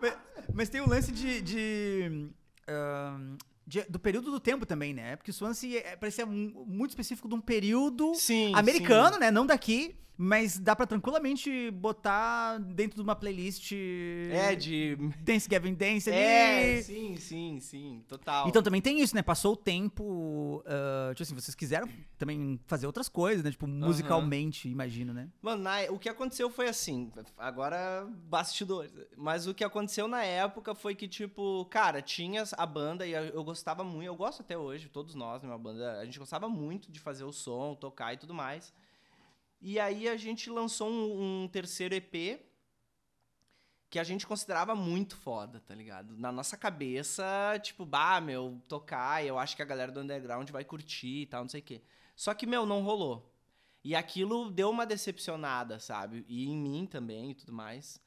Mas, 0.00 0.14
mas 0.54 0.68
tem 0.68 0.80
o 0.80 0.88
lance 0.88 1.10
de. 1.12 1.40
de, 1.42 2.28
ahn, 2.68 3.36
de- 3.66 3.84
do 3.88 3.98
período 3.98 4.30
do 4.30 4.40
tempo 4.40 4.64
também, 4.66 4.92
né? 4.94 5.16
Porque 5.16 5.30
o 5.30 5.34
Swansea 5.34 5.80
é, 5.84 5.96
parecia 5.96 6.26
mu- 6.26 6.64
muito 6.66 6.90
específico 6.90 7.28
de 7.28 7.34
um 7.34 7.40
período 7.40 8.14
Sim. 8.14 8.52
americano, 8.54 9.18
né? 9.18 9.30
Não 9.30 9.46
daqui, 9.46 9.96
mas 10.16 10.58
dá 10.58 10.74
pra 10.76 10.86
tranquilamente 10.86 11.70
botar 11.70 12.58
dentro 12.58 12.96
de 12.96 13.02
uma 13.02 13.16
playlist. 13.16 13.72
É, 14.30 14.54
de. 14.54 14.96
Thanksgiving 15.24 15.74
Dance 15.74 16.08
ali. 16.10 16.18
É, 16.18 16.82
sim, 16.82 17.16
sim, 17.16 17.60
sim. 17.60 18.04
Total. 18.06 18.48
Então 18.48 18.62
também 18.62 18.80
tem 18.80 19.00
isso, 19.00 19.14
né? 19.14 19.22
Passou 19.22 19.54
o 19.54 19.56
tempo. 19.56 20.62
ah, 20.66 21.10
tipo 21.14 21.22
assim, 21.22 21.34
vocês 21.34 21.54
quiseram 21.54 21.88
também 22.18 22.60
fazer 22.66 22.86
outras 22.86 23.08
coisas, 23.08 23.42
né? 23.44 23.50
Tipo, 23.50 23.66
musicalmente, 23.66 24.68
imagino, 24.68 25.12
né? 25.12 25.28
Mano, 25.40 25.62
na- 25.62 25.82
o 25.90 25.98
que 25.98 26.08
aconteceu 26.08 26.50
foi 26.50 26.68
assim, 26.68 27.10
agora 27.36 28.06
bastidores. 28.28 28.92
Mas 29.16 29.46
o 29.46 29.54
que 29.54 29.64
aconteceu 29.64 30.06
na 30.08 30.22
época 30.24 30.74
foi 30.74 30.94
que, 30.94 31.08
tipo, 31.08 31.64
cara, 31.66 32.00
tinha 32.02 32.44
a 32.56 32.66
banda 32.66 33.06
e 33.06 33.12
eu 33.12 33.42
gostava 33.44 33.82
muito, 33.84 34.06
eu 34.06 34.14
gosto 34.16 34.40
até 34.40 34.56
hoje, 34.56 34.88
todos 34.88 35.14
nós, 35.14 35.42
né, 35.42 35.48
uma 35.48 35.58
banda, 35.58 35.98
a 35.98 36.04
gente 36.04 36.18
gostava 36.18 36.48
muito 36.48 36.90
de 36.90 36.98
fazer 37.00 37.24
o 37.24 37.32
som, 37.32 37.74
tocar 37.74 38.12
e 38.14 38.16
tudo 38.16 38.34
mais. 38.34 38.72
E 39.64 39.78
aí 39.78 40.08
a 40.08 40.16
gente 40.16 40.50
lançou 40.50 40.90
um, 40.90 41.44
um 41.44 41.48
terceiro 41.48 41.94
EP 41.94 42.40
que 43.88 43.98
a 43.98 44.02
gente 44.02 44.26
considerava 44.26 44.74
muito 44.74 45.14
foda, 45.14 45.60
tá 45.60 45.72
ligado? 45.72 46.16
Na 46.16 46.32
nossa 46.32 46.56
cabeça, 46.56 47.24
tipo, 47.62 47.86
bah, 47.86 48.20
meu, 48.20 48.60
tocar, 48.66 49.24
eu 49.24 49.38
acho 49.38 49.54
que 49.54 49.62
a 49.62 49.64
galera 49.64 49.92
do 49.92 50.00
underground 50.00 50.50
vai 50.50 50.64
curtir 50.64 51.22
e 51.22 51.26
tal, 51.26 51.42
não 51.42 51.48
sei 51.48 51.60
o 51.60 51.62
quê. 51.62 51.80
Só 52.16 52.34
que, 52.34 52.44
meu, 52.44 52.66
não 52.66 52.82
rolou. 52.82 53.32
E 53.84 53.94
aquilo 53.94 54.50
deu 54.50 54.68
uma 54.68 54.84
decepcionada, 54.84 55.78
sabe? 55.78 56.24
E 56.26 56.48
em 56.48 56.56
mim 56.56 56.84
também 56.84 57.30
e 57.30 57.34
tudo 57.34 57.52
mais. 57.52 58.00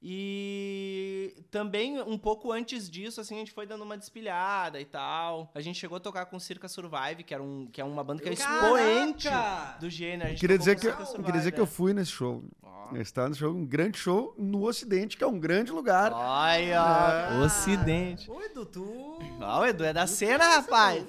E 0.00 1.34
também, 1.50 2.00
um 2.00 2.16
pouco 2.16 2.52
antes 2.52 2.88
disso, 2.88 3.20
assim, 3.20 3.34
a 3.36 3.38
gente 3.38 3.52
foi 3.52 3.66
dando 3.66 3.82
uma 3.82 3.98
despilhada 3.98 4.80
e 4.80 4.84
tal. 4.84 5.50
A 5.54 5.60
gente 5.60 5.78
chegou 5.78 5.96
a 5.96 6.00
tocar 6.00 6.26
com 6.26 6.38
Circa 6.38 6.68
Survive, 6.68 7.24
que, 7.24 7.34
era 7.34 7.42
um, 7.42 7.66
que 7.66 7.80
é 7.80 7.84
uma 7.84 8.04
banda 8.04 8.22
que 8.22 8.28
é 8.28 8.32
expoente 8.32 9.28
Caraca! 9.28 9.78
do 9.80 9.90
gênero. 9.90 10.26
A 10.26 10.28
gente 10.30 10.40
Queria 10.40 10.58
dizer, 10.58 10.78
que, 10.78 10.86
eu, 10.86 11.06
Circa 11.06 11.22
queria 11.22 11.38
dizer 11.40 11.52
que 11.52 11.60
eu 11.60 11.66
fui 11.66 11.92
nesse 11.92 12.12
show. 12.12 12.44
Eu 12.90 13.02
estava 13.02 13.28
nesse 13.28 13.40
show, 13.40 13.52
um 13.52 13.66
grande 13.66 13.98
show 13.98 14.34
no 14.38 14.66
Ocidente, 14.66 15.14
que 15.18 15.22
é 15.22 15.26
um 15.26 15.38
grande 15.38 15.70
lugar. 15.70 16.10
Olha, 16.10 16.80
Ah. 16.80 17.42
Ocidente. 17.44 18.30
Oi, 18.30 18.48
Dudu. 18.48 19.18
Ó, 19.40 19.60
o 19.60 19.66
Edu 19.66 19.84
é 19.84 19.92
da 19.92 20.06
cena, 20.06 20.56
rapaz. 20.56 21.04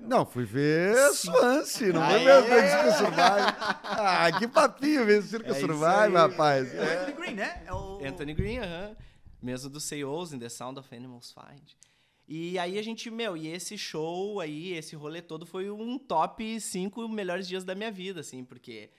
Não, 0.00 0.24
fui 0.24 0.44
ver 0.44 0.96
Swansea, 1.12 1.92
não 1.92 2.02
Aê! 2.02 2.24
ver 2.42 2.70
Circa 2.70 2.92
Survive. 2.92 3.54
Ah, 3.84 4.32
que 4.38 4.48
papinho 4.48 5.04
ver 5.04 5.22
Circa 5.22 5.50
É 5.50 5.54
Survive, 5.54 6.14
rapaz. 6.14 6.74
É 6.74 7.10
o 7.10 7.20
Green, 7.20 7.34
né? 7.34 7.62
É 7.66 7.72
o... 7.72 8.04
Anthony 8.04 8.34
Green, 8.34 8.58
aham. 8.58 8.96
Mesmo 9.42 9.68
do 9.68 9.80
Say 9.80 10.04
O's 10.04 10.32
in 10.32 10.38
The 10.38 10.48
Sound 10.48 10.78
of 10.78 10.94
Animals 10.94 11.32
Find. 11.32 11.74
E 12.26 12.58
aí 12.58 12.78
a 12.78 12.82
gente, 12.82 13.10
meu, 13.10 13.36
e 13.36 13.48
esse 13.48 13.76
show 13.76 14.40
aí, 14.40 14.72
esse 14.72 14.96
rolê 14.96 15.20
todo 15.20 15.44
foi 15.44 15.70
um 15.70 15.98
top 15.98 16.58
5 16.58 17.06
melhores 17.08 17.46
dias 17.46 17.64
da 17.64 17.74
minha 17.74 17.90
vida, 17.90 18.20
assim, 18.20 18.42
porque 18.42 18.90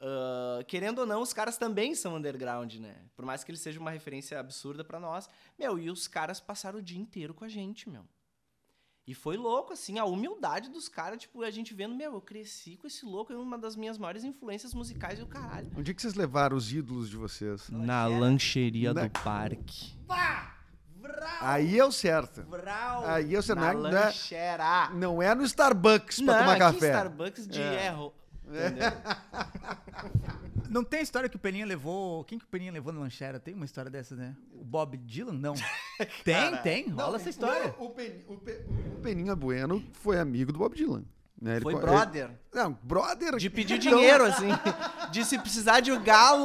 ah, 0.00 0.62
querendo 0.66 1.00
ou 1.00 1.06
não, 1.06 1.22
os 1.22 1.32
caras 1.32 1.58
também 1.58 1.94
são 1.94 2.16
underground, 2.16 2.74
né? 2.74 2.96
Por 3.16 3.24
mais 3.24 3.42
que 3.42 3.50
ele 3.50 3.58
seja 3.58 3.80
uma 3.80 3.90
referência 3.90 4.38
absurda 4.38 4.84
pra 4.84 5.00
nós. 5.00 5.28
Meu, 5.58 5.78
e 5.78 5.90
os 5.90 6.06
caras 6.06 6.40
passaram 6.40 6.78
o 6.78 6.82
dia 6.82 7.00
inteiro 7.00 7.34
com 7.34 7.44
a 7.44 7.48
gente, 7.48 7.88
meu. 7.88 8.04
E 9.08 9.14
foi 9.14 9.38
louco, 9.38 9.72
assim, 9.72 9.98
a 9.98 10.04
humildade 10.04 10.68
dos 10.68 10.86
caras, 10.86 11.18
tipo, 11.18 11.42
a 11.42 11.50
gente 11.50 11.72
vendo, 11.72 11.94
meu, 11.94 12.12
eu 12.12 12.20
cresci 12.20 12.76
com 12.76 12.86
esse 12.86 13.06
louco, 13.06 13.32
é 13.32 13.36
uma 13.38 13.56
das 13.56 13.74
minhas 13.74 13.96
maiores 13.96 14.22
influências 14.22 14.74
musicais 14.74 15.18
e 15.18 15.22
o 15.22 15.26
caralho. 15.26 15.70
Onde 15.78 15.90
é 15.90 15.94
que 15.94 16.02
vocês 16.02 16.12
levaram 16.12 16.54
os 16.54 16.70
ídolos 16.70 17.08
de 17.08 17.16
vocês? 17.16 17.70
Na 17.70 18.06
lancheria 18.06 18.92
Na- 18.92 19.04
do 19.06 19.10
parque. 19.10 19.96
Aí 21.40 21.78
é 21.78 21.84
o 21.86 21.90
certo. 21.90 22.42
Brau. 22.42 23.06
Aí 23.06 23.34
é 23.34 23.38
o 23.38 23.42
certo. 23.42 23.60
Na 23.60 23.72
Não 23.72 23.86
é- 23.88 23.92
não 23.92 23.98
é-. 23.98 24.90
Não 24.94 25.22
é 25.22 25.34
no 25.34 25.42
Starbucks 25.44 26.20
pra 26.20 26.34
Não, 26.34 26.40
tomar 26.40 26.52
que 26.54 26.58
café. 26.58 26.88
Starbucks 26.88 27.48
de 27.48 27.62
É. 27.62 27.86
erro. 27.86 28.12
Entendeu? 28.46 28.90
Não 30.68 30.84
tem 30.84 31.00
a 31.00 31.02
história 31.02 31.28
que 31.28 31.36
o 31.36 31.38
Peninha 31.38 31.64
levou. 31.66 32.24
Quem 32.24 32.38
que 32.38 32.44
o 32.44 32.48
Peninha 32.48 32.72
levou 32.72 32.92
na 32.92 33.00
lanchera? 33.00 33.38
Tem 33.40 33.54
uma 33.54 33.64
história 33.64 33.90
dessa, 33.90 34.14
né? 34.14 34.34
O 34.52 34.64
Bob 34.64 34.96
Dylan? 34.96 35.32
Não. 35.32 35.54
tem, 36.24 36.56
tem. 36.62 36.88
Rola 36.90 37.16
essa 37.16 37.30
história. 37.30 37.74
Não, 37.78 37.86
o, 37.86 37.90
Pen- 37.90 38.24
o 38.28 38.34
o 38.34 39.00
Peninha 39.02 39.34
Bueno 39.34 39.82
foi 40.02 40.18
amigo 40.18 40.52
do 40.52 40.58
Bob 40.58 40.74
Dylan. 40.76 41.04
né? 41.40 41.54
Ele 41.56 41.62
Foi 41.62 41.74
brother. 41.74 42.24
ele- 42.26 42.34
não, 42.54 42.76
brother. 42.82 43.36
De 43.36 43.48
pedir 43.48 43.78
Então, 43.78 43.96
dinheiro, 43.98 44.24
assim. 44.24 44.48
De 45.12 45.24
se 45.24 45.38
precisar 45.38 45.80
de 45.80 45.90
um 45.90 46.02
galo, 46.02 46.44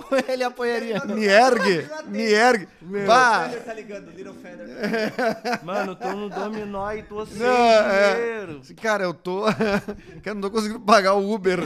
o... 0.00 0.04
ele 0.28 0.42
apoiaria. 0.44 1.02
Me 1.06 1.24
ergue, 1.24 1.88
me 2.02 2.22
ergue. 2.24 2.68
Bah, 3.06 3.48
tá 3.64 3.72
ligando, 3.72 4.10
Little 4.10 4.34
Feather. 4.34 5.64
Mano, 5.64 5.96
tô 5.96 6.12
no 6.12 6.28
dominó 6.28 6.92
e 6.92 7.02
tô 7.04 7.24
sem 7.24 7.38
Não, 7.38 7.46
é. 7.56 8.14
dinheiro. 8.14 8.60
Cara, 8.82 9.04
eu 9.04 9.14
tô. 9.14 9.44
Cara, 10.22 10.34
não 10.34 10.42
tô 10.42 10.50
conseguindo 10.50 10.80
pagar 10.80 11.14
o 11.14 11.32
Uber. 11.32 11.60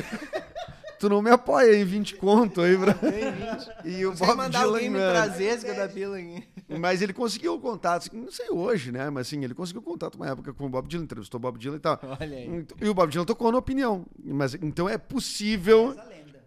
Tu 1.01 1.09
não 1.09 1.23
me 1.23 1.31
apoia 1.31 1.75
em 1.75 1.85
20 1.85 2.17
conto 2.17 2.61
aí, 2.61 2.77
pra... 2.77 2.95
E 3.85 4.05
o 4.05 4.13
Bob 4.13 4.37
mandar 4.37 4.61
Dylan. 4.61 4.75
alguém 4.75 4.91
me 4.91 4.99
mano, 4.99 5.11
trazer 5.11 5.45
esse 5.45 5.75
da 5.75 5.89
Bila 5.89 6.19
aqui. 6.19 6.47
Mas 6.79 7.01
ele 7.01 7.15
conseguiu 7.15 7.55
o 7.55 7.61
contato, 7.61 8.09
assim, 8.09 8.21
não 8.21 8.31
sei 8.31 8.51
hoje, 8.51 8.93
né? 8.93 9.09
Mas 9.09 9.27
assim, 9.27 9.43
ele 9.43 9.55
conseguiu 9.55 9.81
contato 9.83 10.17
uma 10.17 10.29
época 10.29 10.53
com 10.53 10.67
o 10.67 10.69
Bob 10.69 10.87
Dylan, 10.87 11.05
entrevistou 11.05 11.39
o 11.39 11.41
Bob 11.41 11.59
Dylan 11.59 11.77
e 11.77 11.81
tal. 11.81 11.99
Olha 12.03 12.37
aí. 12.37 12.67
E 12.81 12.89
o 12.89 12.95
Bob 12.95 13.11
Dylan 13.11 13.25
tocou 13.25 13.51
na 13.51 13.59
opinião. 13.59 14.05
Mas 14.23 14.55
então 14.55 14.87
é 14.89 14.99
possível 14.99 15.97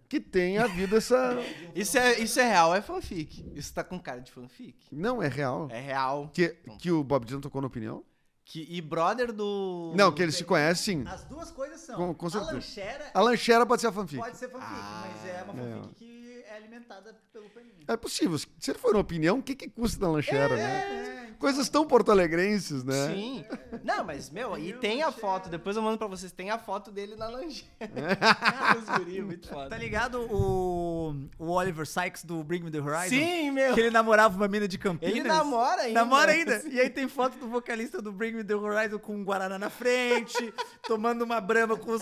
que 0.08 0.20
tenha 0.20 0.66
havido 0.66 0.96
essa. 0.96 1.36
Isso 1.74 1.98
é, 1.98 2.20
isso 2.20 2.40
é 2.40 2.48
real, 2.48 2.76
é 2.76 2.82
fanfic. 2.82 3.44
Isso 3.56 3.74
tá 3.74 3.84
com 3.84 4.00
cara 4.00 4.22
de 4.22 4.32
fanfic. 4.32 4.76
Não, 4.92 5.24
é 5.24 5.28
real. 5.28 5.68
É 5.72 5.80
real. 5.80 6.30
Que, 6.32 6.56
que 6.78 6.92
o 6.92 7.04
Bob 7.04 7.26
Dylan 7.26 7.42
tocou 7.42 7.60
na 7.60 7.68
opinião? 7.68 8.04
Que, 8.46 8.68
e 8.70 8.82
brother 8.82 9.32
do. 9.32 9.94
Não, 9.96 10.12
que 10.12 10.22
eles 10.22 10.36
se 10.36 10.44
conhecem, 10.44 11.02
sim. 11.04 11.08
As 11.10 11.24
duas 11.24 11.50
coisas 11.50 11.80
são. 11.80 11.96
Com- 11.96 12.14
com 12.14 12.28
a 12.28 12.30
certeza. 12.30 12.54
lanchera 12.54 13.12
A 13.14 13.22
lancheira 13.22 13.66
pode 13.66 13.82
ser 13.82 13.88
a 13.88 13.92
fanfic. 13.92 14.22
pode 14.22 14.38
ser 14.38 14.50
fanfic, 14.50 14.70
Ah, 14.70 15.08
mas 15.08 15.26
é 15.30 15.44
uma 15.44 15.54
é. 15.64 15.76
fanfic 15.82 15.96
que 15.96 16.43
é 16.54 16.58
alimentada 16.58 17.16
pelo 17.32 17.50
Peninha. 17.50 17.84
É 17.88 17.98
possível. 17.98 18.38
Se 18.38 18.72
ele 18.72 18.78
for 18.78 18.94
na 18.94 19.00
opinião, 19.00 19.40
o 19.40 19.44
que, 19.44 19.56
que 19.56 19.70
custa 19.70 20.06
na 20.06 20.12
lancheira, 20.12 20.56
né? 20.56 20.64
É, 20.64 21.24
Coisas 21.40 21.68
tão 21.68 21.86
porto-alegrenses, 21.86 22.84
né? 22.84 23.08
Sim. 23.14 23.46
Não, 23.84 24.04
mas, 24.04 24.30
meu, 24.30 24.58
e 24.58 24.72
tem 24.74 25.04
a 25.04 25.12
foto, 25.12 25.50
depois 25.50 25.76
eu 25.76 25.82
mando 25.82 25.98
pra 25.98 26.08
vocês, 26.08 26.32
tem 26.32 26.50
a 26.50 26.58
foto 26.58 26.92
dele 26.92 27.16
na 27.16 27.28
lancheira. 27.28 27.68
Os 28.80 28.98
guri, 28.98 29.22
muito 29.22 29.50
foda. 29.50 29.70
Tá 29.70 29.78
ligado 29.78 30.22
o, 30.32 31.14
o 31.38 31.50
Oliver 31.50 31.86
Sykes 31.86 32.24
do 32.24 32.44
Bring 32.44 32.62
Me 32.62 32.72
The 32.72 32.80
Horizon? 32.80 33.10
Sim, 33.10 33.52
meu. 33.52 33.74
Que 33.74 33.82
ele 33.82 33.90
namorava 33.90 34.36
uma 34.38 34.48
mina 34.48 34.68
de 34.68 34.78
Campinas. 34.78 35.16
Ele 35.16 35.28
namora 35.28 35.82
ainda. 35.82 36.00
Namora 36.00 36.32
ainda. 36.32 36.64
E 36.70 36.80
aí 36.80 36.90
tem 36.90 37.10
foto 37.10 37.38
do 37.38 37.48
vocalista 37.50 38.02
do 38.02 38.12
Bring 38.12 38.34
Me 38.34 38.44
The 38.44 38.56
Horizon 38.56 39.00
com 39.00 39.16
um 39.16 39.24
Guaraná 39.24 39.60
na 39.60 39.70
frente, 39.70 40.54
tomando 40.84 41.24
uma 41.24 41.42
brama 41.42 41.76
com 41.76 41.92
os... 41.92 42.02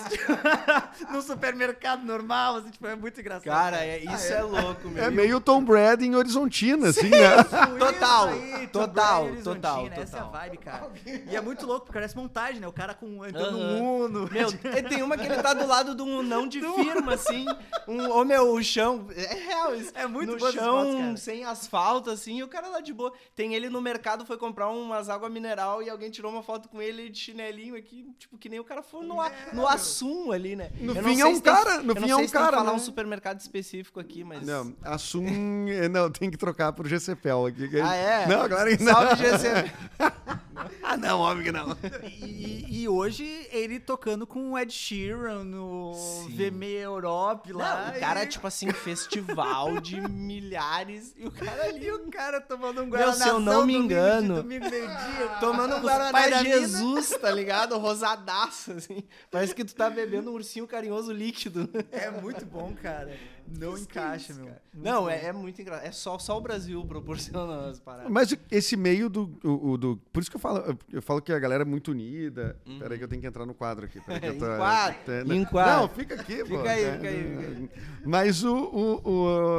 num 1.12 1.22
supermercado 1.22 2.04
normal, 2.04 2.58
assim, 2.58 2.70
tipo, 2.70 2.86
é 2.86 2.96
muito 2.96 3.20
engraçado. 3.20 3.44
Cara, 3.44 3.84
é, 3.84 4.04
isso 4.04 4.34
é. 4.34 4.41
Louco, 4.44 4.90
meu. 4.90 5.04
É 5.04 5.10
meio 5.10 5.40
Tom 5.42 5.64
Brady 5.64 6.06
em 6.06 6.16
Horizontina, 6.16 6.90
assim, 6.90 7.10
né? 7.10 7.44
Total, 7.80 8.30
Tom 8.72 8.80
total, 8.88 9.26
Brady, 9.26 9.44
total, 9.44 9.80
Horizontina, 9.84 10.02
Essa 10.04 10.18
é 10.18 10.20
a 10.20 10.24
total. 10.24 10.42
vibe, 10.42 10.58
cara. 10.58 10.92
E 11.30 11.36
é 11.36 11.42
muito 11.42 11.66
louco, 11.66 11.82
porque 11.86 11.94
parece 12.00 12.16
montagem, 12.16 12.60
né? 12.62 12.68
O 12.68 12.74
cara 12.74 12.94
com, 12.94 13.26
entrando 13.26 13.58
Aham. 13.58 13.78
no 13.78 14.06
Uno. 14.06 14.30
Meu, 14.32 14.50
e 14.50 14.84
tem 14.84 15.02
uma 15.04 15.18
que 15.18 15.26
ele 15.26 15.42
tá 15.42 15.54
do 15.54 15.66
lado 15.66 15.96
de 15.96 16.02
um 16.02 16.22
não 16.24 16.48
de 16.48 16.60
firma, 16.76 17.14
assim. 17.14 17.46
Um, 17.88 18.10
ô, 18.12 18.24
meu, 18.24 18.54
o 18.54 18.64
chão. 18.64 19.08
É 19.16 19.34
real 19.34 19.76
isso. 19.76 19.92
É 19.96 20.06
muito 20.08 20.32
No 20.34 20.40
chão, 20.52 20.86
fotos, 20.86 20.96
cara. 21.02 21.18
sem 21.18 21.44
asfalto, 21.46 22.10
assim, 22.10 22.38
e 22.38 22.44
o 22.44 22.48
cara 22.48 22.68
lá 22.68 22.80
de 22.82 22.94
boa. 22.94 23.12
Tem 23.36 23.54
ele 23.56 23.70
no 23.70 23.82
mercado, 23.82 24.26
foi 24.26 24.38
comprar 24.38 24.70
umas 24.70 25.10
águas 25.10 25.32
mineral 25.32 25.82
e 25.84 25.90
alguém 25.90 26.10
tirou 26.10 26.32
uma 26.32 26.44
foto 26.44 26.70
com 26.70 26.82
ele 26.82 27.10
de 27.10 27.18
chinelinho 27.20 27.76
aqui, 27.76 28.06
tipo, 28.18 28.38
que 28.38 28.50
nem 28.50 28.60
o 28.60 28.64
cara 28.64 28.82
foi 28.82 29.06
no, 29.06 29.20
a- 29.20 29.32
no 29.54 29.68
Assum 29.68 30.32
ali, 30.32 30.56
né? 30.56 30.72
No 30.80 30.94
Eu 30.96 31.02
não 31.02 31.10
fim 31.10 31.22
é 31.22 31.26
um 31.26 31.36
se 31.36 31.42
tem- 31.42 31.54
cara, 31.54 31.82
no 31.82 31.92
eu 31.92 31.96
fim 31.96 32.02
não 32.02 32.10
é 32.12 32.16
um 32.16 32.18
sei 32.20 32.28
se 32.28 32.34
tem 32.34 32.42
que 32.42 32.46
cara, 32.46 32.58
falar 32.58 32.72
né? 32.72 32.76
um 32.76 32.80
supermercado 32.80 33.40
específico 33.40 34.00
aqui, 34.00 34.24
mas. 34.32 34.46
Não, 34.46 34.74
Assum. 34.84 35.26
Não, 35.92 36.10
tem 36.10 36.30
que 36.32 36.38
trocar 36.38 36.72
por 36.74 36.88
GCPEL 36.88 37.46
aqui. 37.48 37.68
que- 37.68 37.80
Ah, 37.82 37.96
é? 37.96 38.28
Não, 38.28 38.48
claro 38.48 38.76
que 38.78 38.84
não. 38.84 38.94
Salve, 38.94 39.16
GC. 39.16 39.72
Ah, 40.84 40.96
não, 40.98 41.20
óbvio 41.20 41.46
que 41.46 41.52
não. 41.52 41.76
E, 42.04 42.82
e 42.84 42.88
hoje 42.90 43.24
ele 43.52 43.80
tocando 43.80 44.28
com 44.28 44.52
o 44.52 44.60
Ed 44.60 44.72
Sheeran 44.72 45.44
no 45.44 45.94
Sim. 45.96 46.36
VMA 46.52 46.66
Europe 46.66 47.52
lá. 47.54 47.86
Não, 47.92 47.98
o 47.98 48.00
cara, 48.00 48.24
e- 48.24 48.28
tipo 48.28 48.46
assim, 48.46 48.70
festival 48.72 49.80
de 49.80 50.00
milhares 50.02 51.14
e 51.18 51.26
o 51.26 51.32
cara 51.32 51.64
ali. 51.66 51.92
O 51.92 52.12
cara 52.12 52.40
tomando 52.42 52.82
um 52.82 52.86
Meu, 52.86 52.92
Guaraná. 53.00 53.14
se 53.14 53.28
eu 53.30 53.40
não 53.40 53.66
me 53.66 53.74
engano- 53.76 54.44
Domingo, 54.44 54.70
meio-dia. 54.70 55.30
Tomando 55.40 55.78
um 55.78 55.82
pai 55.82 55.98
Guaraná 55.98 56.44
mina. 56.44 56.60
Jesus, 56.60 57.10
tá 57.20 57.32
ligado? 57.32 57.78
Rosadaço, 57.80 58.74
assim. 58.74 59.04
Parece 59.32 59.56
que 59.56 59.64
tu 59.66 59.74
tá 59.74 59.90
bebendo 59.90 60.30
um 60.30 60.34
ursinho 60.34 60.68
carinhoso 60.68 61.12
líquido. 61.12 61.70
É 61.92 62.12
muito 62.12 62.46
bom, 62.46 62.74
cara. 62.82 63.18
Não 63.60 63.78
encaixa, 63.78 64.34
meu. 64.34 64.46
Muito 64.46 64.60
Não, 64.74 65.10
é, 65.10 65.26
é 65.26 65.34
muito 65.34 65.62
engraçado. 65.62 65.86
É 65.88 65.92
só, 65.92 66.18
só 66.20 66.38
o 66.38 66.42
Brasil 66.42 66.84
proporciona 66.86 67.70
as 67.70 67.80
paradas. 67.80 68.12
Mas 68.12 68.36
esse 68.50 68.76
meio 68.78 69.10
do, 69.10 69.38
o- 69.44 69.72
o 69.72 69.78
do. 69.78 69.98
Por 70.14 70.22
isso 70.22 70.30
que 70.30 70.38
eu 70.38 70.42
falo, 70.42 70.78
eu 70.92 71.02
falo 71.02 71.22
que 71.22 71.32
a 71.32 71.40
galera 71.40 71.64
é 71.64 71.66
muito 71.66 71.92
unida. 71.92 72.58
Peraí, 72.80 72.98
que 72.98 73.04
eu 73.04 73.08
tenho 73.08 73.22
que 73.22 73.28
entrar 73.28 73.46
no 73.46 73.54
quadro 73.54 73.86
aqui. 73.86 74.00
Peraí, 74.02 74.20
que 74.22 74.28
eu 74.28 74.38
tô- 74.40 74.46
Uhum. 74.46 74.54
Enquadra, 74.56 75.26
Tá- 75.26 75.36
enquadra. 75.36 75.76
Não, 75.78 75.90
fica 75.90 76.16
aqui, 76.16 76.38
pô. 76.40 76.58
Fica 76.58 76.70
aí, 76.72 76.84
É, 76.84 76.94
fica 76.94 77.08
aí, 77.10 77.56
fica 77.68 77.82
Mas 78.06 78.44
o, 78.44 78.56
o- 78.56 79.02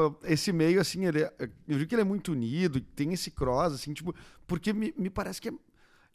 o- 0.09 0.17
esse 0.25 0.53
meio, 0.53 0.81
assim, 0.81 1.05
ele 1.07 1.23
é- 1.23 1.33
eu 1.69 1.79
digo 1.79 1.87
que 1.89 1.95
ele 1.95 2.03
é 2.03 2.05
muito 2.05 2.33
unido, 2.33 2.81
tem 2.81 3.13
esse 3.13 3.31
cross, 3.31 3.73
assim, 3.75 3.93
tipo, 3.93 4.15
porque 4.47 4.73
me, 4.73 4.93
me 4.97 5.09
parece 5.11 5.41
que 5.41 5.49
é, 5.49 5.53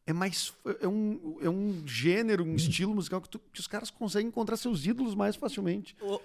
é 0.07 0.13
mais. 0.13 0.53
É 0.81 0.87
um, 0.87 1.37
é 1.41 1.49
um 1.49 1.83
gênero, 1.85 2.43
um 2.43 2.55
estilo 2.55 2.93
musical 2.95 3.19
que, 3.21 3.29
tu- 3.29 3.41
que 3.51 3.59
os 3.59 3.67
caras 3.67 3.89
conseguem 3.89 4.27
encontrar 4.29 4.55
seus 4.57 4.85
ídolos 4.85 5.13
mais 5.15 5.35
facilmente. 5.35 5.95
O- 6.01 6.19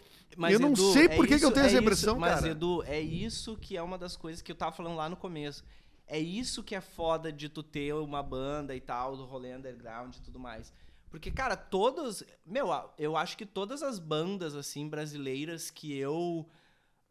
Eu 0.50 0.58
não 0.58 0.74
sei 0.74 1.08
por 1.08 1.26
que 1.26 1.38
que 1.38 1.44
eu 1.44 1.50
tenho 1.50 1.66
essa 1.66 1.74
isso- 1.74 1.82
impressão, 1.82 2.18
mas, 2.18 2.36
cara. 2.36 2.48
Edu, 2.48 2.82
é 2.84 3.00
isso 3.00 3.56
que 3.56 3.76
é 3.76 3.82
uma 3.82 3.98
das 3.98 4.16
coisas 4.16 4.42
que 4.42 4.50
eu 4.50 4.56
tava 4.56 4.72
falando 4.72 4.96
lá 4.96 5.08
no 5.08 5.16
começo. 5.16 5.64
É 6.06 6.18
isso 6.18 6.62
que 6.62 6.74
é 6.74 6.80
foda 6.80 7.32
de 7.32 7.48
tu 7.48 7.62
ter 7.62 7.94
uma 7.94 8.22
banda 8.22 8.74
e 8.74 8.80
tal, 8.80 9.16
do 9.16 9.24
rolê 9.24 9.54
underground 9.54 10.14
e 10.14 10.20
tudo 10.20 10.38
mais. 10.38 10.72
Porque, 11.10 11.30
cara, 11.30 11.56
todos. 11.56 12.24
Meu, 12.44 12.68
eu 12.98 13.16
acho 13.16 13.36
que 13.36 13.46
todas 13.46 13.82
as 13.82 13.98
bandas, 13.98 14.54
assim, 14.54 14.88
brasileiras 14.88 15.70
que 15.70 15.96
eu 15.96 16.48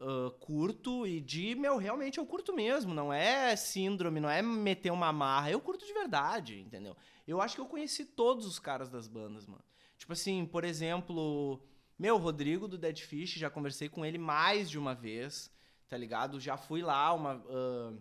ah, 0.02 0.32
curto 0.40 1.06
e 1.06 1.20
de, 1.20 1.54
meu, 1.54 1.76
realmente 1.76 2.18
eu 2.18 2.26
curto 2.26 2.52
mesmo. 2.52 2.92
Não 2.92 3.12
é 3.12 3.54
síndrome, 3.54 4.18
não 4.18 4.28
é 4.28 4.42
meter 4.42 4.90
uma 4.90 5.12
marra. 5.12 5.50
Eu 5.50 5.60
curto 5.60 5.86
de 5.86 5.92
verdade, 5.92 6.58
entendeu? 6.60 6.96
Eu 7.26 7.40
acho 7.40 7.54
que 7.54 7.60
eu 7.60 7.66
conheci 7.66 8.04
todos 8.04 8.44
os 8.44 8.58
caras 8.58 8.90
das 8.90 9.06
bandas, 9.06 9.46
mano. 9.46 9.62
Tipo 9.96 10.12
assim, 10.12 10.44
por 10.44 10.64
exemplo, 10.64 11.62
meu, 11.98 12.16
Rodrigo 12.16 12.66
do 12.66 12.78
Dead 12.78 12.98
Fish, 13.00 13.34
já 13.34 13.50
conversei 13.50 13.88
com 13.88 14.04
ele 14.04 14.18
mais 14.18 14.70
de 14.70 14.78
uma 14.78 14.94
vez, 14.94 15.50
tá 15.88 15.96
ligado? 15.96 16.40
Já 16.40 16.56
fui 16.56 16.82
lá, 16.82 17.12
uma, 17.12 17.44
ah, 17.48 17.92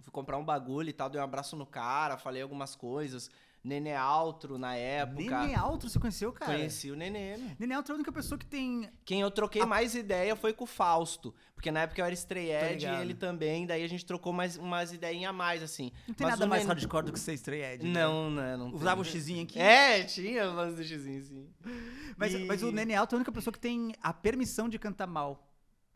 fui 0.00 0.12
comprar 0.12 0.38
um 0.38 0.44
bagulho 0.44 0.88
e 0.90 0.92
tal, 0.92 1.08
dei 1.08 1.20
um 1.20 1.24
abraço 1.24 1.56
no 1.56 1.66
cara, 1.66 2.16
falei 2.16 2.42
algumas 2.42 2.74
coisas. 2.74 3.30
Nenê 3.62 3.94
Altro 3.94 4.56
na 4.58 4.74
época. 4.74 5.40
Nenê 5.42 5.54
Altro, 5.54 5.88
você 5.90 5.98
conheceu, 5.98 6.32
cara? 6.32 6.52
Conheci 6.54 6.90
o 6.90 6.96
Nenê, 6.96 7.36
meu. 7.36 7.50
Nenê 7.58 7.74
Altro 7.74 7.92
é 7.92 7.94
a 7.94 7.96
única 7.96 8.10
pessoa 8.10 8.38
que 8.38 8.46
tem. 8.46 8.88
Quem 9.04 9.20
eu 9.20 9.30
troquei 9.30 9.64
mais 9.66 9.94
ideia 9.94 10.34
foi 10.34 10.52
com 10.54 10.64
o 10.64 10.66
Fausto. 10.66 11.34
Porque 11.54 11.70
na 11.70 11.80
época 11.82 12.00
eu 12.00 12.06
era 12.06 12.14
Edge 12.14 12.86
e 12.86 12.88
ele 13.02 13.12
também. 13.12 13.66
Daí 13.66 13.84
a 13.84 13.88
gente 13.88 14.06
trocou 14.06 14.32
mais, 14.32 14.56
umas 14.56 14.94
ideinhas 14.94 15.28
a 15.28 15.32
mais, 15.32 15.62
assim. 15.62 15.92
Não 16.08 16.14
tem 16.14 16.26
Mas 16.26 16.38
nada 16.38 16.46
mais 16.46 16.62
Nenê- 16.62 16.72
hardcore 16.74 17.04
do 17.04 17.12
que 17.12 17.20
ser 17.20 17.32
Edge. 17.52 17.86
né? 17.86 17.92
Não? 18.02 18.30
Não 18.30 18.70
tem. 18.70 18.80
Usava 18.80 19.02
o 19.02 19.04
xizinho 19.04 19.42
aqui. 19.42 19.58
É, 19.58 20.02
tinha 20.04 20.48
o 20.50 20.54
lance 20.54 20.76
do 20.76 20.82
xizinho, 20.84 21.22
sim. 21.22 21.46
Mas, 22.16 22.32
E- 22.32 22.38
mas 22.46 22.62
o 22.62 22.72
Nenê 22.72 22.94
Alto 22.94 23.14
é 23.14 23.16
a 23.16 23.18
única 23.18 23.30
pessoa 23.32 23.52
que 23.52 23.60
tem 23.60 23.94
a 24.02 24.10
permissão 24.10 24.70
de 24.70 24.78
cantar 24.78 25.06
mal. 25.06 25.46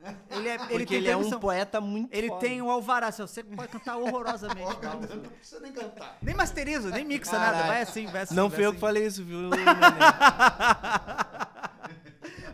Ele, 0.31 0.49
é, 0.49 0.55
ele 0.55 0.67
Porque 0.67 0.85
tem 0.87 0.97
ele 0.99 1.11
é 1.11 1.17
um 1.17 1.31
poeta 1.41 1.81
muito 1.81 2.13
Ele 2.13 2.29
foda. 2.29 2.41
tem 2.41 2.61
o 2.61 2.71
alvará, 2.71 3.07
assim, 3.09 3.23
você 3.23 3.43
pode 3.43 3.69
cantar 3.69 3.97
horrorosamente. 3.97 4.77
Não 4.83 5.31
precisa 5.31 5.61
nem 5.61 5.73
cantar. 5.73 6.19
Nem 6.21 6.35
masteriza, 6.35 6.91
nem 6.91 7.05
mixa 7.05 7.31
Caralho. 7.31 7.57
nada, 7.57 7.69
vai 7.69 7.83
assim, 7.83 8.07
vai 8.07 8.23
assim. 8.23 8.35
Não 8.35 8.49
vai 8.49 8.57
fui 8.57 8.65
eu 8.67 8.69
assim. 8.71 8.75
que 8.77 8.81
falei 8.81 9.07
isso, 9.07 9.25
viu? 9.25 9.49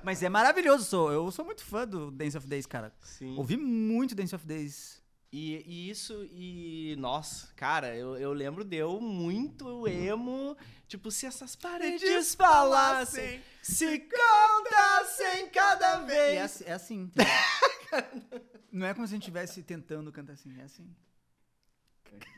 Mas 0.03 0.23
é 0.23 0.29
maravilhoso, 0.29 0.85
sou, 0.85 1.13
eu 1.13 1.31
sou 1.31 1.45
muito 1.45 1.65
fã 1.65 1.87
do 1.87 2.11
Dance 2.11 2.37
of 2.37 2.47
Days, 2.47 2.67
cara. 2.67 2.93
Sim. 3.03 3.37
Ouvi 3.37 3.57
muito 3.57 4.15
Dance 4.15 4.35
of 4.35 4.47
Days. 4.47 5.01
E, 5.33 5.63
e 5.65 5.91
isso, 5.91 6.27
e. 6.33 6.97
Nossa, 6.99 7.49
cara, 7.55 7.95
eu, 7.97 8.17
eu 8.17 8.33
lembro 8.33 8.65
de 8.65 8.77
eu 8.77 9.01
muito 9.01 9.87
emo. 9.87 10.57
Tipo, 10.89 11.09
se 11.11 11.25
essas 11.25 11.55
paredes 11.55 12.35
falassem, 12.35 13.41
se 13.63 14.01
contassem 14.01 15.49
cada 15.51 16.03
E 16.03 16.07
vez. 16.07 16.35
é, 16.37 16.43
assim- 16.43 16.65
é 16.65 16.73
assim. 16.73 17.13
Não 18.73 18.87
é 18.87 18.95
como 18.95 19.07
se 19.07 19.13
a 19.13 19.17
gente 19.17 19.23
estivesse 19.23 19.63
tentando 19.63 20.11
cantar 20.13 20.33
assim, 20.33 20.53
é 20.61 20.65
assim. 20.65 20.89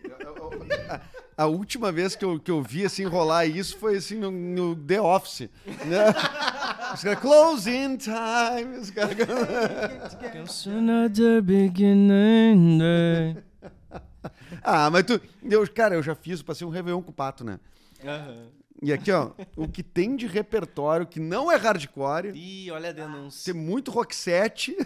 A 1.36 1.46
última 1.46 1.90
vez 1.90 2.14
que 2.14 2.24
eu, 2.24 2.38
que 2.38 2.50
eu 2.50 2.62
vi 2.62 2.84
assim 2.84 3.04
rolar 3.04 3.46
isso 3.46 3.76
foi 3.78 3.96
assim 3.96 4.16
no, 4.16 4.30
no 4.30 4.76
The 4.76 5.00
Office. 5.00 5.48
Né? 5.86 6.08
Os 6.92 7.02
caras, 7.02 7.20
closing 7.20 7.96
time. 7.96 8.78
Os 8.78 8.90
caras... 8.90 9.16
Ah, 14.62 14.90
mas 14.90 15.04
tu. 15.04 15.20
Eu, 15.42 15.66
cara, 15.68 15.94
eu 15.94 16.02
já 16.02 16.14
fiz, 16.14 16.42
passei 16.42 16.66
um 16.66 16.70
Réveillon 16.70 17.02
com 17.02 17.10
o 17.10 17.14
pato, 17.14 17.42
né? 17.42 17.58
E 18.80 18.92
aqui, 18.92 19.10
ó, 19.10 19.30
o 19.56 19.66
que 19.66 19.82
tem 19.82 20.14
de 20.14 20.26
repertório 20.26 21.06
que 21.06 21.18
não 21.18 21.50
é 21.50 21.56
hardcore, 21.56 22.32
Ih, 22.34 22.70
olha 22.70 22.90
a 22.90 22.92
denúncia. 22.92 23.52
tem 23.52 23.60
muito 23.60 23.90
rock 23.90 24.14
set. 24.14 24.76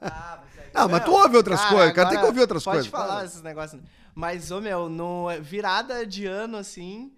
Ah, 0.00 0.40
mas 0.44 0.58
aí... 0.58 0.70
Ah, 0.74 0.88
mas 0.88 1.04
tu 1.04 1.12
ouve 1.12 1.36
outras 1.36 1.60
Cara, 1.60 1.74
coisas, 1.74 1.94
cara 1.94 2.08
tem 2.10 2.18
que 2.20 2.24
ouvir 2.26 2.40
outras 2.40 2.64
pode 2.64 2.76
coisas. 2.76 2.90
falar 2.90 3.16
Para. 3.16 3.24
esses 3.26 3.42
negócios. 3.42 3.80
Mas, 4.14 4.50
ô 4.50 4.60
meu, 4.60 4.88
no 4.88 5.28
virada 5.40 6.04
de 6.06 6.26
ano, 6.26 6.56
assim, 6.56 7.12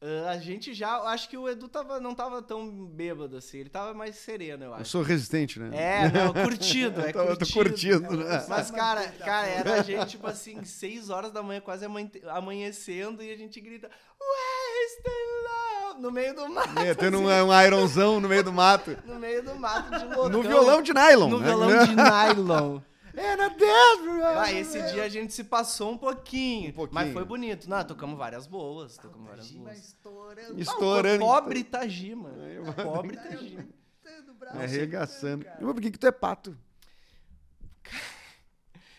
ah, 0.00 0.30
a 0.30 0.38
gente 0.38 0.72
já. 0.74 0.96
eu 0.96 1.06
Acho 1.08 1.28
que 1.28 1.36
o 1.36 1.48
Edu 1.48 1.68
tava, 1.68 2.00
não 2.00 2.14
tava 2.14 2.40
tão 2.42 2.86
bêbado 2.86 3.36
assim. 3.36 3.58
Ele 3.58 3.68
tava 3.70 3.92
mais 3.94 4.16
sereno, 4.16 4.64
eu 4.64 4.68
Eu 4.70 4.74
acho. 4.76 4.90
sou 4.90 5.02
resistente, 5.02 5.58
né? 5.60 5.70
É, 5.72 6.10
não, 6.10 6.32
curtido, 6.32 7.00
é 7.04 7.10
Eu 7.10 7.36
tô- 7.36 7.44
eu 7.44 7.52
curtindo, 7.52 8.16
né? 8.16 8.46
Mas, 8.48 8.70
cara, 8.70 9.06
cara, 9.12 9.46
era 9.46 9.74
a 9.74 9.82
gente, 9.82 10.06
tipo 10.10 10.26
assim, 10.26 10.64
6 10.64 11.08
horas 11.10 11.32
da 11.32 11.42
manhã, 11.42 11.60
quase 11.60 11.84
amanhe- 11.84 12.10
amanhecendo, 12.28 13.22
e 13.22 13.30
a 13.30 13.36
gente 13.36 13.60
grita, 13.60 13.88
Wasted 14.18 15.12
Love, 15.44 15.61
no 15.94 16.10
meio 16.10 16.34
do 16.34 16.48
mato. 16.48 16.72
Metendo 16.74 17.18
um, 17.18 17.26
um 17.26 17.62
ironzão 17.62 18.20
no 18.20 18.28
meio 18.28 18.44
do 18.44 18.52
mato. 18.52 18.96
No 19.06 19.18
meio 19.18 19.42
do 19.42 19.54
mato 19.54 19.90
de 19.98 20.04
loucão. 20.04 20.28
No 20.28 20.42
violão 20.42 20.82
de 20.82 20.92
nylon. 20.92 21.28
No 21.28 21.38
né? 21.38 21.46
violão 21.46 21.86
de 21.86 21.94
nylon. 21.94 22.80
Era 23.14 23.48
desperate. 23.48 24.38
Ah, 24.38 24.52
esse 24.52 24.82
dia 24.90 25.04
a 25.04 25.08
gente 25.08 25.34
se 25.34 25.44
passou 25.44 25.92
um 25.92 25.98
pouquinho, 25.98 26.70
Um 26.70 26.72
pouquinho. 26.72 26.94
Mas 26.94 27.12
foi 27.12 27.24
bonito. 27.24 27.68
Não, 27.68 27.84
tocamos 27.84 28.16
várias 28.16 28.46
boas. 28.46 28.96
Tocamos 28.96 29.28
várias 29.28 29.50
boas. 29.50 29.78
estourando. 29.78 30.60
Estourando. 30.60 31.24
Pobre 31.24 31.64
Tajima. 31.64 32.30
Pobre 32.82 33.16
Tajima. 33.16 33.68
Arregaçando. 34.48 35.44
Mas 35.60 35.72
por 35.72 35.80
que, 35.80 35.90
que 35.90 35.98
tu 35.98 36.06
é 36.06 36.12
pato? 36.12 36.56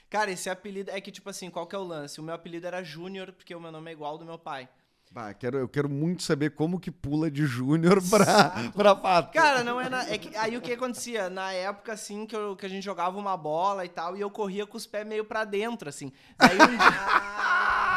Cara, 0.10 0.30
esse 0.30 0.48
apelido 0.48 0.92
é 0.92 1.02
que, 1.02 1.12
tipo 1.12 1.28
assim, 1.30 1.50
qual 1.50 1.66
que 1.66 1.76
é 1.76 1.80
o 1.80 1.84
lance? 1.84 2.20
O 2.20 2.24
meu 2.24 2.36
apelido 2.36 2.68
era 2.68 2.84
Júnior, 2.84 3.34
porque 3.34 3.56
o 3.56 3.60
meu 3.60 3.72
nome 3.72 3.90
é 3.90 3.94
igual 3.94 4.12
ao 4.12 4.18
do 4.20 4.26
meu 4.26 4.38
pai. 4.38 4.70
Bah, 5.14 5.32
quero, 5.32 5.60
eu 5.60 5.70
quero 5.70 5.88
muito 5.88 6.24
saber 6.24 6.56
como 6.56 6.80
que 6.80 6.90
pula 6.90 7.30
de 7.30 7.46
júnior 7.46 8.02
pra, 8.10 8.50
pra 8.76 8.96
pato. 8.96 9.32
Cara, 9.32 9.64
não 9.64 9.80
é, 9.80 9.88
na, 9.88 10.10
é 10.10 10.18
que, 10.18 10.36
aí 10.36 10.58
o 10.58 10.62
que 10.62 10.74
acontecia? 10.74 11.30
Na 11.30 11.54
época, 11.54 11.94
assim, 11.94 12.26
que, 12.26 12.36
eu- 12.36 12.56
que 12.56 12.66
a 12.66 12.70
gente 12.70 12.84
jogava 12.84 13.16
uma 13.20 13.38
bola 13.38 13.86
e 13.86 13.90
tal, 13.90 14.18
e 14.18 14.22
eu 14.22 14.32
corria 14.32 14.66
com 14.66 14.76
os 14.76 14.88
pés 14.88 15.06
meio 15.06 15.24
pra 15.24 15.44
dentro, 15.46 15.88
assim. 15.88 16.12
Daí 16.36 16.56
um 16.56 16.66
dia... 16.66 16.80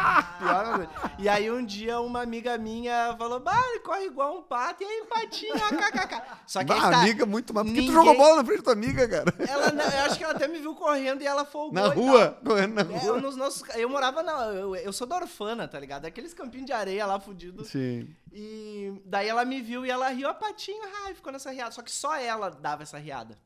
Pior. 0.39 0.89
E 1.19 1.29
aí 1.29 1.51
um 1.51 1.65
dia 1.65 2.01
uma 2.01 2.23
amiga 2.23 2.57
minha 2.59 3.15
falou, 3.19 3.41
bah, 3.41 3.61
ele 3.71 3.81
corre 3.81 4.05
igual 4.07 4.39
um 4.39 4.43
pato, 4.43 4.83
e 4.83 4.87
aí 4.87 5.05
patinho, 5.09 5.55
kkk. 5.55 6.23
Só 6.47 6.61
que 6.61 6.67
Bah, 6.67 6.91
tá, 6.91 7.01
amiga 7.01 7.25
muito 7.27 7.53
mal. 7.55 7.65
Por 7.65 7.71
que 7.73 7.77
tu 7.77 7.81
ninguém- 7.81 7.95
jogou 7.95 8.17
bola 8.17 8.37
na 8.37 8.45
frente 8.45 8.59
da 8.59 8.65
tua 8.65 8.73
amiga, 8.73 9.09
cara? 9.09 9.35
ela, 9.49 9.69
eu 9.69 10.05
acho 10.05 10.19
que 10.19 10.25
ela 10.25 10.35
até 10.35 10.47
me 10.49 10.59
viu 10.59 10.75
correndo 10.75 11.23
e 11.23 11.27
ela 11.27 11.45
folgou 11.45 11.73
Na 11.73 11.89
rua? 11.89 12.39
Correndo 12.45 12.75
na 12.75 12.81
É, 12.83 12.99
rua? 12.99 13.21
nos 13.21 13.37
nossos, 13.37 13.63
eu 13.77 13.89
morava 13.89 14.23
na. 14.23 14.33
Eu, 14.47 14.77
eu 14.77 14.93
sou 14.93 15.07
da 15.07 15.17
orfana, 15.17 15.67
tá 15.67 15.79
ligado? 15.81 16.05
Aqueles 16.05 16.33
campinhos 16.35 16.67
de 16.67 16.73
areia 16.73 17.07
lá 17.07 17.19
fudido. 17.19 17.65
Sim. 17.65 18.15
E 18.33 18.93
daí 19.05 19.29
ela 19.29 19.45
me 19.45 19.61
viu 19.63 19.85
e 19.87 19.91
ela 19.91 20.09
riu 20.09 20.29
a 20.29 20.35
patinha, 20.35 20.87
ai, 21.07 21.15
ficou 21.15 21.33
nessa 21.33 21.51
riada. 21.51 21.71
Só 21.73 21.83
que 21.83 21.91
só 21.91 22.15
ela 22.17 22.51
dava 22.51 22.83
essa 22.83 22.99
riada. 22.99 23.39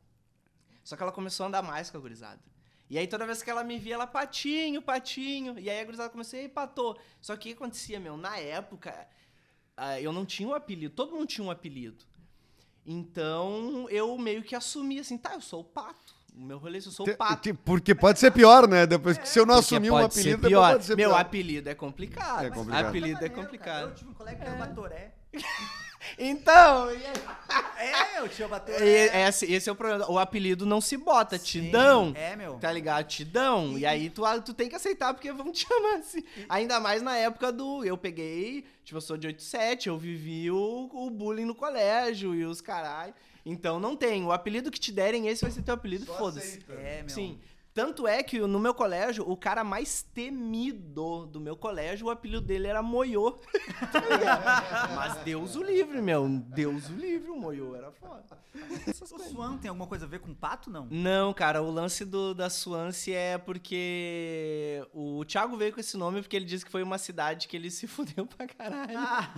Só 0.82 0.96
que 0.96 1.02
ela 1.02 1.12
começou 1.12 1.44
a 1.44 1.48
andar 1.48 1.62
mais 1.62 1.90
com 1.90 1.98
a 1.98 2.00
gurizada. 2.00 2.40
E 2.90 2.98
aí 2.98 3.06
toda 3.06 3.24
vez 3.24 3.40
que 3.42 3.48
ela 3.48 3.62
me 3.62 3.78
via, 3.78 3.94
ela 3.94 4.06
patinho, 4.06 4.82
patinho. 4.82 5.56
E 5.58 5.70
aí 5.70 5.78
a 5.80 5.84
gurizada 5.84 6.10
começou, 6.10 6.36
e 6.38 6.42
aí, 6.42 6.48
patou. 6.48 6.98
Só 7.22 7.36
que 7.36 7.50
o 7.50 7.52
que 7.52 7.56
acontecia, 7.56 8.00
meu? 8.00 8.16
Na 8.16 8.36
época, 8.36 9.06
ah, 9.76 10.00
eu 10.00 10.12
não 10.12 10.26
tinha 10.26 10.48
um 10.48 10.54
apelido. 10.54 10.92
Todo 10.94 11.12
mundo 11.12 11.26
tinha 11.26 11.46
um 11.46 11.50
apelido. 11.52 12.04
Então 12.84 13.86
eu 13.90 14.18
meio 14.18 14.42
que 14.42 14.56
assumi 14.56 14.98
assim, 14.98 15.16
tá, 15.16 15.34
eu 15.34 15.40
sou 15.40 15.60
o 15.60 15.64
pato. 15.64 16.18
O 16.34 16.40
meu 16.42 16.58
rolê, 16.58 16.78
eu 16.78 16.82
sou 16.82 17.06
o 17.08 17.16
pato. 17.16 17.42
que- 17.42 17.52
Porque 17.54 17.94
pode 17.94 18.18
ser 18.18 18.30
pior, 18.32 18.66
né? 18.68 18.86
Depois 18.86 19.18
que 19.18 19.28
se 19.28 19.38
eu 19.38 19.44
não 19.46 19.56
Porque 19.56 19.74
assumir 19.74 19.90
um 19.90 19.94
pode 20.00 20.14
ser 20.14 20.20
apelido, 20.20 20.48
pior. 20.48 20.72
pode 20.72 20.84
ser 20.84 20.96
Meu 20.96 21.10
pior. 21.10 21.20
apelido 21.20 21.68
é 21.68 21.74
complicado. 21.74 22.44
É 22.46 22.50
complicado. 22.50 22.86
Apelido 22.86 23.24
é 23.24 23.28
complicado. 23.28 23.64
cara. 23.74 23.86
Eu 23.88 23.94
tive 23.94 24.10
um 24.10 24.14
colega 24.14 24.36
que 24.42 24.48
era 24.48 24.56
Batoré. 24.56 25.14
Então, 26.18 26.92
e 26.92 27.00
É, 27.80 28.20
eu 28.20 28.28
tinha 28.28 28.46
e- 28.46 28.50
Batoré. 28.50 29.28
esse, 29.28 29.50
esse 29.50 29.68
é 29.68 29.72
o 29.72 29.74
problema. 29.74 30.10
O 30.10 30.18
apelido 30.18 30.66
não 30.66 30.80
se 30.80 30.96
bota, 30.96 31.38
Sim, 31.38 31.44
Tidão. 31.44 32.12
É, 32.14 32.36
meu. 32.36 32.54
Tá 32.58 32.70
ligado? 32.70 33.06
Tidão. 33.06 33.78
E 33.78 33.86
aí 33.86 34.10
tu, 34.10 34.22
tu 34.44 34.52
tem 34.54 34.68
que 34.68 34.76
aceitar, 34.76 35.14
porque 35.14 35.32
vão 35.32 35.50
te 35.50 35.66
chamar 35.66 35.96
assim. 35.96 36.22
Ainda 36.48 36.78
mais 36.78 37.02
na 37.02 37.16
época 37.16 37.50
do. 37.50 37.84
Eu 37.84 37.96
peguei. 37.96 38.64
Tipo, 38.84 38.98
eu 38.98 39.00
sou 39.00 39.16
de 39.16 39.26
87, 39.28 39.88
eu 39.88 39.96
vivi 39.98 40.50
o, 40.50 40.90
o 40.92 41.10
bullying 41.10 41.44
no 41.46 41.54
colégio 41.54 42.34
e 42.34 42.44
os 42.44 42.60
caralho. 42.60 43.14
Então 43.44 43.80
não 43.80 43.96
tem. 43.96 44.24
O 44.24 44.32
apelido 44.32 44.70
que 44.70 44.78
te 44.78 44.92
derem, 44.92 45.26
esse 45.28 45.42
vai 45.42 45.50
ser 45.50 45.62
teu 45.62 45.74
apelido, 45.74 46.06
foda-se. 46.06 46.60
É, 46.68 47.02
meu. 47.02 47.10
Sim. 47.10 47.38
Tanto 47.80 48.06
é 48.06 48.22
que 48.22 48.38
no 48.40 48.58
meu 48.58 48.74
colégio, 48.74 49.24
o 49.26 49.34
cara 49.36 49.64
mais 49.64 50.02
temido 50.02 51.24
do 51.26 51.40
meu 51.40 51.56
colégio, 51.56 52.08
o 52.08 52.10
apelido 52.10 52.42
dele 52.42 52.66
era 52.66 52.82
Moiô. 52.82 53.38
Mas 54.94 55.16
Deus 55.24 55.56
o 55.56 55.62
livre, 55.62 56.02
meu. 56.02 56.28
Deus 56.28 56.88
o 56.90 56.92
livre, 56.94 57.30
o 57.30 57.36
Moiô 57.38 57.74
era 57.74 57.90
foda. 57.92 58.38
O. 58.52 59.20
Swan 59.30 59.56
tem 59.58 59.68
alguma 59.68 59.86
coisa 59.86 60.04
a 60.06 60.08
ver 60.08 60.18
com 60.20 60.34
pato, 60.34 60.68
não? 60.70 60.86
Não, 60.90 61.32
cara, 61.32 61.62
o 61.62 61.70
lance 61.70 62.04
do, 62.04 62.34
da 62.34 62.50
Swansea 62.50 63.16
é 63.16 63.38
porque 63.38 64.84
o 64.92 65.24
Thiago 65.24 65.56
veio 65.56 65.72
com 65.72 65.78
esse 65.80 65.96
nome 65.96 66.20
porque 66.20 66.34
ele 66.36 66.44
disse 66.44 66.64
que 66.64 66.70
foi 66.70 66.82
uma 66.82 66.98
cidade 66.98 67.46
que 67.48 67.56
ele 67.56 67.70
se 67.70 67.86
fudeu 67.88 68.26
pra 68.26 68.46
caralho. 68.46 68.98
Ah, 68.98 69.32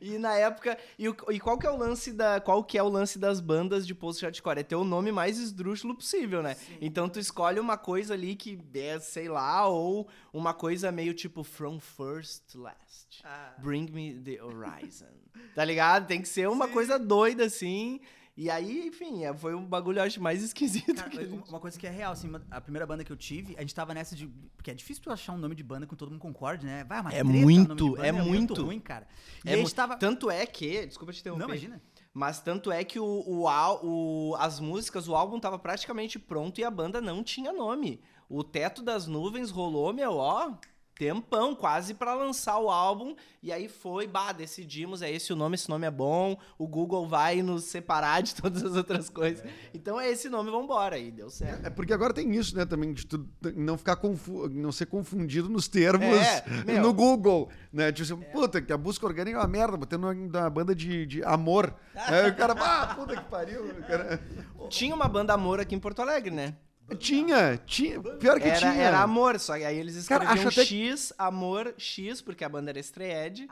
E 0.00 0.18
na 0.18 0.34
época. 0.34 0.76
E, 0.98 1.08
o- 1.08 1.16
e 1.30 1.38
qual 1.40 1.56
que 1.58 1.66
é 1.66 1.70
o 1.70 1.76
lance 1.76 2.12
da. 2.12 2.40
Qual 2.40 2.62
que 2.64 2.76
é 2.76 2.82
o 2.82 2.88
lance 2.88 3.18
das 3.18 3.40
bandas 3.40 3.86
de 3.86 3.94
post-hardcore? 3.94 4.58
É 4.58 4.62
ter 4.62 4.76
o 4.76 4.84
nome 4.84 5.12
mais 5.12 5.38
esdrúxulo 5.38 5.94
possível, 5.94 6.42
né? 6.42 6.56
Então 6.80 7.08
tu 7.08 7.18
escolhe 7.20 7.60
uma 7.60 7.77
coisa 7.78 8.14
ali 8.14 8.34
que 8.36 8.58
é, 8.74 8.98
sei 9.00 9.28
lá, 9.28 9.66
ou 9.66 10.08
uma 10.32 10.52
coisa 10.52 10.90
meio 10.92 11.14
tipo 11.14 11.42
From 11.44 11.78
First 11.80 12.52
to 12.52 12.60
Last. 12.60 13.22
ah. 13.24 13.54
Bring 13.58 13.90
me 13.90 14.14
the 14.20 14.42
horizon. 14.42 15.06
Tá 15.54 15.64
ligado? 15.64 16.06
Tem 16.06 16.20
que 16.20 16.28
ser 16.28 16.48
uma 16.48 16.66
coisa 16.68 16.98
doida 16.98 17.44
assim. 17.44 18.00
E 18.36 18.48
aí, 18.50 18.86
enfim, 18.86 19.24
é- 19.24 19.34
foi 19.34 19.54
um 19.54 19.64
bagulho, 19.64 20.00
acho, 20.02 20.20
mais 20.22 20.42
esquisito. 20.44 20.94
Cara, 20.94 21.10
gente- 21.10 21.48
uma 21.48 21.58
coisa 21.60 21.78
que 21.78 21.86
é 21.86 21.90
real, 21.90 22.12
assim, 22.12 22.30
a 22.50 22.60
primeira 22.60 22.86
banda 22.86 23.02
que 23.04 23.10
eu 23.12 23.16
tive, 23.16 23.56
a 23.56 23.60
gente 23.60 23.74
tava 23.74 23.92
nessa 23.94 24.14
de. 24.14 24.28
Porque 24.56 24.70
é 24.70 24.74
difícil 24.74 25.02
tu 25.02 25.10
achar 25.10 25.32
um 25.32 25.38
nome 25.38 25.54
de 25.56 25.62
banda 25.64 25.86
com 25.86 25.94
todo 25.96 26.10
mundo 26.10 26.20
concorde, 26.20 26.64
né? 26.66 26.84
Vai, 26.84 27.00
uma 27.00 27.10
É 27.10 27.14
treta, 27.22 27.24
muito, 27.28 27.90
banda 27.92 28.06
é 28.06 28.12
muito. 28.12 28.62
ruim, 28.64 28.78
cara. 28.80 29.06
E 29.44 29.50
É 29.50 29.54
a 29.54 29.56
gente 29.56 29.74
tava. 29.74 29.96
Tanto 29.96 30.30
é 30.30 30.44
que. 30.46 30.86
Desculpa 30.86 31.12
te 31.12 31.20
interromper. 31.20 31.42
Não, 31.46 31.48
imagina. 31.48 31.82
Mas 32.18 32.40
tanto 32.40 32.72
é 32.72 32.82
que 32.82 32.98
o, 32.98 33.04
o, 33.06 33.44
o- 33.84 34.34
as 34.40 34.58
músicas, 34.58 35.06
o 35.06 35.14
álbum 35.14 35.38
tava 35.38 35.56
praticamente 35.56 36.18
pronto 36.18 36.58
e 36.60 36.64
a 36.64 36.70
banda 36.70 37.00
não 37.00 37.22
tinha 37.22 37.52
nome. 37.52 38.00
O 38.28 38.42
Teto 38.42 38.82
das 38.82 39.06
Nuvens 39.06 39.52
rolou, 39.52 39.92
meu, 39.92 40.16
ó, 40.16 40.50
tempão, 40.98 41.54
quase 41.54 41.94
pra 41.94 42.14
lançar 42.14 42.58
o 42.58 42.68
álbum. 42.68 43.14
E 43.42 43.52
aí 43.52 43.68
foi, 43.68 44.06
bah, 44.06 44.32
decidimos, 44.32 45.00
é 45.00 45.10
esse 45.10 45.32
o 45.32 45.36
nome, 45.36 45.54
esse 45.54 45.68
nome 45.68 45.86
é 45.86 45.90
bom. 45.90 46.36
O 46.58 46.66
Google 46.66 47.06
vai 47.06 47.40
nos 47.40 47.64
separar 47.64 48.20
de 48.22 48.34
todas 48.40 48.64
as 48.64 48.74
outras 48.76 49.08
coisas. 49.08 49.44
Então 49.72 50.00
é 50.00 50.10
esse 50.10 50.28
nome, 50.28 50.50
vambora. 50.50 50.98
E 50.98 51.10
deu 51.12 51.30
certo. 51.30 51.64
É 51.66 51.70
porque 51.70 51.92
agora 51.92 52.12
tem 52.12 52.34
isso, 52.34 52.56
né, 52.56 52.64
também, 52.66 52.92
de 52.92 53.06
tu 53.06 53.26
não 53.54 53.78
ficar 53.78 53.96
confu 53.96 54.48
não 54.48 54.72
ser 54.72 54.86
confundido 54.86 55.48
nos 55.48 55.68
termos 55.68 56.08
É, 56.18 56.44
meu. 56.66 56.82
no 56.82 56.92
Google, 56.92 57.48
né? 57.72 57.92
Tipo 57.92 58.14
assim, 58.14 58.22
puta, 58.32 58.60
que 58.60 58.72
a 58.72 58.76
busca 58.76 59.06
orgânica 59.06 59.36
é 59.38 59.40
uma 59.40 59.46
merda, 59.48 59.76
botando 59.76 60.04
uma, 60.04 60.12
uma 60.12 60.50
banda 60.50 60.74
de, 60.74 61.06
de 61.06 61.22
amor. 61.22 61.72
Aí 61.94 62.28
o 62.30 62.34
cara, 62.36 62.54
ah, 62.58 62.94
puta 62.96 63.16
que 63.16 63.24
pariu. 63.30 63.72
cara- 63.86 64.20
Tinha 64.68 64.94
uma 64.94 65.06
banda 65.06 65.32
Amor 65.32 65.60
aqui 65.60 65.74
em 65.74 65.78
Porto 65.78 66.02
Alegre, 66.02 66.30
né? 66.32 66.56
Tinha, 66.96 67.56
tinha, 67.66 68.00
pior 68.00 68.40
que 68.40 68.48
Era, 68.48 68.58
tinha. 68.58 68.72
era 68.72 69.00
Amor, 69.02 69.38
só 69.38 69.56
que 69.58 69.64
aí 69.64 69.76
eles 69.76 70.06
Cara, 70.08 70.24
escreviam 70.24 70.48
até 70.48 70.64
X, 70.64 71.12
Amor, 71.18 71.74
X, 71.76 72.20
porque 72.22 72.44
a 72.44 72.48
banda 72.48 72.70
era 72.70 72.78
Estreed. 72.78 73.46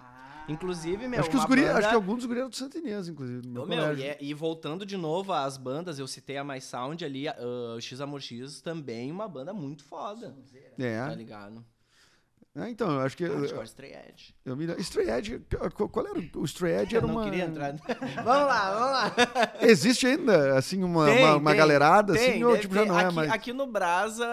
Inclusive, 0.49 1.09
meu, 1.09 1.19
acho 1.21 1.29
que 1.31 1.37
os 1.37 1.45
guri, 1.45 1.63
banda- 1.63 1.79
acho 1.79 1.89
que 1.89 1.95
alguns 1.97 2.17
dos 2.19 2.27
guri 2.27 2.39
eram 2.39 2.49
do 2.49 2.55
Santa 2.55 2.79
Inês, 2.79 3.09
inclusive, 3.09 3.41
do 3.43 3.49
meu, 3.51 3.67
meu, 3.67 3.99
e, 3.99 4.03
é- 4.05 4.17
e 4.21 4.33
voltando 4.33 4.87
de 4.87 4.97
novo 4.97 5.33
às 5.33 5.57
bandas, 5.57 5.99
eu 5.99 6.07
citei 6.07 6.37
a 6.37 6.45
Mais 6.45 6.63
Sound 6.63 7.05
ali, 7.05 7.27
ah, 7.27 7.35
X 7.81 8.01
Amor 8.01 8.21
X 8.23 8.61
também, 8.61 9.11
uma 9.11 9.27
banda 9.27 9.53
muito 9.53 9.83
foda. 9.85 10.33
É. 10.79 11.05
Tá 11.05 11.15
ligado? 11.17 11.65
É, 12.59 12.71
então, 12.71 12.91
eu 12.91 13.01
acho 13.01 13.15
que. 13.17 13.27
Hardcore 13.27 13.65
Stray 13.67 13.93
Edge. 13.93 14.35
Eu 14.43 14.57
me... 14.57 14.65
Stray 14.81 15.11
Edge, 15.11 15.43
qual 15.93 16.07
era? 16.07 16.19
o- 16.35 16.45
Stray 16.47 16.73
Edge 16.83 16.97
era 16.97 17.05
Eu 17.05 17.09
não 17.09 17.17
uma. 17.17 17.25
queria 17.25 17.45
entrar. 17.45 17.75
vamos 17.77 18.27
lá, 18.27 18.71
vamos 18.73 18.93
lá. 18.93 19.53
Existe 19.61 20.07
ainda, 20.07 20.57
assim, 20.57 20.83
uma, 20.83 21.05
Tem, 21.05 21.23
uma, 21.23 21.37
uma 21.37 21.51
tem, 21.51 21.59
galerada, 21.59 22.15
tem, 22.15 22.31
assim, 22.31 22.45
ou 22.45 22.57
tipo, 22.57 22.75
já 22.75 22.87
não 22.87 22.99
é 22.99 23.05
aqui, 23.05 23.15
mais. 23.15 23.31
Aqui 23.31 23.53
no 23.53 23.67
Brasa, 23.67 24.27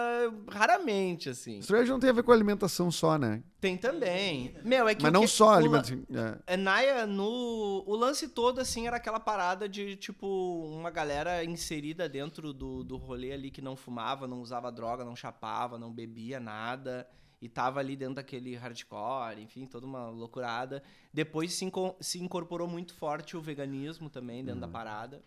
raramente, 0.50 1.28
assim. 1.28 1.58
Stray 1.58 1.82
Edge 1.82 1.90
não 1.90 2.00
tem 2.00 2.08
a 2.08 2.14
ver 2.14 2.22
com 2.22 2.32
alimentação 2.32 2.90
só, 2.90 3.18
né? 3.18 3.42
Tem 3.60 3.76
também. 3.76 4.54
Meu, 4.64 4.88
é 4.88 4.94
que 4.94 5.02
Mas 5.02 5.12
não 5.12 5.22
que- 5.22 5.28
só 5.28 5.48
o 5.48 5.50
alimentação. 5.50 6.02
É. 6.46 6.54
É, 6.54 6.56
Naya, 6.56 7.06
no. 7.06 7.84
O 7.86 7.94
lance 7.94 8.28
todo, 8.28 8.58
assim, 8.60 8.86
era 8.86 8.96
aquela 8.96 9.20
parada 9.20 9.68
de, 9.68 9.96
tipo, 9.96 10.26
uma 10.72 10.90
galera 10.90 11.44
inserida 11.44 12.08
dentro 12.08 12.52
do, 12.54 12.82
do 12.82 12.96
rolê 12.96 13.32
ali 13.32 13.50
que 13.50 13.60
não 13.60 13.76
fumava, 13.76 14.26
não 14.26 14.40
usava 14.40 14.72
droga, 14.72 15.04
não 15.04 15.14
chapava, 15.16 15.78
não 15.78 15.92
bebia 15.92 16.40
nada. 16.40 17.06
E 17.44 17.48
tava 17.50 17.78
ali 17.78 17.94
dentro 17.94 18.14
daquele 18.14 18.56
hardcore, 18.56 19.38
enfim, 19.42 19.66
toda 19.66 19.84
uma 19.84 20.08
loucurada. 20.08 20.82
Depois 21.12 21.52
se, 21.52 21.66
inco- 21.66 21.94
se 22.00 22.18
incorporou 22.18 22.66
muito 22.66 22.94
forte 22.94 23.36
o 23.36 23.40
veganismo 23.42 24.08
também 24.08 24.38
dentro 24.42 24.54
Uhum. 24.54 24.60
da 24.60 24.68
parada. 24.68 25.22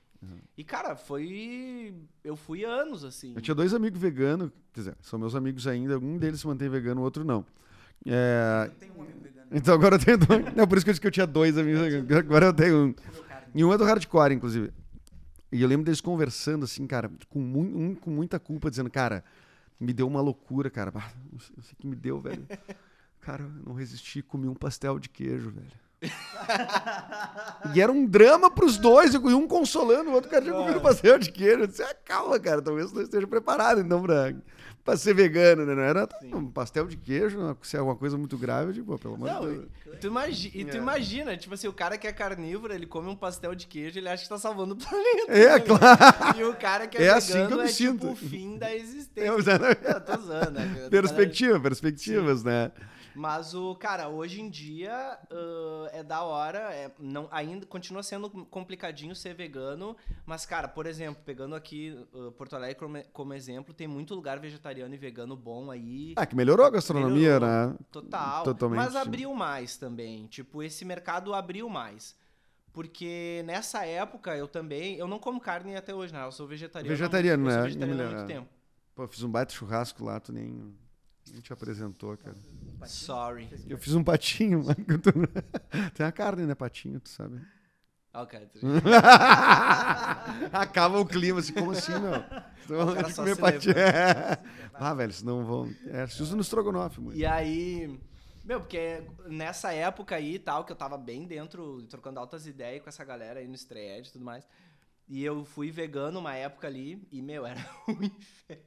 E, 0.58 0.64
cara, 0.64 0.96
foi. 0.96 1.94
Eu 2.24 2.36
fui 2.36 2.66
anos, 2.66 3.04
assim. 3.04 3.34
Eu 3.36 3.42
tinha 3.42 3.54
dois 3.54 3.72
amigos 3.72 4.02
veganos, 4.02 4.50
quer 4.74 4.80
dizer, 4.80 4.98
são 5.00 5.20
meus 5.20 5.36
amigos 5.36 5.68
ainda, 5.68 6.00
um 6.00 6.18
deles 6.18 6.40
se 6.40 6.48
mantém 6.48 6.68
vegano, 6.68 7.02
o 7.02 7.04
outro 7.04 7.24
não. 7.24 7.46
É, 8.04 8.72
Tem 8.80 8.90
um 8.90 9.02
amigo 9.04 9.20
vegano. 9.22 9.48
Então 9.52 9.76
agora 9.76 9.96
eu 9.96 10.00
tenho 10.04 10.18
dois. 10.18 10.56
Não, 10.56 10.68
por 10.68 10.76
isso 10.80 10.86
que 10.86 10.90
eu 10.90 10.94
disse 10.94 11.02
que 11.02 11.08
eu 11.08 11.12
tinha 11.12 11.28
dois 11.28 11.56
amigos 11.56 11.82
veganos. 11.82 12.12
Agora 12.18 12.48
eu 12.48 12.54
tenho 12.54 12.88
um. 12.88 12.96
E 13.54 13.64
um 13.64 13.72
é 13.72 13.78
do 13.78 13.84
hardcore, 13.84 14.34
inclusive. 14.34 14.72
E 15.52 15.62
eu 15.62 15.68
lembro 15.68 15.86
deles 15.86 16.02
conversando, 16.02 16.64
assim, 16.66 16.88
cara, 16.88 17.12
com 17.30 17.40
um 17.40 17.94
com 17.94 18.10
muita 18.10 18.40
culpa, 18.40 18.72
dizendo, 18.72 18.90
cara, 18.90 19.24
me 19.80 19.94
deu 19.94 20.08
uma 20.08 20.22
loucura, 20.22 20.70
cara. 20.70 20.92
Não 21.32 21.40
sei, 21.40 21.56
não 21.56 21.64
sei 21.64 21.74
o 21.74 21.76
que 21.78 21.88
me 21.88 21.96
deu, 21.96 22.20
velho. 22.20 22.46
Cara, 23.22 23.44
eu 23.44 23.50
não 23.66 23.74
resisti, 23.74 24.22
comi 24.22 24.48
um 24.48 24.54
pastel 24.54 24.98
de 24.98 25.10
queijo, 25.10 25.52
velho. 25.52 25.68
e 27.76 27.82
era 27.82 27.92
um 27.92 28.06
drama 28.06 28.50
pros 28.50 28.78
dois, 28.78 29.14
e 29.14 29.18
um 29.18 29.46
consolando, 29.46 30.10
o 30.12 30.14
outro 30.14 30.30
cara 30.30 30.44
tinha 30.44 30.56
comido 30.56 30.80
pastel 30.80 31.20
de 31.20 31.30
queijo. 31.30 31.64
Eu 31.64 31.68
disse, 31.68 31.84
ah, 31.84 31.94
calma, 32.06 32.40
cara, 32.40 32.62
talvez 32.62 32.90
você 32.90 32.96
não 32.96 33.04
esteja 33.04 33.28
preparado, 33.28 33.82
então, 33.82 34.02
pra, 34.02 34.34
pra 34.88 34.98
ser 34.98 35.14
vegano, 35.14 35.66
né? 35.66 35.76
Não 35.76 35.84
era 35.84 36.08
um 36.34 36.50
pastel 36.50 36.88
de 36.88 36.96
queijo, 36.96 37.38
se 37.62 37.76
é 37.76 37.80
alguma 37.80 37.96
coisa 37.98 38.18
muito 38.18 38.38
grave, 38.38 38.70
eu 38.70 38.74
digo, 38.74 38.86
pô, 38.88 38.98
pelo 38.98 39.16
amor 39.16 39.30
de 39.30 39.56
Deus. 39.56 39.66
e 39.94 39.98
tu, 39.98 40.08
imagi 40.08 40.52
e 40.56 40.64
tu 40.66 40.78
É. 40.78 40.80
imagina, 40.80 41.36
tipo 41.38 41.54
assim, 41.54 41.68
o 41.68 41.74
cara 41.74 41.98
que 41.98 42.08
é 42.08 42.14
carnívoro, 42.14 42.74
ele 42.74 42.86
come 42.88 43.10
um 43.10 43.16
pastel 43.16 43.54
de 43.54 43.68
queijo, 43.68 44.00
ele 44.00 44.08
acha 44.10 44.24
que 44.24 44.30
tá 44.30 44.38
salvando 44.38 44.74
o 44.74 44.78
planeta. 44.78 45.32
É, 45.34 45.54
né? 45.54 45.60
claro. 45.60 46.40
E 46.40 46.44
o 46.46 46.54
cara 46.56 46.88
que 46.88 46.98
é, 46.98 47.02
É 47.02 47.04
vegano 47.06 47.18
assim 47.18 47.48
que 47.48 47.54
eu 47.54 47.58
me 47.58 47.64
é 47.64 47.68
sinto. 47.68 48.00
tipo 48.00 48.12
o 48.12 48.16
fim 48.16 48.58
da 48.58 48.74
existência. 48.76 49.30
É, 49.30 49.36
exatamente. 49.38 49.80
Eu 49.86 50.02
tô 50.02 50.18
zoando, 50.22 50.52
né? 50.52 50.88
Perspectiva, 50.90 51.60
perspectivas, 51.60 52.44
né? 52.44 52.72
Mas 53.18 53.56
o, 53.56 53.74
cara, 53.76 54.10
hoje 54.10 54.40
em 54.42 54.50
dia 54.50 54.94
ah, 54.94 55.90
é 55.92 56.04
da 56.04 56.22
hora, 56.22 56.60
é, 56.72 56.92
não, 57.00 57.28
ainda 57.32 57.66
continua 57.66 58.04
sendo 58.04 58.30
complicadinho 58.30 59.16
ser 59.16 59.34
vegano, 59.34 59.98
mas, 60.26 60.46
cara, 60.46 60.68
por 60.68 60.86
exemplo, 60.86 61.24
pegando 61.26 61.56
aqui 61.56 61.98
ah, 62.14 62.32
Porto 62.38 62.56
Alegre 62.56 62.76
como, 62.76 63.04
como 63.12 63.34
exemplo, 63.34 63.74
tem 63.74 63.88
muito 63.88 64.14
lugar 64.14 64.40
vegetariano 64.40 64.94
e 64.94 64.98
vegano 64.98 65.36
bom 65.36 65.72
aí. 65.72 66.14
Ah, 66.16 66.26
que 66.28 66.36
melhorou 66.36 66.66
a 66.66 66.70
gastronomia, 66.70 67.40
Melhorou. 67.40 67.50
né? 67.50 67.76
Total. 67.92 68.44
Totalmente. 68.44 68.78
Mas 68.78 68.96
abriu 68.96 69.34
mais 69.34 69.78
também. 69.78 70.28
Tipo, 70.28 70.62
esse 70.62 70.86
mercado 70.86 71.34
abriu 71.34 71.68
mais. 71.68 72.16
Porque 72.72 73.42
nessa 73.48 73.84
época 73.86 74.38
eu 74.38 74.48
também. 74.48 74.98
Eu 74.98 75.08
não 75.08 75.18
como 75.18 75.42
carne 75.42 75.76
até 75.76 75.96
hoje, 75.96 76.14
né? 76.14 76.24
Eu 76.24 76.32
sou 76.32 76.46
vegetariano. 76.46 76.96
Vegetariano, 76.96 77.48
eu 77.48 77.52
sou 77.52 77.62
né? 77.62 77.68
vegetariano 77.68 78.04
há 78.04 78.06
muito 78.06 78.22
é. 78.22 78.36
tempo. 78.36 78.50
Pô, 78.94 79.04
eu 79.04 79.08
fiz 79.08 79.24
um 79.24 79.30
baita 79.30 79.52
churrasco 79.52 80.04
lá, 80.04 80.20
tu 80.20 80.32
nem, 80.32 80.76
nem 81.32 81.42
te 81.42 81.52
apresentou, 81.54 82.16
cara. 82.18 82.36
Sorry. 82.86 83.50
Eu 83.68 83.78
fiz 83.78 83.94
um 83.96 84.04
patinho 84.04 84.64
tu- 85.02 85.12
Tem 85.96 86.06
a 86.06 86.12
carne, 86.12 86.46
né? 86.46 86.54
Patinho, 86.56 87.00
tu 87.00 87.10
sabe? 87.10 87.42
O 88.14 88.26
cara, 88.26 88.46
tu- 88.48 88.60
Acaba 90.52 91.00
o 91.00 91.06
clima, 91.06 91.40
assim, 91.40 91.54
como 91.54 91.72
assim, 91.72 91.92
meu? 91.92 92.14
Então, 92.66 92.90
O 92.90 92.96
cara 92.96 93.10
só 93.10 93.22
comer 93.22 93.38
patinho. 93.38 93.78
É. 93.78 94.38
Ah, 94.80 94.94
velho, 94.94 95.12
senão 95.12 95.44
vão. 95.44 95.74
É, 95.88 96.06
se 96.06 96.22
usa 96.22 96.36
no 96.36 96.42
estrogonofe, 96.44 97.02
muito. 97.02 97.18
E 97.18 97.26
aí. 97.26 98.00
Meu, 98.46 98.60
porque 98.62 99.02
nessa 99.28 99.74
época 99.74 100.16
aí 100.16 100.36
e 100.36 100.40
tal, 100.40 100.64
que 100.64 100.72
eu 100.72 100.76
tava 100.76 100.98
bem 101.00 101.26
dentro, 101.26 101.82
trocando 101.84 102.20
altas 102.20 102.46
ideias 102.46 102.84
com 102.84 102.88
essa 102.90 103.04
galera 103.04 103.40
aí 103.40 103.48
no 103.48 103.56
Stray 103.56 104.00
e 104.02 104.04
tudo 104.12 104.24
mais. 104.24 104.48
E 105.08 105.24
eu 105.26 105.44
fui 105.44 105.72
vegano 105.72 106.20
uma 106.20 106.36
época 106.36 106.68
ali, 106.68 107.02
e, 107.12 107.22
meu, 107.24 107.44
era 107.46 107.60
um 107.90 108.04
inferno. 108.04 108.64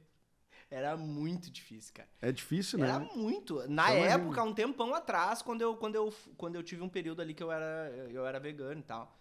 Era 0.71 0.95
muito 0.95 1.51
difícil, 1.51 1.93
cara. 1.93 2.07
É 2.21 2.31
difícil, 2.31 2.79
né? 2.79 2.87
Era 2.87 2.99
muito. 2.99 3.67
Na 3.69 3.91
época, 3.91 4.41
um 4.41 4.53
tempão 4.53 4.95
atrás, 4.95 5.41
quando 5.41 5.61
eu, 5.61 5.75
quando, 5.75 5.95
eu, 5.95 6.13
quando 6.37 6.55
eu 6.55 6.63
tive 6.63 6.81
um 6.81 6.87
período 6.87 7.21
ali 7.21 7.33
que 7.33 7.43
eu 7.43 7.51
era, 7.51 7.93
eu 8.09 8.25
era 8.25 8.39
vegano 8.39 8.79
e 8.79 8.83
tal. 8.83 9.19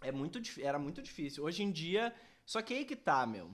É 0.00 0.10
muito, 0.10 0.40
era 0.58 0.78
muito 0.78 1.02
difícil. 1.02 1.44
Hoje 1.44 1.62
em 1.62 1.70
dia. 1.70 2.14
Só 2.46 2.62
que 2.62 2.72
aí 2.72 2.86
que 2.86 2.96
tá, 2.96 3.26
meu. 3.26 3.50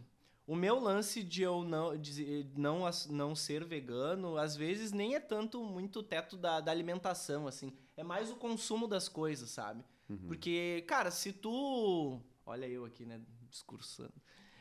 O 0.47 0.55
meu 0.55 0.79
lance 0.79 1.21
de 1.25 1.43
eu 1.43 1.65
não, 1.65 1.97
de 1.97 2.47
não, 2.57 2.89
não 3.11 3.35
ser 3.35 3.65
vegano, 3.65 4.37
às 4.37 4.55
vezes 4.55 4.93
nem 4.93 5.17
é 5.17 5.21
tanto 5.21 5.65
muito 5.65 5.99
o 5.99 6.03
teto 6.03 6.37
da, 6.37 6.61
da 6.61 6.71
alimentação, 6.71 7.49
assim. 7.49 7.77
É 7.97 8.05
mais 8.05 8.31
o 8.31 8.37
consumo 8.37 8.87
das 8.87 9.09
coisas, 9.09 9.51
sabe? 9.51 9.83
Uhum. 10.09 10.29
Porque, 10.29 10.85
cara, 10.87 11.11
se 11.11 11.33
tu. 11.33 12.21
Olha 12.47 12.67
eu 12.67 12.85
aqui, 12.85 13.05
né? 13.05 13.21
Discursando. 13.51 14.15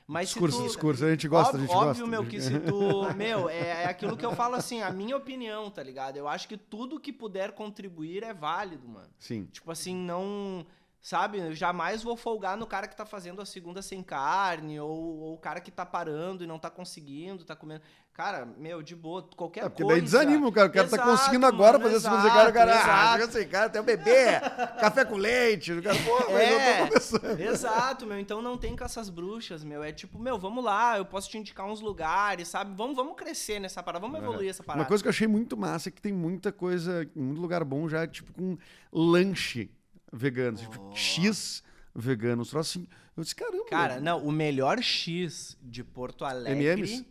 Mas 0.05 0.29
Discurso, 0.29 0.57
tu, 0.57 0.63
discurso, 0.67 1.05
a 1.05 1.09
gente 1.11 1.27
gosta, 1.27 1.57
Óbvio, 1.57 1.63
a 1.63 1.67
gente 1.67 1.75
óbvio, 1.75 2.05
gosta. 2.05 2.07
meu, 2.07 2.25
que 2.25 2.41
se 2.41 2.59
tu. 2.59 3.13
Meu, 3.15 3.49
é, 3.49 3.83
é 3.83 3.85
aquilo 3.85 4.17
que 4.17 4.25
eu 4.25 4.35
falo 4.35 4.55
assim, 4.55 4.81
a 4.81 4.91
minha 4.91 5.15
opinião, 5.15 5.69
tá 5.71 5.81
ligado? 5.81 6.17
Eu 6.17 6.27
acho 6.27 6.47
que 6.47 6.57
tudo 6.57 6.99
que 6.99 7.13
puder 7.13 7.53
contribuir 7.53 8.21
é 8.23 8.33
válido, 8.33 8.87
mano. 8.87 9.09
Sim. 9.17 9.45
Tipo 9.51 9.71
assim, 9.71 9.95
não. 9.95 10.65
Sabe, 11.05 11.37
eu 11.39 11.53
jamais 11.53 12.01
vou 12.01 12.15
folgar 12.15 12.55
no 12.55 12.65
cara 12.65 12.87
que 12.87 12.95
tá 12.95 13.05
fazendo 13.05 13.41
a 13.41 13.45
segunda 13.45 13.81
sem 13.81 14.01
carne, 14.01 14.79
ou, 14.79 14.89
ou 15.19 15.33
o 15.33 15.37
cara 15.37 15.59
que 15.59 15.69
tá 15.69 15.85
parando 15.85 16.45
e 16.45 16.47
não 16.47 16.57
tá 16.57 16.69
conseguindo, 16.69 17.43
tá 17.43 17.57
comendo. 17.57 17.81
Cara, 18.13 18.45
meu, 18.45 18.81
de 18.81 18.95
boa, 18.95 19.27
qualquer 19.35 19.65
É, 19.65 19.69
porque 19.69 19.83
coisa. 19.83 19.99
daí 19.99 20.01
desanima 20.01 20.47
o 20.47 20.51
cara. 20.51 20.69
O 20.69 20.71
cara 20.71 20.87
tá 20.87 20.95
Exato, 20.95 21.11
conseguindo 21.11 21.45
agora 21.45 21.77
mano, 21.77 21.91
fazer 21.91 21.97
a 21.97 21.99
segunda 21.99 22.21
sem 22.21 22.31
cara. 22.31 22.49
O 22.49 22.53
cara, 22.53 22.71
exato, 22.71 22.87
ah, 22.89 22.93
exato. 22.93 23.19
chega 23.19 23.31
sem 23.33 23.47
cara, 23.49 23.69
tem 23.69 23.81
um 23.81 23.83
bebê, 23.83 24.39
café 24.79 25.03
com 25.03 25.17
leite. 25.17 25.73
O 25.73 25.83
cara, 25.83 25.97
pô, 26.05 26.31
mas 26.31 26.41
É. 26.41 26.53
eu 26.53 26.83
tô 26.83 26.87
começando. 26.87 27.39
Exato, 27.41 28.05
meu. 28.05 28.17
Então 28.19 28.41
não 28.41 28.57
tem 28.57 28.73
com 28.73 28.85
essas 28.85 29.09
bruxas, 29.09 29.61
meu. 29.61 29.83
É 29.83 29.91
tipo, 29.91 30.17
meu, 30.17 30.39
vamos 30.39 30.63
lá, 30.63 30.97
eu 30.97 31.03
posso 31.05 31.29
te 31.29 31.37
indicar 31.37 31.65
uns 31.65 31.81
lugares, 31.81 32.47
sabe? 32.47 32.73
Vamos, 32.77 32.95
vamos 32.95 33.17
crescer 33.17 33.59
nessa 33.59 33.83
parada, 33.83 34.05
vamos 34.07 34.21
evoluir 34.23 34.49
essa 34.49 34.63
parada. 34.63 34.83
Uma 34.83 34.87
coisa 34.87 35.03
que 35.03 35.07
eu 35.09 35.11
achei 35.11 35.27
muito 35.27 35.57
massa 35.57 35.89
é 35.89 35.91
que 35.91 36.01
tem 36.01 36.13
muita 36.13 36.49
coisa, 36.49 37.05
muito 37.13 37.41
lugar 37.41 37.61
bom 37.65 37.89
já, 37.89 38.07
tipo, 38.07 38.31
com 38.31 38.57
lanche 38.89 39.69
vegano. 40.13 40.57
Tipo, 40.57 40.89
Oh. 40.91 40.95
X 40.95 41.63
vegano. 41.93 42.41
Uns 42.43 42.49
troços 42.49 42.77
assim. 42.77 42.87
Eu 43.17 43.23
disse, 43.23 43.35
caramba. 43.35 43.65
Cara, 43.65 43.99
não, 43.99 44.23
o 44.25 44.31
melhor 44.31 44.81
X 44.81 45.57
de 45.61 45.83
Porto 45.83 46.23
Alegre. 46.25 46.65
M&Ms? 46.65 47.05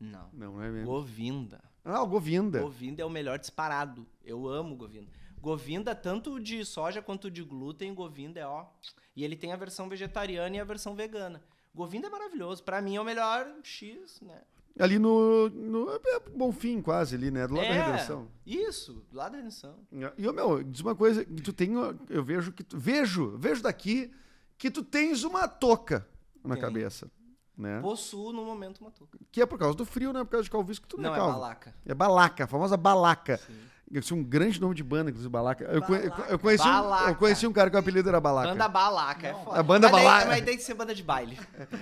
Não. 0.00 0.28
Não 0.32 0.62
é 0.62 0.70
mesmo. 0.70 0.86
Govinda. 0.86 1.62
Ah, 1.84 2.02
o 2.02 2.06
Govinda. 2.06 2.60
Govinda 2.60 3.02
é 3.02 3.04
o 3.04 3.10
melhor 3.10 3.38
disparado. 3.38 4.06
Eu 4.24 4.48
amo 4.48 4.74
Govinda. 4.76 5.06
Govinda, 5.40 5.94
tanto 5.94 6.40
de 6.40 6.64
soja 6.64 7.00
quanto 7.00 7.30
de 7.30 7.42
glúten, 7.42 7.94
Govinda 7.94 8.40
é 8.40 8.46
ó. 8.46 8.66
E 9.14 9.22
ele 9.24 9.36
tem 9.36 9.52
a 9.52 9.56
versão 9.56 9.88
vegetariana 9.88 10.56
e 10.56 10.60
a 10.60 10.64
versão 10.64 10.94
vegana. 10.94 11.42
Govinda 11.74 12.08
é 12.08 12.10
maravilhoso. 12.10 12.62
Pra 12.64 12.82
mim 12.82 12.96
é 12.96 13.00
o 13.00 13.04
melhor 13.04 13.46
X, 13.62 14.20
né? 14.20 14.42
Ali 14.78 14.98
no, 14.98 15.48
no 15.48 15.90
é, 15.90 16.20
Bonfim, 16.34 16.82
quase 16.82 17.14
ali, 17.14 17.30
né? 17.30 17.46
Do 17.46 17.54
lado 17.54 17.66
da 17.66 17.74
É, 17.74 17.82
redenção. 17.86 18.28
Isso, 18.44 19.02
lá 19.12 19.28
da 19.28 19.38
redenção. 19.38 19.74
E, 20.18 20.28
ô, 20.28 20.32
meu, 20.32 20.62
diz 20.62 20.80
uma 20.80 20.94
coisa, 20.94 21.24
tu 21.42 21.52
tem, 21.52 21.72
eu 22.10 22.22
vejo 22.22 22.52
que 22.52 22.62
tu, 22.62 22.78
vejo, 22.78 23.36
vejo 23.38 23.62
daqui 23.62 24.12
que 24.58 24.70
tu 24.70 24.82
tens 24.84 25.24
uma 25.24 25.48
touca 25.48 26.06
na 26.44 26.54
Tenho. 26.56 26.66
cabeça, 26.66 27.10
né? 27.56 27.80
Possuo 27.80 28.32
no 28.32 28.44
momento 28.44 28.78
uma 28.80 28.90
touca. 28.90 29.18
Que 29.32 29.40
é 29.40 29.46
por 29.46 29.58
causa 29.58 29.74
do 29.76 29.84
frio, 29.86 30.12
né? 30.12 30.22
Por 30.24 30.30
causa 30.32 30.44
de 30.44 30.50
calvície 30.50 30.80
que 30.82 30.88
tu 30.88 30.96
não, 30.98 31.04
Não, 31.10 31.14
é 31.14 31.18
é 31.18 31.32
balaca. 31.32 31.74
É 31.86 31.94
Balaca, 31.94 32.44
a 32.44 32.46
famosa 32.46 32.76
Balaca. 32.76 33.38
Sim. 33.38 33.58
Esse 33.92 34.12
é 34.12 34.16
um 34.16 34.22
grande 34.22 34.60
nome 34.60 34.74
de 34.74 34.82
banda, 34.82 35.10
inclusive, 35.10 35.30
Balaca. 35.30 35.62
Eu, 35.64 35.74
eu, 35.74 35.80
Balaca. 35.80 36.24
eu 36.28 36.38
conheci 36.40 36.66
um, 36.66 36.72
Balaca. 36.72 37.10
eu 37.10 37.14
conheci 37.14 37.46
um 37.46 37.52
cara 37.52 37.70
que 37.70 37.76
o 37.76 37.78
apelido 37.78 38.08
era 38.08 38.20
Balaca. 38.20 38.48
Banda 38.48 38.68
Balaca, 38.68 39.26
é 39.28 39.32
Não, 39.32 39.44
foda. 39.44 39.60
a 39.60 39.62
banda 39.62 39.88
mas 39.88 40.02
Balaca. 40.02 40.18
Daí, 40.26 40.28
mas 40.28 40.44
tem 40.44 40.56
que 40.56 40.62
ser 40.64 40.74
banda 40.74 40.92
de 40.94 41.02
baile. 41.04 41.38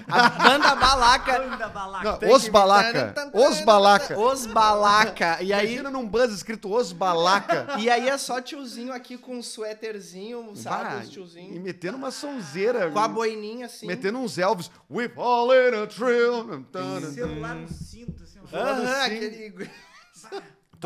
A 0.06 0.28
banda 0.28 0.74
Balaca. 0.74 1.38
Banda 1.54 1.68
balaca. 1.68 2.18
Não, 2.22 2.34
os 2.34 2.44
que- 2.44 2.50
Balaca. 2.50 3.14
Os 3.32 3.60
Balaca. 3.62 4.18
Os 4.18 4.46
Balaca. 4.46 5.42
E 5.42 5.52
aí, 5.52 5.66
Imagina 5.66 5.90
num 5.90 6.06
buzz 6.06 6.32
escrito 6.32 6.74
Os 6.74 6.92
Balaca. 6.92 7.76
e 7.80 7.88
aí 7.88 8.08
é 8.08 8.18
só 8.18 8.40
tiozinho 8.40 8.92
aqui 8.92 9.16
com 9.16 9.38
um 9.38 9.42
suéterzinho, 9.42 10.54
sabe? 10.56 10.96
Bah, 10.96 11.20
Os 11.22 11.36
e 11.36 11.58
metendo 11.58 11.96
uma 11.96 12.10
sonzeira. 12.10 12.90
Com 12.90 12.98
a 12.98 13.08
boininha 13.08 13.66
assim. 13.66 13.86
Metendo 13.86 14.18
uns 14.18 14.36
Elvis. 14.36 14.70
We 14.90 15.08
fall 15.08 15.52
in 15.54 15.82
a 15.82 15.86
thrill. 15.86 16.64
Celular 17.12 17.54
no 17.54 17.68
cinto, 17.68 18.22
assim. 18.22 18.40
Aham, 18.52 19.04
aquele... 19.04 19.70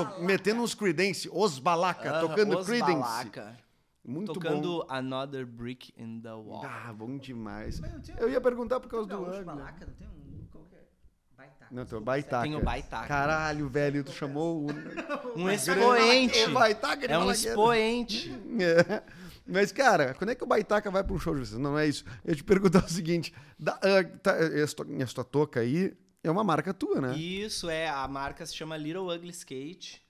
Tô 0.05 0.21
metendo 0.21 0.63
uns 0.63 0.75
Creedence. 0.75 1.29
Os 1.33 1.59
Balaca. 1.59 2.11
Aham, 2.11 2.29
tocando 2.29 2.59
Os 2.59 2.67
Creedence. 2.67 3.01
Balaca. 3.01 3.57
Muito 4.05 4.33
Tocando 4.33 4.79
bom. 4.79 4.87
Another 4.89 5.45
Brick 5.45 5.93
in 5.99 6.21
the 6.23 6.33
Wall. 6.33 6.65
Ah, 6.65 6.93
bom 6.95 7.19
demais. 7.19 7.79
Não 7.79 7.91
Eu 8.19 8.31
ia 8.31 8.41
perguntar 8.41 8.81
por 8.81 8.89
causa 8.89 9.07
do 9.07 9.21
Wagner. 9.23 9.45
balaca, 9.45 9.85
não 9.85 9.93
tem 9.93 10.09
um... 10.09 10.47
Qual 10.51 10.65
que 10.65 10.77
é? 10.77 10.79
Baita 11.37 11.67
Não, 11.71 11.85
tu 11.85 11.97
é 11.97 12.01
baitaca. 12.01 12.43
Tenho 12.43 12.63
baitaca. 12.63 13.07
Caralho, 13.07 13.69
velho, 13.69 14.03
tu 14.03 14.13
chamou 14.13 14.65
o... 14.65 14.67
Um 15.39 15.51
expoente. 15.51 16.43
O 16.49 16.53
baitaca 16.53 17.07
de 17.07 17.13
É 17.13 17.19
um 17.19 17.21
Malagueta. 17.21 17.49
expoente. 17.51 18.35
É. 18.61 19.03
Mas, 19.51 19.73
cara, 19.73 20.15
quando 20.15 20.31
é 20.31 20.35
que 20.35 20.45
o 20.45 20.47
Baitaca 20.47 20.91
vai 20.91 21.03
para 21.03 21.15
um 21.15 21.19
show 21.19 21.35
de 21.35 21.41
vocês? 21.41 21.59
Não, 21.59 21.71
não 21.73 21.79
é 21.79 21.87
isso. 21.87 22.05
Eu 22.23 22.37
te 22.37 22.45
perguntar 22.45 22.85
o 22.85 22.89
seguinte: 22.89 23.33
da, 23.59 23.73
ah, 23.83 24.05
tá, 24.23 24.33
essa, 24.37 24.77
tua, 24.77 24.87
essa 25.03 25.15
tua 25.15 25.25
touca 25.25 25.61
aí 25.61 25.97
é 26.23 26.31
uma 26.31 26.45
marca 26.45 26.75
tua, 26.75 27.01
né? 27.01 27.17
Isso 27.17 27.69
é, 27.69 27.89
a 27.89 28.07
marca 28.09 28.45
se 28.45 28.55
chama 28.55 28.77
Little 28.77 29.09
Ugly 29.09 29.31
Skate. 29.31 30.03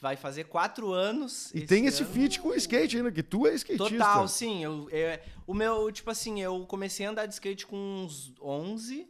Vai 0.00 0.16
fazer 0.16 0.44
quatro 0.44 0.92
anos. 0.92 1.54
E 1.54 1.64
tem 1.64 1.86
esse 1.86 2.02
ano. 2.02 2.12
feat 2.12 2.40
com 2.40 2.48
o 2.48 2.54
skate 2.54 2.96
ainda, 2.96 3.12
que 3.12 3.22
tu 3.22 3.46
é 3.46 3.54
skatista. 3.54 3.88
Total, 3.88 4.26
sim. 4.26 4.64
Eu, 4.64 4.88
é, 4.90 5.22
o 5.46 5.54
meu, 5.54 5.92
tipo 5.92 6.10
assim, 6.10 6.42
eu 6.42 6.66
comecei 6.66 7.06
a 7.06 7.10
andar 7.10 7.26
de 7.26 7.34
skate 7.34 7.64
com 7.64 7.76
uns 7.76 8.34
11, 8.42 9.08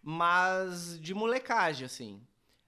mas 0.00 0.96
de 1.00 1.12
molecagem, 1.12 1.86
assim. 1.86 2.20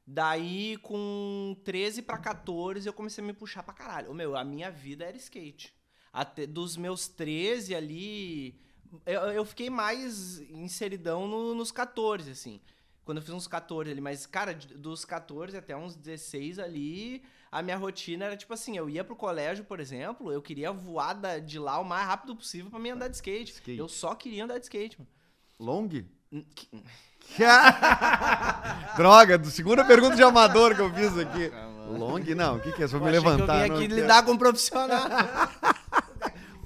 Daí, 0.05 0.77
com 0.79 1.57
13 1.65 2.03
pra 2.03 2.19
14, 2.19 2.89
eu 2.89 2.93
comecei 2.93 3.23
a 3.23 3.27
me 3.27 3.33
puxar 3.33 3.63
pra 3.63 3.73
caralho. 3.73 4.13
Meu, 4.13 4.37
a 4.37 4.43
minha 4.43 4.69
vida 4.69 5.05
era 5.05 5.17
skate. 5.17 5.73
Até 6.13 6.45
dos 6.45 6.77
meus 6.77 7.07
13 7.07 7.73
ali, 7.73 8.61
eu, 9.07 9.21
eu 9.33 9.45
fiquei 9.45 9.71
mais 9.71 10.39
inseridão 10.51 11.27
no- 11.27 11.55
nos 11.55 11.73
14, 11.73 12.31
assim. 12.31 12.61
Quando 13.05 13.19
eu 13.19 13.23
fiz 13.23 13.35
uns 13.35 13.49
14 13.49 13.91
ali. 13.91 14.01
Mas, 14.01 14.27
cara, 14.27 14.55
dos 14.55 15.05
14 15.05 15.57
até 15.57 15.77
uns 15.77 15.97
16 15.97 16.59
ali, 16.61 17.23
a 17.51 17.61
minha 17.63 17.77
rotina 17.77 18.27
era 18.27 18.37
tipo 18.37 18.55
assim: 18.55 18.77
eu 18.77 18.89
ia 18.89 19.03
pro 19.03 19.17
colégio, 19.17 19.65
por 19.65 19.81
exemplo, 19.81 20.31
eu 20.33 20.41
queria 20.41 20.73
voar 20.73 21.15
da- 21.15 21.39
de 21.41 21.59
lá 21.59 21.81
o 21.81 21.85
mais 21.85 22.07
rápido 22.07 22.37
possível 22.37 22.71
pra 22.71 22.79
mim 22.79 22.91
andar 22.91 23.09
de 23.09 23.17
skate. 23.17 23.53
Skate. 23.53 23.79
Eu 23.79 23.89
só 23.89 24.15
queria 24.15 24.45
andar 24.45 24.59
de 24.59 24.65
skate, 24.65 24.97
mano. 24.99 25.11
Long? 25.59 25.89
Droga, 28.97 29.43
segunda 29.45 29.85
pergunta 29.85 30.17
de 30.17 30.23
amador 30.23 30.75
que 30.75 30.81
eu 30.81 30.93
fiz 30.93 31.17
aqui. 31.19 31.51
Long? 31.89 32.19
Não, 32.35 32.57
o 32.57 32.61
que, 32.61 32.73
que 32.73 32.83
é? 32.83 32.89
Só 32.89 32.99
me 32.99 33.11
levantar. 33.11 33.59
eu 33.59 33.63
vim 33.65 33.69
não 33.69 33.77
aqui 33.77 33.89
quero. 33.89 34.01
lidar 34.01 34.25
com 34.25 34.33
um 34.33 34.39
profissional. 34.39 35.07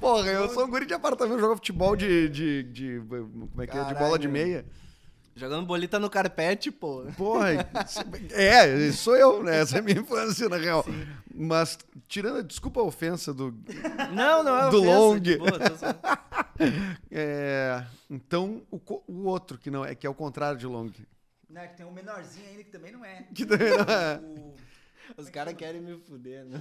Porra, 0.06 0.28
eu 0.30 0.48
sou 0.50 0.64
um 0.64 0.70
guri 0.70 0.86
de 0.86 0.94
apartamento, 0.94 1.40
jogo 1.40 1.56
futebol 1.56 1.96
de, 1.96 2.28
de, 2.28 2.62
de- 2.62 3.00
Como 3.08 3.62
é 3.62 3.66
que 3.66 3.76
é? 3.76 3.84
De 3.84 3.94
bola 3.94 4.18
de 4.18 4.28
Caralho. 4.28 4.30
meia. 4.30 4.64
Jogando 5.34 5.66
bolita 5.66 5.98
no 5.98 6.08
carpete, 6.08 6.70
pô. 6.70 7.04
Porra, 7.16 7.54
isso- 7.84 8.00
é, 8.32 8.92
sou 8.92 9.16
eu, 9.16 9.42
né? 9.42 9.58
Essa 9.60 9.76
é 9.76 9.78
a 9.80 9.82
minha 9.82 9.98
infância, 10.00 10.48
na 10.48 10.56
real. 10.56 10.84
Mas, 11.34 11.76
tirando, 12.08 12.42
desculpa 12.42 12.80
a 12.80 12.84
ofensa 12.84 13.34
do. 13.34 13.52
Não, 14.14 14.42
não 14.42 14.56
é 14.58 14.70
Do 14.70 14.78
ofensa, 14.78 14.96
long. 14.98 15.18
de 15.18 15.36
boa, 15.36 15.58
tô 15.58 15.76
só- 15.76 15.86
É, 17.10 17.84
então, 18.08 18.62
o, 18.70 18.80
o 19.06 19.24
outro 19.26 19.58
que 19.58 19.70
não 19.70 19.84
é, 19.84 19.94
que 19.94 20.06
é 20.06 20.10
o 20.10 20.14
contrário 20.14 20.58
de 20.58 20.66
long. 20.66 20.90
Né, 21.50 21.66
que 21.68 21.76
tem 21.76 21.86
um 21.86 21.92
menorzinho 21.92 22.48
ainda 22.48 22.64
que 22.64 22.70
também 22.70 22.92
não 22.92 23.04
é. 23.04 23.26
Que 23.34 23.44
também 23.44 23.70
não 23.70 23.84
é. 23.94 24.18
O... 24.22 24.54
Os 25.16 25.30
caras 25.30 25.54
querem 25.54 25.80
me 25.80 25.96
fuder, 25.98 26.44
né? 26.44 26.60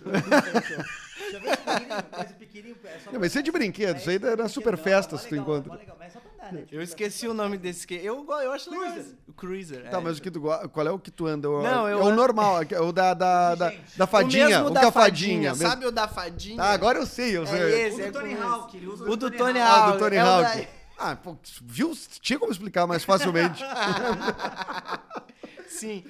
Mas 2.12 2.32
o 2.32 2.34
pequenininho 2.36 2.78
é 2.84 3.00
só 3.00 3.12
Não, 3.12 3.20
mas 3.20 3.32
isso 3.32 3.40
é 3.40 3.42
de 3.42 3.52
brinquedo, 3.52 3.98
isso 3.98 4.10
aí 4.10 4.18
é 4.18 4.36
na 4.36 4.48
super 4.48 4.78
festa 4.78 5.18
se 5.18 5.28
tu 5.28 5.36
encontra. 5.36 5.78
Mas 6.00 6.16
é 6.16 6.20
né? 6.52 6.62
Tipo, 6.62 6.76
Eu 6.76 6.82
esqueci 6.82 7.28
o 7.28 7.34
nome 7.34 7.58
desse 7.58 7.80
skate. 7.80 8.06
Eu, 8.06 8.26
eu 8.30 8.52
acho 8.52 8.70
legal. 8.70 8.96
O 9.28 9.34
Cruiser. 9.34 9.90
Tá, 9.90 9.98
é. 9.98 10.02
mas 10.02 10.18
o 10.18 10.22
que 10.22 10.32
tu 10.32 10.42
qual 10.42 10.88
é 10.88 10.92
o 10.92 11.00
que 11.00 11.12
tu 11.12 11.28
anda? 11.28 11.48
Não, 11.48 11.90
eu 11.90 12.00
é 12.00 12.04
o 12.04 12.08
ando- 12.08 12.16
normal, 12.16 12.62
é 12.62 12.80
o 12.80 12.92
da, 12.92 13.14
da, 13.14 13.56
da, 13.56 13.74
da 13.98 14.04
O 14.04 14.08
fadinha, 14.08 14.48
mesmo 14.48 14.68
o, 14.68 14.70
da 14.70 14.82
que 14.82 14.92
fadinha, 14.92 15.56
sabe 15.56 15.86
o 15.86 15.92
da 15.92 16.08
fadinha? 16.08 16.62
Ah, 16.62 16.72
agora 16.72 17.00
eu 17.00 17.06
sei, 17.06 17.38
eu 17.38 17.46
sei. 17.46 17.60
É 17.60 17.88
esse, 17.88 18.02
O 18.02 18.06
é 18.06 18.12
do 18.12 18.20
Tony 18.20 18.34
Hawk, 18.36 18.78
ele 18.78 18.88
usa 18.88 19.10
O 19.10 19.16
do 19.16 19.32
Tony 19.32 19.60
Ah, 19.60 19.76
Hawk. 19.76 19.94
do 19.94 20.00
Tony 20.00 20.16
é 20.16 20.20
Hawk. 20.20 20.68
Ah, 20.98 21.16
pô, 21.16 21.36
viu? 21.64 21.92
Tinha 22.22 22.40
como 22.40 22.52
explicar 22.52 22.88
mais 22.88 23.04
facilmente. 23.04 23.64
Sim. 25.68 26.04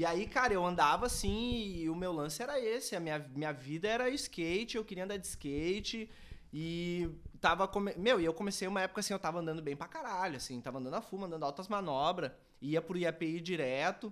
E 0.00 0.06
aí, 0.06 0.26
cara, 0.26 0.54
eu 0.54 0.64
andava 0.64 1.04
assim 1.04 1.74
e 1.76 1.90
o 1.90 1.94
meu 1.94 2.10
lance 2.10 2.42
era 2.42 2.58
esse. 2.58 2.96
A 2.96 3.00
minha, 3.00 3.18
minha 3.18 3.52
vida 3.52 3.86
era 3.86 4.08
skate, 4.08 4.78
eu 4.78 4.82
queria 4.82 5.04
andar 5.04 5.18
de 5.18 5.26
skate. 5.26 6.10
E 6.50 7.10
tava. 7.38 7.68
Come... 7.68 7.92
Meu, 7.98 8.18
e 8.18 8.24
eu 8.24 8.32
comecei 8.32 8.66
uma 8.66 8.80
época 8.80 9.00
assim, 9.00 9.12
eu 9.12 9.18
tava 9.18 9.40
andando 9.40 9.60
bem 9.60 9.76
pra 9.76 9.86
caralho, 9.86 10.38
assim, 10.38 10.58
tava 10.58 10.78
andando 10.78 10.94
a 10.94 11.02
full, 11.02 11.22
andando 11.22 11.44
altas 11.44 11.68
manobras, 11.68 12.32
ia 12.62 12.80
pro 12.80 12.96
IAPI 12.96 13.42
direto. 13.42 14.10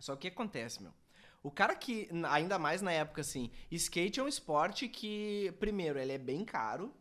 Só 0.00 0.16
que 0.16 0.18
o 0.18 0.20
que 0.32 0.34
acontece, 0.34 0.82
meu? 0.82 0.92
O 1.44 1.50
cara 1.52 1.76
que, 1.76 2.08
ainda 2.28 2.58
mais 2.58 2.82
na 2.82 2.90
época 2.90 3.20
assim, 3.20 3.52
skate 3.70 4.18
é 4.18 4.22
um 4.24 4.26
esporte 4.26 4.88
que, 4.88 5.54
primeiro, 5.60 5.96
ele 6.00 6.14
é 6.14 6.18
bem 6.18 6.44
caro. 6.44 6.92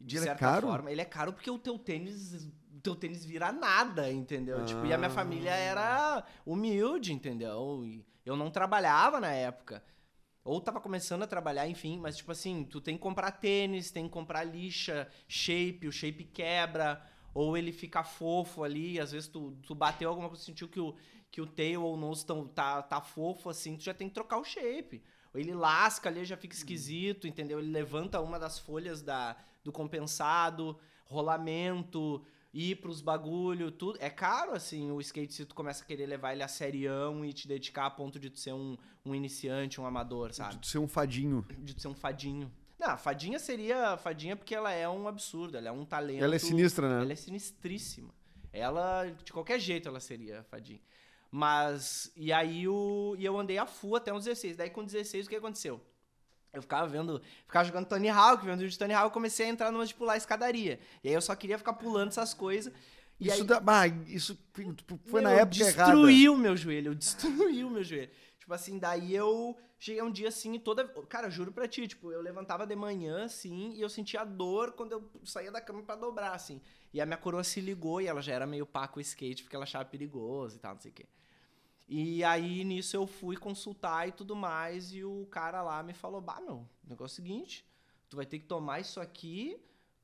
De 0.00 0.16
Ele 0.16 0.24
é 0.24 0.28
certa 0.30 0.40
caro? 0.40 0.66
forma. 0.66 0.90
Ele 0.90 1.00
é 1.00 1.04
caro 1.04 1.32
porque 1.32 1.50
o 1.52 1.58
teu 1.58 1.78
tênis. 1.78 2.48
O 2.86 2.94
teu 2.94 2.94
tênis 2.94 3.24
vira 3.24 3.50
nada, 3.50 4.12
entendeu? 4.12 4.64
Tipo, 4.64 4.86
e 4.86 4.92
a 4.92 4.96
minha 4.96 5.08
Ah. 5.08 5.12
família 5.12 5.50
era 5.50 6.24
humilde, 6.46 7.12
entendeu? 7.12 7.82
E 7.84 8.04
eu 8.24 8.36
não 8.36 8.48
trabalhava 8.48 9.18
na 9.18 9.32
época. 9.32 9.82
Ou 10.44 10.60
tava 10.60 10.80
começando 10.80 11.24
a 11.24 11.26
trabalhar, 11.26 11.66
enfim, 11.66 11.98
mas 11.98 12.16
tipo 12.16 12.30
assim, 12.30 12.62
tu 12.64 12.80
tem 12.80 12.94
que 12.96 13.02
comprar 13.02 13.32
tênis, 13.32 13.90
tem 13.90 14.04
que 14.04 14.10
comprar 14.12 14.44
lixa, 14.44 15.08
shape, 15.26 15.88
o 15.88 15.92
shape 15.92 16.22
quebra, 16.22 17.02
ou 17.34 17.56
ele 17.56 17.72
fica 17.72 18.04
fofo 18.04 18.62
ali, 18.62 19.00
às 19.00 19.10
vezes 19.10 19.28
tu, 19.28 19.50
tu 19.66 19.74
bateu 19.74 20.08
alguma 20.08 20.28
coisa, 20.28 20.44
sentiu 20.44 20.68
que 20.68 20.78
o, 20.78 20.94
que 21.32 21.40
o 21.40 21.46
tail 21.46 21.82
ou 21.82 21.94
o 21.94 21.96
nose 21.96 22.24
tão, 22.24 22.46
tá, 22.46 22.80
tá 22.82 23.00
fofo 23.00 23.50
assim, 23.50 23.76
tu 23.76 23.82
já 23.82 23.92
tem 23.92 24.06
que 24.08 24.14
trocar 24.14 24.38
o 24.38 24.44
shape. 24.44 25.02
Ou 25.34 25.40
ele 25.40 25.52
lasca 25.52 26.08
ali, 26.08 26.24
já 26.24 26.36
fica 26.36 26.54
esquisito, 26.54 27.26
entendeu? 27.26 27.58
Ele 27.58 27.72
levanta 27.72 28.20
uma 28.20 28.38
das 28.38 28.60
folhas 28.60 29.02
da, 29.02 29.36
do 29.64 29.72
compensado, 29.72 30.78
rolamento, 31.04 32.24
ir 32.56 32.76
pros 32.76 33.02
bagulho, 33.02 33.70
tudo. 33.70 33.98
É 34.00 34.08
caro, 34.08 34.52
assim, 34.52 34.90
o 34.90 35.00
skate 35.00 35.34
se 35.34 35.44
tu 35.44 35.54
começa 35.54 35.84
a 35.84 35.86
querer 35.86 36.06
levar 36.06 36.32
ele 36.32 36.42
a 36.42 36.48
serião 36.48 37.24
e 37.24 37.32
te 37.32 37.46
dedicar 37.46 37.86
a 37.86 37.90
ponto 37.90 38.18
de 38.18 38.30
tu 38.30 38.40
ser 38.40 38.54
um, 38.54 38.76
um 39.04 39.14
iniciante, 39.14 39.78
um 39.78 39.84
amador, 39.84 40.32
sabe? 40.32 40.56
De 40.56 40.66
ser 40.66 40.78
um 40.78 40.88
fadinho. 40.88 41.44
De 41.58 41.74
tu 41.74 41.82
ser 41.82 41.88
um 41.88 41.94
fadinho. 41.94 42.50
Não, 42.78 42.88
a 42.88 42.96
fadinha 42.96 43.38
seria 43.38 43.96
fadinha 43.98 44.36
porque 44.36 44.54
ela 44.54 44.72
é 44.72 44.88
um 44.88 45.06
absurdo, 45.06 45.56
ela 45.56 45.68
é 45.68 45.72
um 45.72 45.84
talento. 45.84 46.24
Ela 46.24 46.34
é 46.34 46.38
sinistra, 46.38 46.88
né? 46.88 47.02
Ela 47.02 47.12
é 47.12 47.16
sinistríssima. 47.16 48.14
Ela, 48.52 49.04
de 49.22 49.32
qualquer 49.32 49.60
jeito, 49.60 49.88
ela 49.88 50.00
seria 50.00 50.42
fadinha. 50.44 50.80
Mas, 51.30 52.10
e 52.16 52.32
aí 52.32 52.66
o, 52.66 53.14
e 53.18 53.24
eu 53.24 53.38
andei 53.38 53.58
a 53.58 53.66
full 53.66 53.96
até 53.96 54.12
uns 54.12 54.24
16. 54.24 54.56
Daí 54.56 54.70
com 54.70 54.82
16, 54.82 55.26
o 55.26 55.28
que 55.28 55.36
aconteceu? 55.36 55.80
Eu 56.56 56.62
ficava 56.62 56.86
vendo, 56.86 57.20
ficava 57.46 57.64
jogando 57.64 57.86
Tony 57.86 58.08
Hawk, 58.08 58.44
vendo 58.44 58.58
vídeo 58.58 58.70
de 58.70 58.78
Tony 58.78 58.94
Hawk, 58.94 59.06
eu 59.06 59.10
comecei 59.10 59.46
a 59.46 59.48
entrar 59.48 59.70
numa 59.70 59.86
de 59.86 59.94
pular 59.94 60.14
a 60.14 60.16
escadaria. 60.16 60.80
E 61.04 61.08
aí 61.08 61.14
eu 61.14 61.20
só 61.20 61.34
queria 61.34 61.58
ficar 61.58 61.74
pulando 61.74 62.08
essas 62.08 62.34
coisas. 62.34 62.72
E 63.18 63.28
Isso, 63.28 63.42
aí, 63.42 63.44
dá, 63.44 63.60
bah, 63.60 63.86
isso 63.86 64.38
tipo, 64.76 65.00
foi 65.06 65.22
meu, 65.22 65.30
na 65.30 65.36
época 65.36 65.62
errada. 65.62 65.92
destruí 65.92 66.28
o 66.28 66.36
meu 66.36 66.56
joelho, 66.56 66.90
eu 66.90 66.94
destruí 66.94 67.64
o 67.64 67.70
meu 67.70 67.82
joelho. 67.82 68.10
Tipo 68.38 68.52
assim, 68.54 68.78
daí 68.78 69.14
eu 69.14 69.56
cheguei 69.78 70.02
um 70.02 70.10
dia 70.10 70.28
assim, 70.28 70.58
toda. 70.58 70.86
Cara, 71.08 71.30
juro 71.30 71.50
pra 71.50 71.66
ti, 71.66 71.88
tipo, 71.88 72.12
eu 72.12 72.20
levantava 72.20 72.66
de 72.66 72.76
manhã 72.76 73.24
assim 73.24 73.72
e 73.72 73.80
eu 73.80 73.88
sentia 73.88 74.24
dor 74.24 74.72
quando 74.72 74.92
eu 74.92 75.10
saía 75.24 75.50
da 75.50 75.60
cama 75.60 75.82
pra 75.82 75.96
dobrar, 75.96 76.32
assim. 76.32 76.60
E 76.92 77.00
a 77.00 77.06
minha 77.06 77.16
coroa 77.16 77.42
se 77.42 77.60
ligou 77.60 78.00
e 78.00 78.06
ela 78.06 78.20
já 78.20 78.34
era 78.34 78.46
meio 78.46 78.66
pá 78.66 78.86
com 78.86 78.98
o 78.98 79.02
skate 79.02 79.42
porque 79.42 79.56
ela 79.56 79.64
achava 79.64 79.84
perigoso 79.84 80.56
e 80.56 80.58
tal, 80.58 80.74
não 80.74 80.80
sei 80.80 80.90
o 80.90 80.94
quê. 80.94 81.06
E 81.88 82.24
aí 82.24 82.64
nisso 82.64 82.96
eu 82.96 83.06
fui 83.06 83.36
consultar 83.36 84.08
e 84.08 84.12
tudo 84.12 84.34
mais 84.34 84.92
e 84.92 85.04
o 85.04 85.26
cara 85.30 85.62
lá 85.62 85.82
me 85.82 85.92
falou: 85.94 86.20
Bah, 86.20 86.40
meu, 86.40 86.56
o 86.56 86.68
negócio 86.88 87.20
é 87.20 87.22
o 87.22 87.26
seguinte, 87.26 87.64
tu 88.08 88.16
vai 88.16 88.26
ter 88.26 88.38
que 88.40 88.46
tomar 88.46 88.80
isso 88.80 89.00
aqui, 89.00 89.56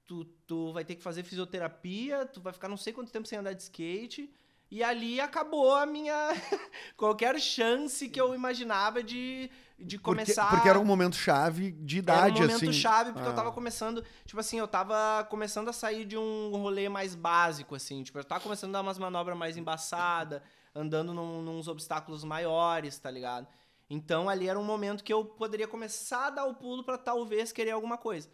tu, 0.07 0.25
tu 0.47 0.73
vai 0.73 0.85
ter 0.85 0.95
que 0.95 1.03
fazer 1.03 1.25
fisioterapia, 1.25 2.25
tu 2.27 2.41
vai 2.41 2.53
ficar 2.53 2.69
não 2.69 2.77
sei 2.77 2.93
quanto 2.93 3.11
tempo 3.11 3.27
sem 3.27 3.39
andar 3.39 3.53
de 3.53 3.63
skate. 3.63 4.33
E 4.71 4.83
ali 4.83 5.21
acabou 5.21 5.75
a 5.75 5.85
minha. 5.85 6.15
qualquer 6.97 7.39
chance 7.39 8.09
que 8.09 8.19
eu 8.19 8.35
imaginava 8.35 9.03
de, 9.03 9.51
de 9.79 9.99
Porque, 9.99 10.23
começar. 10.23 10.49
porque 10.49 10.67
era 10.67 10.81
um 10.81 10.85
momento 10.85 11.15
chave 11.15 11.73
de 11.73 11.99
idade, 11.99 12.37
Era 12.39 12.47
um 12.47 12.53
momento 12.53 12.71
assim. 12.71 12.73
chave, 12.73 13.13
porque 13.13 13.27
eu 13.29 13.33
Ah. 13.33 13.37
tava 13.37 13.53
começando. 13.53 14.03
Tipo 14.25 14.41
assim, 14.41 14.59
eu 14.59 14.67
tava 14.67 15.25
começando 15.29 15.69
a 15.69 15.75
sair 15.75 16.07
de 16.07 16.17
um 16.17 16.51
rolê 16.57 16.89
mais 16.89 17.15
básico, 17.15 17.75
assim. 17.75 18.03
Tipo, 18.03 18.19
eu 18.21 18.25
tava 18.25 18.41
começando 18.41 18.71
a 18.71 18.79
dar 18.79 18.83
umas 18.83 18.99
manobras 18.99 19.37
mais 19.37 19.59
embaçadas, 19.59 20.41
andando 20.75 21.13
num, 21.15 21.43
nos 21.43 21.69
obstáculos 21.69 22.25
maiores, 22.25 22.99
tá 22.99 23.11
ligado? 23.11 23.47
Então 23.91 24.29
ali 24.29 24.49
era 24.49 24.59
um 24.59 24.65
momento 24.65 25.05
que 25.05 25.13
eu 25.13 25.25
poderia 25.25 25.69
começar 25.69 26.27
a 26.29 26.31
dar 26.31 26.45
o 26.47 26.55
pulo 26.55 26.83
pra 26.85 26.97
talvez 26.99 27.53
querer 27.53 27.73
alguma 27.73 27.99
coisa. 27.99 28.29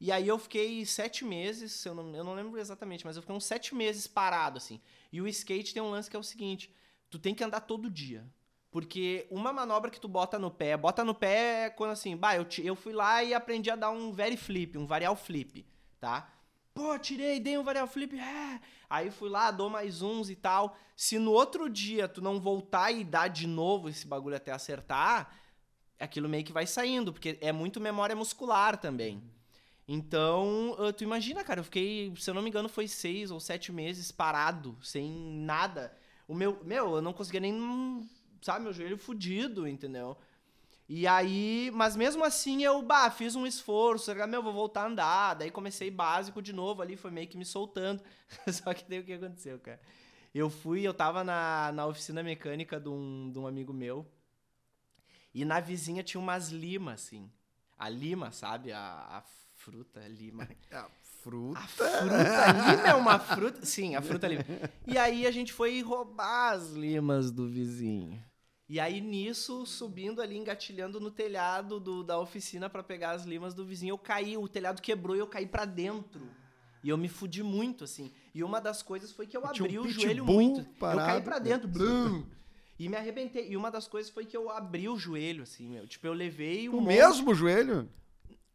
E 0.00 0.10
aí 0.10 0.26
eu 0.26 0.38
fiquei 0.38 0.84
sete 0.86 1.24
meses, 1.24 1.84
eu 1.84 1.94
não, 1.94 2.14
eu 2.16 2.24
não 2.24 2.34
lembro 2.34 2.58
exatamente, 2.58 3.04
mas 3.04 3.16
eu 3.16 3.22
fiquei 3.22 3.36
uns 3.36 3.44
sete 3.44 3.74
meses 3.74 4.06
parado, 4.06 4.56
assim. 4.56 4.80
E 5.12 5.20
o 5.20 5.28
skate 5.28 5.74
tem 5.74 5.82
um 5.82 5.90
lance 5.90 6.08
que 6.08 6.16
é 6.16 6.18
o 6.18 6.22
seguinte: 6.22 6.74
tu 7.10 7.18
tem 7.18 7.34
que 7.34 7.44
andar 7.44 7.60
todo 7.60 7.90
dia. 7.90 8.26
Porque 8.70 9.26
uma 9.30 9.52
manobra 9.52 9.90
que 9.90 10.00
tu 10.00 10.06
bota 10.08 10.38
no 10.38 10.50
pé, 10.50 10.76
bota 10.76 11.04
no 11.04 11.14
pé 11.14 11.70
quando 11.70 11.90
assim, 11.90 12.16
bah, 12.16 12.36
eu, 12.36 12.44
ti- 12.44 12.64
eu 12.64 12.76
fui 12.76 12.92
lá 12.92 13.22
e 13.22 13.34
aprendi 13.34 13.68
a 13.68 13.74
dar 13.76 13.90
um 13.90 14.12
very 14.12 14.36
flip, 14.36 14.78
um 14.78 14.86
varial 14.86 15.16
flip, 15.16 15.66
tá? 15.98 16.32
Pô, 16.72 16.98
tirei, 16.98 17.40
dei 17.40 17.58
um 17.58 17.64
varial 17.64 17.86
flip, 17.86 18.18
é. 18.18 18.60
Aí 18.88 19.10
fui 19.10 19.28
lá, 19.28 19.50
dou 19.50 19.68
mais 19.68 20.02
uns 20.02 20.30
e 20.30 20.36
tal. 20.36 20.76
Se 20.96 21.18
no 21.18 21.32
outro 21.32 21.68
dia 21.68 22.08
tu 22.08 22.20
não 22.20 22.40
voltar 22.40 22.90
e 22.92 23.04
dar 23.04 23.28
de 23.28 23.46
novo 23.46 23.88
esse 23.88 24.06
bagulho 24.06 24.36
até 24.36 24.52
acertar, 24.52 25.32
aquilo 25.98 26.28
meio 26.28 26.44
que 26.44 26.52
vai 26.52 26.66
saindo, 26.66 27.12
porque 27.12 27.38
é 27.40 27.52
muito 27.52 27.80
memória 27.80 28.16
muscular 28.16 28.76
também. 28.76 29.22
Então, 29.86 30.76
ah, 30.78 30.92
tu 30.92 31.02
imagina, 31.02 31.42
cara, 31.42 31.60
eu 31.60 31.64
fiquei, 31.64 32.12
se 32.16 32.30
eu 32.30 32.34
não 32.34 32.42
me 32.42 32.48
engano, 32.48 32.68
foi 32.68 32.86
seis 32.86 33.30
ou 33.30 33.40
sete 33.40 33.72
meses 33.72 34.12
parado, 34.12 34.78
sem 34.82 35.10
nada. 35.10 35.92
O 36.28 36.34
meu, 36.34 36.62
meu, 36.64 36.94
eu 36.96 37.02
não 37.02 37.12
conseguia 37.12 37.40
nem, 37.40 38.08
sabe, 38.40 38.62
meu 38.62 38.72
joelho 38.72 38.96
fudido, 38.96 39.66
entendeu? 39.66 40.16
E 40.92 41.06
aí, 41.06 41.70
mas 41.72 41.94
mesmo 41.94 42.24
assim 42.24 42.64
eu, 42.64 42.82
bah, 42.82 43.08
fiz 43.12 43.36
um 43.36 43.46
esforço, 43.46 44.10
era, 44.10 44.26
meu, 44.26 44.42
vou 44.42 44.52
voltar 44.52 44.82
a 44.82 44.86
andar. 44.88 45.34
Daí 45.34 45.48
comecei 45.48 45.88
básico 45.88 46.42
de 46.42 46.52
novo 46.52 46.82
ali, 46.82 46.96
foi 46.96 47.12
meio 47.12 47.28
que 47.28 47.38
me 47.38 47.44
soltando. 47.44 48.02
Só 48.52 48.74
que 48.74 48.84
daí 48.90 48.98
o 48.98 49.04
que 49.04 49.12
aconteceu, 49.12 49.56
cara? 49.60 49.80
Eu 50.34 50.50
fui, 50.50 50.82
eu 50.82 50.92
tava 50.92 51.22
na, 51.22 51.70
na 51.72 51.86
oficina 51.86 52.24
mecânica 52.24 52.80
de 52.80 52.88
um, 52.88 53.30
de 53.30 53.38
um 53.38 53.46
amigo 53.46 53.72
meu. 53.72 54.04
E 55.32 55.44
na 55.44 55.60
vizinha 55.60 56.02
tinha 56.02 56.20
umas 56.20 56.48
limas, 56.48 57.04
assim. 57.04 57.30
A 57.78 57.88
lima, 57.88 58.32
sabe? 58.32 58.72
A, 58.72 58.80
a 58.82 59.22
fruta 59.54 60.00
lima. 60.08 60.48
A 60.72 60.88
fruta. 61.22 61.60
A 61.60 61.68
fruta 61.68 62.72
lima 62.72 62.88
é 62.88 62.94
uma 62.94 63.18
fruta? 63.20 63.64
Sim, 63.64 63.94
a 63.94 64.02
fruta 64.02 64.26
lima. 64.26 64.42
E 64.86 64.98
aí 64.98 65.26
a 65.26 65.30
gente 65.30 65.52
foi 65.52 65.80
roubar 65.82 66.54
as 66.54 66.70
limas 66.70 67.30
do 67.30 67.46
vizinho. 67.46 68.20
E 68.72 68.78
aí 68.78 69.00
nisso, 69.00 69.66
subindo 69.66 70.22
ali, 70.22 70.36
engatilhando 70.36 71.00
no 71.00 71.10
telhado 71.10 71.80
do, 71.80 72.04
da 72.04 72.16
oficina 72.20 72.70
para 72.70 72.84
pegar 72.84 73.10
as 73.10 73.24
limas 73.24 73.52
do 73.52 73.64
vizinho, 73.64 73.94
eu 73.94 73.98
caí, 73.98 74.36
o 74.36 74.46
telhado 74.46 74.80
quebrou 74.80 75.16
e 75.16 75.18
eu 75.18 75.26
caí 75.26 75.44
para 75.44 75.64
dentro. 75.64 76.30
E 76.80 76.88
eu 76.88 76.96
me 76.96 77.08
fudi 77.08 77.42
muito, 77.42 77.82
assim. 77.82 78.12
E 78.32 78.44
uma 78.44 78.60
das 78.60 78.80
coisas 78.80 79.10
foi 79.10 79.26
que 79.26 79.36
eu 79.36 79.42
Tinha 79.52 79.64
um 79.64 79.66
abri 79.66 79.78
o 79.80 79.88
joelho 79.88 80.24
muito. 80.24 80.64
parado. 80.78 81.00
Eu 81.00 81.06
caí 81.06 81.20
pra 81.20 81.40
dentro, 81.40 81.66
blum, 81.66 82.24
e 82.78 82.88
me 82.88 82.94
arrebentei. 82.96 83.50
E 83.50 83.56
uma 83.56 83.72
das 83.72 83.88
coisas 83.88 84.08
foi 84.08 84.24
que 84.24 84.36
eu 84.36 84.48
abri 84.48 84.88
o 84.88 84.96
joelho, 84.96 85.42
assim, 85.42 85.68
meu. 85.68 85.84
Tipo, 85.88 86.06
eu 86.06 86.12
levei 86.12 86.68
um 86.68 86.76
O 86.76 86.80
monte- 86.80 86.86
mesmo 86.94 87.34
joelho? 87.34 87.88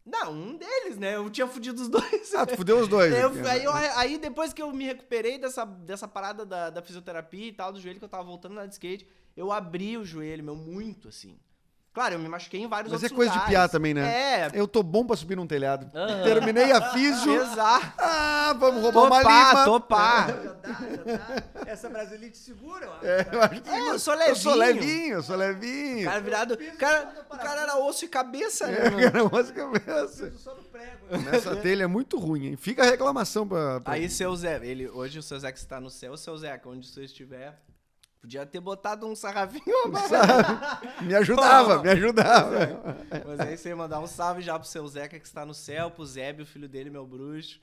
Não, 0.05 0.32
um 0.32 0.55
deles, 0.57 0.97
né? 0.97 1.18
Eu 1.18 1.30
tinha 1.30 1.45
fudido 1.45 1.82
os 1.82 1.89
dois. 1.89 2.34
Ah, 2.34 2.45
tu 2.45 2.55
fudeu 2.55 2.80
os 2.80 2.88
dois. 2.88 3.13
Eu- 3.13 3.45
aí, 3.49 3.63
eu- 3.66 3.74
aí 3.74 4.18
depois 4.18 4.53
que 4.53 4.61
eu 4.61 4.72
me 4.72 4.86
recuperei 4.86 5.38
dessa, 5.38 5.66
dessa 5.66 6.07
parada 6.07 6.45
da, 6.45 6.70
da 6.70 6.82
fisioterapia 6.82 7.47
e 7.47 7.51
tal, 7.51 7.74
do 7.74 7.82
joelho 7.82 7.99
que 7.99 8.05
eu 8.05 8.09
tava 8.09 8.24
voltando 8.24 8.53
na 8.55 8.66
de 8.66 8.74
skate, 8.74 9.05
eu 9.36 9.52
abri 9.52 9.98
o 9.98 10.06
joelho, 10.06 10.44
meu, 10.44 10.56
muito, 10.56 11.08
assim. 11.10 11.38
Claro, 11.94 12.16
eu 12.16 12.20
me 12.20 12.28
machuquei 12.28 12.60
em 12.62 12.68
vários 12.68 12.92
Mas 12.92 13.04
é 13.04 13.06
outros 13.06 13.16
coisa 13.16 13.32
de 13.32 13.38
lugares. 13.38 13.54
piar 13.58 13.70
também, 13.70 13.94
né? 13.94 14.02
É. 14.04 14.52
Eu 14.54 14.68
tô 14.68 14.84
bom 14.84 15.06
pra 15.08 15.16
subir 15.16 15.38
num 15.38 15.48
telhado. 15.48 15.90
Aham. 15.98 16.24
Terminei 16.26 16.70
a 16.74 16.92
físio. 16.92 17.34
Exato. 17.42 17.94
Ah, 17.98 18.54
vamos 18.60 18.82
roubar 18.82 19.04
uma 19.06 19.18
Topar, 19.22 19.52
lima. 19.54 19.64
topar. 19.66 20.28
Já 20.28 20.34
dá, 20.34 20.74
já 20.74 21.18
dá. 21.18 21.44
Essa 21.72 21.88
Brasilite 21.90 22.38
segura, 22.38 22.90
ó. 22.90 22.98
É, 23.02 23.26
eu 23.32 23.42
acho 23.42 23.62
que 23.62 23.70
É, 23.70 23.80
eu 23.92 23.98
sou 23.98 24.14
Eu 24.16 24.36
sou 24.36 24.56
levinho. 24.56 24.82
levinho, 24.86 25.14
eu 25.16 25.24
sou 25.24 25.36
levinho. 25.38 26.02
O 26.02 26.04
cara 26.12 26.20
virado. 26.20 26.54
O 26.56 26.78
cara, 26.78 27.26
o 27.30 27.38
cara 27.38 27.62
era 27.62 27.78
osso 27.78 28.04
e 28.04 28.08
cabeça, 28.10 28.68
né? 28.68 28.78
É, 28.78 28.90
mano? 28.90 29.12
cara, 29.12 29.24
umas 29.24 29.52
cabeça. 29.52 30.24
Peso 30.26 30.38
só 30.40 30.54
no 30.54 30.64
prego. 30.64 31.18
Nessa 31.32 31.56
telha 31.56 31.84
é 31.86 31.88
muito 31.88 32.20
ruim, 32.20 32.48
hein? 32.48 32.58
Fica 32.58 32.84
a 32.84 32.88
reclamação 32.88 33.48
pra. 33.48 33.80
pra- 33.80 33.94
Aí, 33.94 34.10
seu 34.10 34.36
Zé, 34.36 34.60
ele, 34.68 34.90
hoje 34.90 35.18
o 35.18 35.24
seu 35.24 35.40
Zé 35.40 35.50
que 35.50 35.60
está 35.60 35.80
no 35.80 35.90
céu, 35.90 36.18
seu 36.18 36.38
Zé, 36.38 36.60
onde 36.66 36.86
você 36.92 37.06
estiver, 37.06 37.58
podia 38.26 38.43
ter 38.43 38.59
botado 38.59 39.05
um 39.05 39.15
sarrafinho. 39.15 39.63
Me 41.01 41.13
ajudava, 41.13 41.84
me 41.84 41.89
ajudava. 41.91 42.97
Mas 43.26 43.39
aí 43.39 43.55
você 43.55 43.69
ia 43.69 43.76
mandar 43.76 43.99
um 43.99 44.07
salve 44.07 44.41
já 44.41 44.57
pro 44.57 44.67
seu 44.67 44.86
Zeca 44.88 45.19
que 45.19 45.26
está 45.26 45.45
no 45.45 45.53
céu, 45.53 45.91
pro 45.91 46.05
Zébio, 46.05 46.43
o 46.43 46.47
filho 46.47 46.67
dele, 46.67 46.89
meu 46.89 47.05
bruxo. 47.05 47.61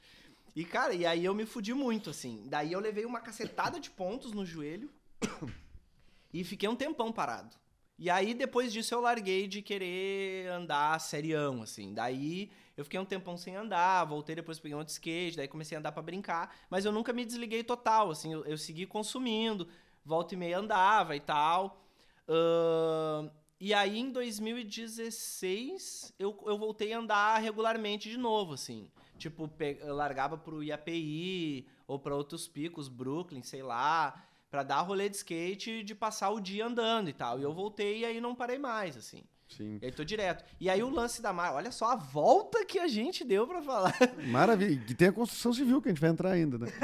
E, 0.55 0.65
cara, 0.65 0.95
e 0.95 1.05
aí 1.05 1.25
eu 1.25 1.35
me 1.35 1.45
fudi 1.45 1.75
muito, 1.75 2.11
assim. 2.11 2.45
Daí 2.47 2.73
eu 2.73 2.79
levei 2.79 3.05
uma 3.05 3.21
cacetada 3.21 3.81
de 3.81 3.91
pontos 3.91 4.33
no 4.33 4.47
joelho 4.47 4.89
e 6.33 6.45
fiquei 6.45 6.69
um 6.69 6.77
tempão 6.77 7.11
parado. 7.11 7.57
E 7.99 8.09
aí, 8.09 8.35
depois 8.35 8.73
disso, 8.73 8.95
eu 8.95 9.01
larguei 9.01 9.49
de 9.49 9.63
querer 9.63 10.49
andar 10.49 11.01
serião, 11.01 11.63
assim. 11.63 11.93
Daí, 11.93 12.51
eu 12.77 12.85
fiquei 12.85 13.01
um 13.01 13.05
tempão 13.05 13.37
sem 13.37 13.57
andar, 13.57 14.05
voltei 14.05 14.37
depois 14.37 14.59
peguei 14.59 14.75
um 14.75 14.79
outro 14.79 14.93
skate, 14.93 15.37
daí 15.37 15.49
comecei 15.49 15.77
a 15.77 15.79
andar 15.79 15.93
pra 15.93 16.03
brincar. 16.03 16.55
Mas 16.71 16.85
eu 16.85 16.93
nunca 16.93 17.13
me 17.13 17.25
desliguei 17.25 17.65
total, 17.65 18.11
assim. 18.11 18.33
Eu, 18.33 18.45
eu 18.45 18.59
segui 18.59 18.87
consumindo, 18.87 19.69
volta 20.05 20.35
e 20.35 20.37
meia 20.37 20.59
andava 20.59 21.17
e 21.17 21.21
tal. 21.21 21.83
Ahn, 22.29 23.31
e 23.65 23.73
aí, 23.73 23.97
em 23.97 24.11
2016, 24.11 26.13
eu, 26.19 26.37
eu 26.47 26.59
voltei 26.59 26.93
a 26.93 26.99
andar 26.99 27.39
regularmente 27.39 28.11
de 28.11 28.17
novo, 28.17 28.55
assim. 28.55 28.91
Tipo, 29.17 29.49
largava 29.85 30.37
pro 30.37 30.65
IAPI 30.65 31.69
ou 31.87 31.97
pra 31.97 32.17
outros 32.17 32.49
picos, 32.49 32.89
Brooklyn, 32.89 33.45
sei 33.45 33.63
lá, 33.63 34.21
pra 34.51 34.65
dar 34.65 34.81
rolê 34.81 35.09
de 35.09 35.15
skate 35.15 35.71
e 35.71 35.85
de 35.85 35.95
passar 35.95 36.31
o 36.31 36.41
dia 36.41 36.67
andando 36.67 37.09
e 37.09 37.13
tal. 37.13 37.39
E 37.39 37.45
eu 37.45 37.53
voltei 37.53 38.01
e 38.01 38.05
aí 38.05 38.21
não 38.21 38.35
parei 38.35 38.59
mais, 38.59 38.97
assim. 38.97 39.23
Sim. 39.57 39.79
E 39.81 39.87
aí 39.87 39.93
tô 39.93 40.05
direto. 40.05 40.45
E 40.61 40.69
aí 40.71 40.83
o 40.83 40.91
lance 40.91 41.23
da 41.23 41.33
marca, 41.33 41.57
olha 41.57 41.73
só 41.73 41.93
a 41.93 41.97
volta 41.97 42.65
que 42.65 42.79
a 42.79 42.89
gente 42.89 43.25
deu 43.25 43.47
pra 43.47 43.63
falar. 43.63 43.95
Maravilha. 44.29 44.83
E 44.89 44.95
tem 44.95 45.09
a 45.09 45.13
construção 45.13 45.53
civil 45.53 45.81
que 45.81 45.89
a 45.89 45.93
gente 45.93 46.01
vai 46.01 46.11
entrar 46.11 46.33
ainda, 46.33 46.59
né? 46.59 46.67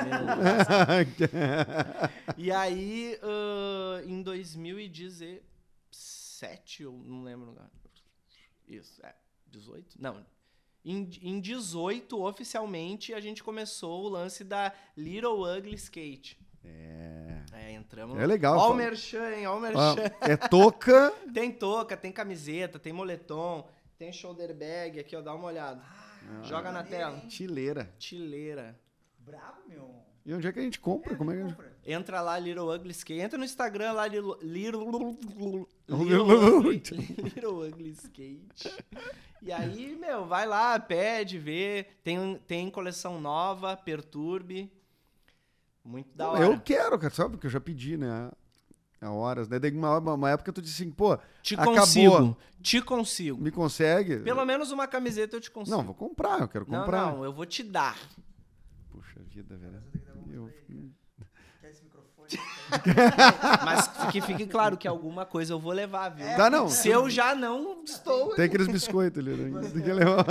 E 2.36 2.52
aí, 2.52 3.18
ãh, 3.22 4.02
em 4.06 4.22
2017, 4.22 6.82
eu 6.82 6.92
não 6.92 7.22
lembro. 7.22 7.54
Isso, 8.66 9.04
é. 9.04 9.14
18? 9.46 10.00
Não. 10.00 10.24
Em, 10.84 11.08
em 11.22 11.40
18, 11.40 12.22
oficialmente, 12.22 13.12
a 13.12 13.20
gente 13.20 13.42
começou 13.42 14.04
o 14.04 14.08
lance 14.08 14.44
da 14.44 14.72
Little 14.96 15.42
Ugly 15.42 15.74
Skate. 15.74 16.38
É. 17.52 17.70
É, 17.70 17.72
entramos. 17.72 18.18
É 18.18 18.26
legal, 18.26 18.56
Ó 18.58 18.72
o 18.72 18.74
merchan, 18.74 19.30
hein? 19.34 19.46
Ó 19.46 19.56
o 19.56 19.60
merchan. 19.60 19.96
é 20.20 20.36
touca. 20.36 21.12
Tem 21.32 21.50
touca, 21.52 21.96
tem 21.96 22.12
camiseta, 22.12 22.78
tem 22.78 22.92
moletom, 22.92 23.68
tem 23.96 24.12
shoulder 24.12 24.54
bag 24.54 25.00
aqui, 25.00 25.14
ó. 25.16 25.20
Dá 25.20 25.34
uma 25.34 25.46
olhada. 25.46 25.82
Joga 26.42 26.70
na 26.70 26.82
tela. 26.82 27.20
Tileira. 27.28 27.92
Tileira. 27.98 28.78
Brabo, 29.18 29.62
meu. 29.68 29.94
E 30.26 30.34
onde 30.34 30.46
é 30.46 30.52
que 30.52 30.58
a 30.58 30.62
gente 30.62 30.78
compra? 30.78 31.16
Como 31.16 31.30
é 31.30 31.34
que 31.36 31.40
a 31.40 31.44
gente... 31.44 31.56
Compra. 31.56 31.72
Entra 31.86 32.20
lá, 32.20 32.38
Little 32.38 32.74
Ugly 32.74 32.90
Skate. 32.90 33.20
Entra 33.20 33.38
no 33.38 33.44
Instagram 33.46 33.92
lá, 33.92 34.06
Little, 34.06 34.36
Little 34.42 35.16
Ugly 37.66 37.90
Skate. 37.92 38.74
E 39.40 39.50
aí, 39.50 39.96
meu, 39.96 40.26
vai 40.26 40.46
lá, 40.46 40.78
pede, 40.78 41.38
vê. 41.38 41.86
Tem, 42.04 42.38
tem 42.46 42.70
coleção 42.70 43.18
nova, 43.18 43.74
Perturbe. 43.74 44.70
Muito 45.88 46.14
da 46.14 46.28
hora. 46.28 46.44
Eu 46.44 46.60
quero, 46.60 46.98
cara, 46.98 47.12
sabe? 47.14 47.30
Porque 47.30 47.46
eu 47.46 47.50
já 47.50 47.58
pedi, 47.60 47.96
né? 47.96 48.30
Há 49.00 49.10
horas, 49.10 49.48
né? 49.48 49.58
Daí 49.58 49.70
uma, 49.70 49.98
uma 49.98 50.30
época 50.30 50.52
tu 50.52 50.60
disse 50.60 50.82
assim, 50.82 50.90
pô, 50.92 51.18
Te 51.40 51.54
acabou. 51.54 51.76
consigo. 51.76 52.36
Te 52.60 52.82
consigo. 52.82 53.40
me 53.40 53.50
consegue? 53.50 54.18
Pelo 54.18 54.44
menos 54.44 54.70
uma 54.70 54.86
camiseta 54.86 55.36
eu 55.36 55.40
te 55.40 55.50
consigo. 55.50 55.76
Não, 55.76 55.84
vou 55.84 55.94
comprar, 55.94 56.40
eu 56.40 56.48
quero 56.48 56.66
não, 56.68 56.80
comprar. 56.80 57.06
não, 57.12 57.24
eu 57.24 57.32
vou 57.32 57.46
te 57.46 57.62
dar. 57.62 57.96
Puxa 58.90 59.20
vida, 59.30 59.56
velho. 59.56 59.82
Eu-? 60.30 60.50
Mas 63.64 63.88
que 64.10 64.20
fique 64.20 64.46
claro 64.46 64.76
que 64.76 64.86
alguma 64.86 65.24
coisa 65.24 65.52
eu 65.52 65.58
vou 65.58 65.72
levar, 65.72 66.10
viu? 66.10 66.26
Tá, 66.36 66.50
não. 66.50 66.68
Se 66.68 66.88
eu 66.88 67.08
já 67.08 67.34
não 67.34 67.82
estou. 67.84 68.34
Tem 68.34 68.44
aqueles 68.46 68.68
biscoitos 68.68 69.18
ali, 69.18 69.34
né? 69.34 69.60
Tem 69.72 69.82
que 69.82 69.92
levar. 69.92 70.24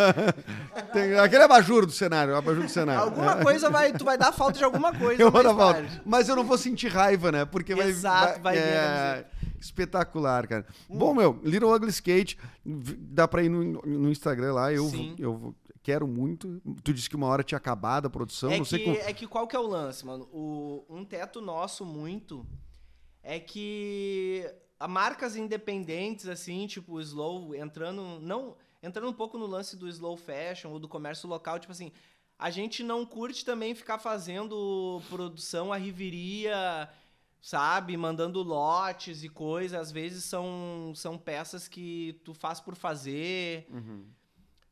Tem 0.93 1.17
aquele 1.19 1.43
abajur 1.43 1.85
do 1.85 1.91
cenário, 1.91 2.35
abajur 2.35 2.63
do 2.63 2.69
cenário. 2.69 3.01
Alguma 3.03 3.37
coisa 3.37 3.69
vai. 3.69 3.91
Tu 3.93 4.03
vai 4.03 4.17
dar 4.17 4.31
falta 4.31 4.57
de 4.57 4.63
alguma 4.63 4.93
coisa. 4.93 5.21
Eu 5.21 5.31
vou 5.31 5.43
mais 5.43 5.55
dar 5.55 5.73
tarde. 5.73 6.01
Mas 6.05 6.29
eu 6.29 6.35
não 6.35 6.43
vou 6.43 6.57
sentir 6.57 6.87
raiva, 6.87 7.31
né? 7.31 7.45
Porque 7.45 7.73
vai. 7.75 7.87
Exato, 7.87 8.41
vai 8.41 8.55
vir 8.55 8.61
a 8.61 9.17
é, 9.23 9.25
Espetacular, 9.59 10.47
cara. 10.47 10.65
Bom, 10.89 11.13
meu, 11.13 11.39
Little 11.43 11.73
Ugly 11.73 11.89
Skate, 11.89 12.37
dá 12.65 13.27
pra 13.27 13.43
ir 13.43 13.49
no, 13.49 13.81
no 13.81 14.09
Instagram 14.09 14.53
lá. 14.53 14.71
Eu, 14.71 14.85
Sim. 14.89 15.15
eu 15.17 15.35
vou- 15.35 15.55
quero 15.87 16.05
muito. 16.05 16.61
Tu 16.83 16.93
disse 16.93 17.09
que 17.09 17.15
uma 17.15 17.27
hora 17.27 17.41
tinha 17.41 17.57
acabado 17.57 18.07
a 18.07 18.09
produção, 18.09 18.51
É 18.51 18.57
não 18.57 18.65
sei 18.65 18.79
que, 18.79 18.85
como. 18.85 18.97
é 18.97 19.13
que 19.13 19.25
qual 19.25 19.47
que 19.47 19.55
é 19.55 19.59
o 19.59 19.65
lance, 19.65 20.05
mano? 20.05 20.27
O, 20.33 20.83
um 20.89 21.05
teto 21.05 21.39
nosso 21.39 21.85
muito 21.85 22.45
é 23.23 23.39
que 23.39 24.45
a 24.77 24.85
marcas 24.85 25.37
independentes, 25.37 26.27
assim, 26.27 26.67
tipo 26.67 26.95
o 26.95 27.01
slow, 27.01 27.55
entrando. 27.55 28.19
Não. 28.19 28.57
Entrando 28.83 29.07
um 29.07 29.13
pouco 29.13 29.37
no 29.37 29.45
lance 29.45 29.77
do 29.77 29.87
slow 29.87 30.17
fashion 30.17 30.71
ou 30.71 30.77
do 30.77 30.89
comércio 30.89 31.27
local, 31.27 31.57
tipo 31.57 31.71
assim, 31.71 31.93
a 32.37 32.49
gente 32.49 32.83
não 32.83 33.05
curte 33.05 33.45
também 33.45 33.73
ficar 33.73 33.97
fazendo 33.97 35.01
produção 35.09 35.71
à 35.71 35.77
riveria, 35.77 36.89
sabe? 37.41 37.95
Mandando 37.95 38.43
lotes 38.43 39.23
e 39.23 39.29
coisas. 39.29 39.79
Às 39.79 39.89
vezes 39.89 40.25
são, 40.25 40.91
são 40.95 41.17
peças 41.17 41.65
que 41.69 42.19
tu 42.25 42.33
faz 42.33 42.59
por 42.59 42.75
fazer. 42.75 43.67
Uhum. 43.71 44.05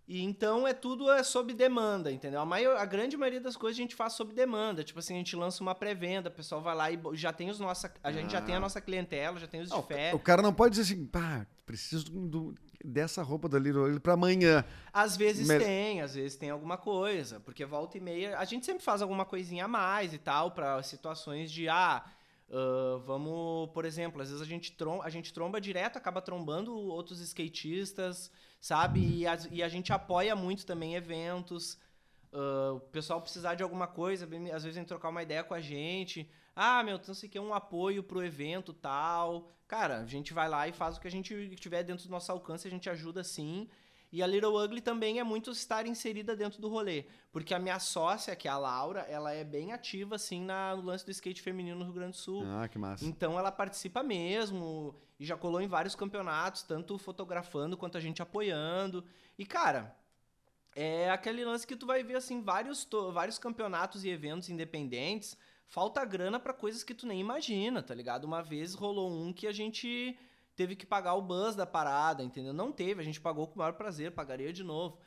E 0.07 0.21
então 0.21 0.67
é 0.67 0.73
tudo 0.73 1.09
é 1.11 1.23
sob 1.23 1.51
demanda, 1.53 2.11
entendeu? 2.11 2.39
A, 2.39 2.45
maior, 2.45 2.77
a 2.77 2.85
grande 2.85 3.17
maioria 3.17 3.41
das 3.41 3.57
coisas 3.57 3.75
a 3.79 3.81
gente 3.81 3.95
faz 3.95 4.13
sob 4.13 4.33
demanda. 4.33 4.83
Tipo 4.83 4.99
assim, 4.99 5.15
a 5.15 5.17
gente 5.17 5.35
lança 5.35 5.63
uma 5.63 5.73
pré-venda, 5.73 6.29
o 6.29 6.31
pessoal 6.31 6.61
vai 6.61 6.75
lá 6.75 6.91
e 6.91 6.99
já 7.13 7.33
tem 7.33 7.49
os 7.49 7.59
nossa, 7.59 7.91
a 8.03 8.11
gente 8.11 8.31
já 8.31 8.39
tem 8.41 8.53
a 8.55 8.59
nossa 8.59 8.79
clientela, 8.79 9.39
já 9.39 9.47
tem 9.47 9.61
os 9.61 9.69
Não, 9.69 9.81
de 9.81 9.87
fé. 9.87 10.13
o 10.13 10.19
cara 10.19 10.43
não 10.43 10.53
pode 10.53 10.75
dizer 10.77 10.93
assim, 10.93 11.05
pá, 11.07 11.47
preciso 11.65 12.05
do- 12.11 12.53
dessa 12.83 13.23
roupa 13.23 13.49
da 13.49 13.57
Little 13.57 13.99
pra 13.99 14.13
amanhã. 14.13 14.63
Às 14.93 15.17
vezes 15.17 15.47
Mer- 15.47 15.59
tem, 15.63 16.01
às 16.01 16.13
vezes 16.13 16.37
tem 16.37 16.51
alguma 16.51 16.77
coisa, 16.77 17.39
porque 17.39 17.65
volta 17.65 17.97
e 17.97 18.01
meia 18.01 18.37
a 18.37 18.45
gente 18.45 18.63
sempre 18.63 18.83
faz 18.83 19.01
alguma 19.01 19.25
coisinha 19.25 19.65
a 19.65 19.67
mais 19.67 20.13
e 20.13 20.19
tal 20.19 20.51
para 20.51 20.83
situações 20.83 21.51
de 21.51 21.67
ah, 21.67 22.05
ah, 22.51 23.01
vamos, 23.07 23.71
por 23.71 23.85
exemplo, 23.85 24.21
às 24.21 24.29
vezes 24.29 24.39
a 24.43 24.45
gente, 24.45 24.71
trom 24.73 25.01
a 25.01 25.09
gente 25.09 25.33
tromba 25.33 25.59
direto, 25.59 25.97
acaba 25.97 26.21
trombando 26.21 26.75
outros 26.77 27.19
skatistas, 27.21 28.29
sabe? 28.65 28.99
E 28.99 29.27
a, 29.27 29.37
e 29.51 29.61
a 29.61 29.69
gente 29.69 29.93
apoia 29.93 30.35
muito 30.35 30.65
também 30.65 30.95
eventos. 30.95 31.77
ah, 32.33 32.73
o 32.73 32.79
pessoal 32.79 33.21
precisar 33.21 33.53
de 33.53 33.61
alguma 33.61 33.85
coisa, 33.87 34.25
às 34.25 34.63
vezes 34.63 34.75
vem 34.75 34.83
trocar 34.83 35.09
uma 35.09 35.21
ideia 35.21 35.43
com 35.43 35.53
a 35.53 35.61
gente. 35.61 36.27
Ah, 36.55 36.81
meu, 36.83 36.99
não 37.05 37.13
sei 37.13 37.29
que, 37.29 37.39
um 37.39 37.53
apoio 37.53 38.01
pro 38.01 38.25
evento 38.25 38.73
tal. 38.73 39.51
Cara, 39.67 39.99
a 39.99 40.05
gente 40.07 40.33
vai 40.33 40.49
lá 40.49 40.67
e 40.67 40.73
faz 40.73 40.97
o 40.97 40.99
que 40.99 41.07
a 41.07 41.11
gente 41.11 41.55
tiver 41.57 41.83
dentro 41.83 42.07
do 42.07 42.11
nosso 42.11 42.31
alcance, 42.31 42.67
a 42.67 42.71
gente 42.71 42.89
ajuda 42.89 43.23
sim. 43.23 43.69
E 44.15 44.23
a 44.23 44.27
Little 44.27 44.55
Ugly 44.55 44.79
também 44.79 45.19
é 45.19 45.25
muito 45.25 45.51
estar 45.51 45.85
inserida 45.85 46.37
dentro 46.37 46.61
do 46.61 46.69
rolê. 46.69 47.03
Porque 47.33 47.53
a 47.53 47.59
minha 47.59 47.77
sócia, 47.79 48.33
que 48.33 48.47
é 48.47 48.51
a 48.51 48.57
Laura, 48.57 49.01
ela 49.01 49.33
é 49.33 49.43
bem 49.43 49.73
ativa, 49.73 50.15
assim, 50.15 50.41
na, 50.41 50.73
no 50.73 50.83
lance 50.83 51.03
do 51.03 51.11
skate 51.11 51.41
feminino 51.41 51.79
no 51.79 51.83
Rio 51.83 51.95
Grande 51.95 52.11
do 52.11 52.17
Sul. 52.17 52.45
Ah, 52.47 52.65
que 52.65 52.77
massa. 52.77 53.03
Então 53.03 53.37
ela 53.37 53.51
participa 53.51 54.01
mesmo 54.01 54.95
e 55.19 55.25
já 55.25 55.35
colou 55.35 55.59
em 55.59 55.67
vários 55.67 55.95
campeonatos, 55.95 56.63
tanto 56.63 56.97
fotografando 56.97 57.75
quanto 57.75 57.97
a 57.97 57.99
gente 57.99 58.21
apoiando. 58.21 59.03
E, 59.37 59.45
cara, 59.45 59.93
é 60.73 61.09
aquele 61.09 61.43
lance 61.43 61.67
que 61.67 61.75
tu 61.75 61.85
vai 61.85 62.01
ver, 62.01 62.15
assim, 62.15 62.41
vários, 62.41 62.87
vários 63.11 63.37
campeonatos 63.37 64.05
e 64.05 64.09
eventos 64.09 64.47
independentes. 64.47 65.37
Falta 65.67 66.05
grana 66.05 66.39
pra 66.39 66.53
coisas 66.53 66.85
que 66.85 66.93
tu 66.93 67.05
nem 67.05 67.19
imagina, 67.19 67.83
tá 67.83 67.93
ligado? 67.93 68.23
Uma 68.23 68.41
vez 68.41 68.75
rolou 68.75 69.11
um 69.11 69.33
que 69.33 69.45
a 69.45 69.51
gente 69.51 70.17
teve 70.55 70.75
que 70.75 70.85
pagar 70.85 71.13
o 71.15 71.21
bus 71.21 71.55
da 71.55 71.65
parada, 71.65 72.23
entendeu? 72.23 72.53
Não 72.53 72.71
teve, 72.71 73.01
a 73.01 73.03
gente 73.05 73.19
pagou 73.21 73.47
com 73.47 73.55
o 73.55 73.57
maior 73.59 73.73
prazer, 73.73 74.11
pagaria 74.11 74.51
de 74.53 74.63
novo. 74.63 74.97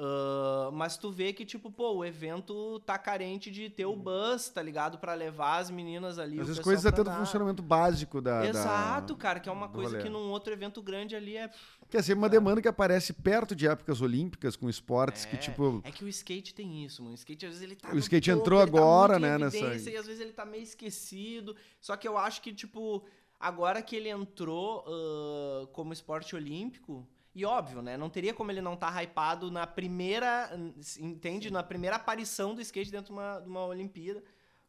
Ah, 0.00 0.70
mas 0.72 0.96
tu 0.96 1.10
vê 1.10 1.32
que, 1.32 1.44
tipo, 1.44 1.72
pô, 1.72 1.92
o 1.96 2.04
evento 2.04 2.78
tá 2.86 2.96
carente 2.96 3.50
de 3.50 3.68
ter 3.68 3.84
o 3.84 3.96
bus, 3.96 4.48
tá 4.48 4.62
ligado? 4.62 4.96
Pra 4.98 5.12
levar 5.14 5.58
as 5.58 5.70
meninas 5.72 6.20
ali. 6.20 6.36
Vezes 6.36 6.58
pessoal 6.58 6.64
coisas 6.64 6.86
até 6.86 7.02
do 7.02 7.10
funcionamento 7.10 7.62
básico 7.64 8.20
da. 8.20 8.42
da- 8.42 8.48
Exato, 8.48 9.16
cara, 9.16 9.40
que 9.40 9.48
é 9.48 9.52
uma 9.52 9.68
coisa 9.68 9.90
rolê. 9.90 10.02
que 10.04 10.08
num 10.08 10.30
outro 10.30 10.52
evento 10.52 10.80
grande 10.80 11.16
ali 11.16 11.36
é. 11.36 11.50
Que 11.90 11.96
é 11.96 12.02
sempre 12.02 12.18
uma 12.18 12.28
demanda 12.28 12.62
que 12.62 12.68
aparece 12.68 13.12
perto 13.12 13.56
de 13.56 13.66
épocas 13.66 14.00
olímpicas, 14.00 14.54
com 14.54 14.68
esportes 14.68 15.24
que, 15.24 15.34
É, 15.34 15.38
tipo. 15.38 15.80
É 15.84 15.90
que 15.90 16.04
o 16.04 16.08
skate 16.08 16.54
tem 16.54 16.84
isso, 16.84 17.02
mano. 17.02 17.14
O 17.14 17.18
skate 17.18 17.46
às 17.46 17.50
vezes 17.54 17.64
ele 17.64 17.74
tá. 17.74 17.92
O 17.92 17.98
skate 17.98 18.30
topo, 18.30 18.40
entrou 18.40 18.58
tá 18.60 18.64
agora, 18.66 19.16
em 19.16 19.20
né, 19.22 19.38
nessa- 19.38 19.56
E 19.90 19.96
às 19.96 20.06
vezes 20.06 20.20
ele 20.20 20.32
tá 20.32 20.44
meio 20.44 20.62
esquecido. 20.62 21.56
Só 21.80 21.96
que 21.96 22.06
eu 22.06 22.16
acho 22.16 22.40
que, 22.40 22.52
tipo, 22.54 23.04
agora 23.38 23.80
que 23.82 23.94
ele 23.96 24.08
entrou 24.08 24.84
ah, 24.86 25.66
como 25.72 25.92
esporte 25.92 26.34
olímpico. 26.36 27.06
E 27.34 27.44
óbvio, 27.44 27.80
né? 27.82 27.96
Não 27.96 28.10
teria 28.10 28.34
como 28.34 28.50
ele 28.50 28.60
não 28.60 28.74
estar 28.74 28.90
hypado 29.02 29.50
na 29.50 29.66
primeira. 29.66 30.50
Entende? 30.98 31.52
Na 31.52 31.62
primeira 31.62 31.96
aparição 31.96 32.54
do 32.54 32.60
skate 32.60 32.90
dentro 32.90 33.06
de 33.06 33.12
uma, 33.12 33.38
de 33.40 33.48
uma 33.48 33.64
Olimpíada. 33.66 34.22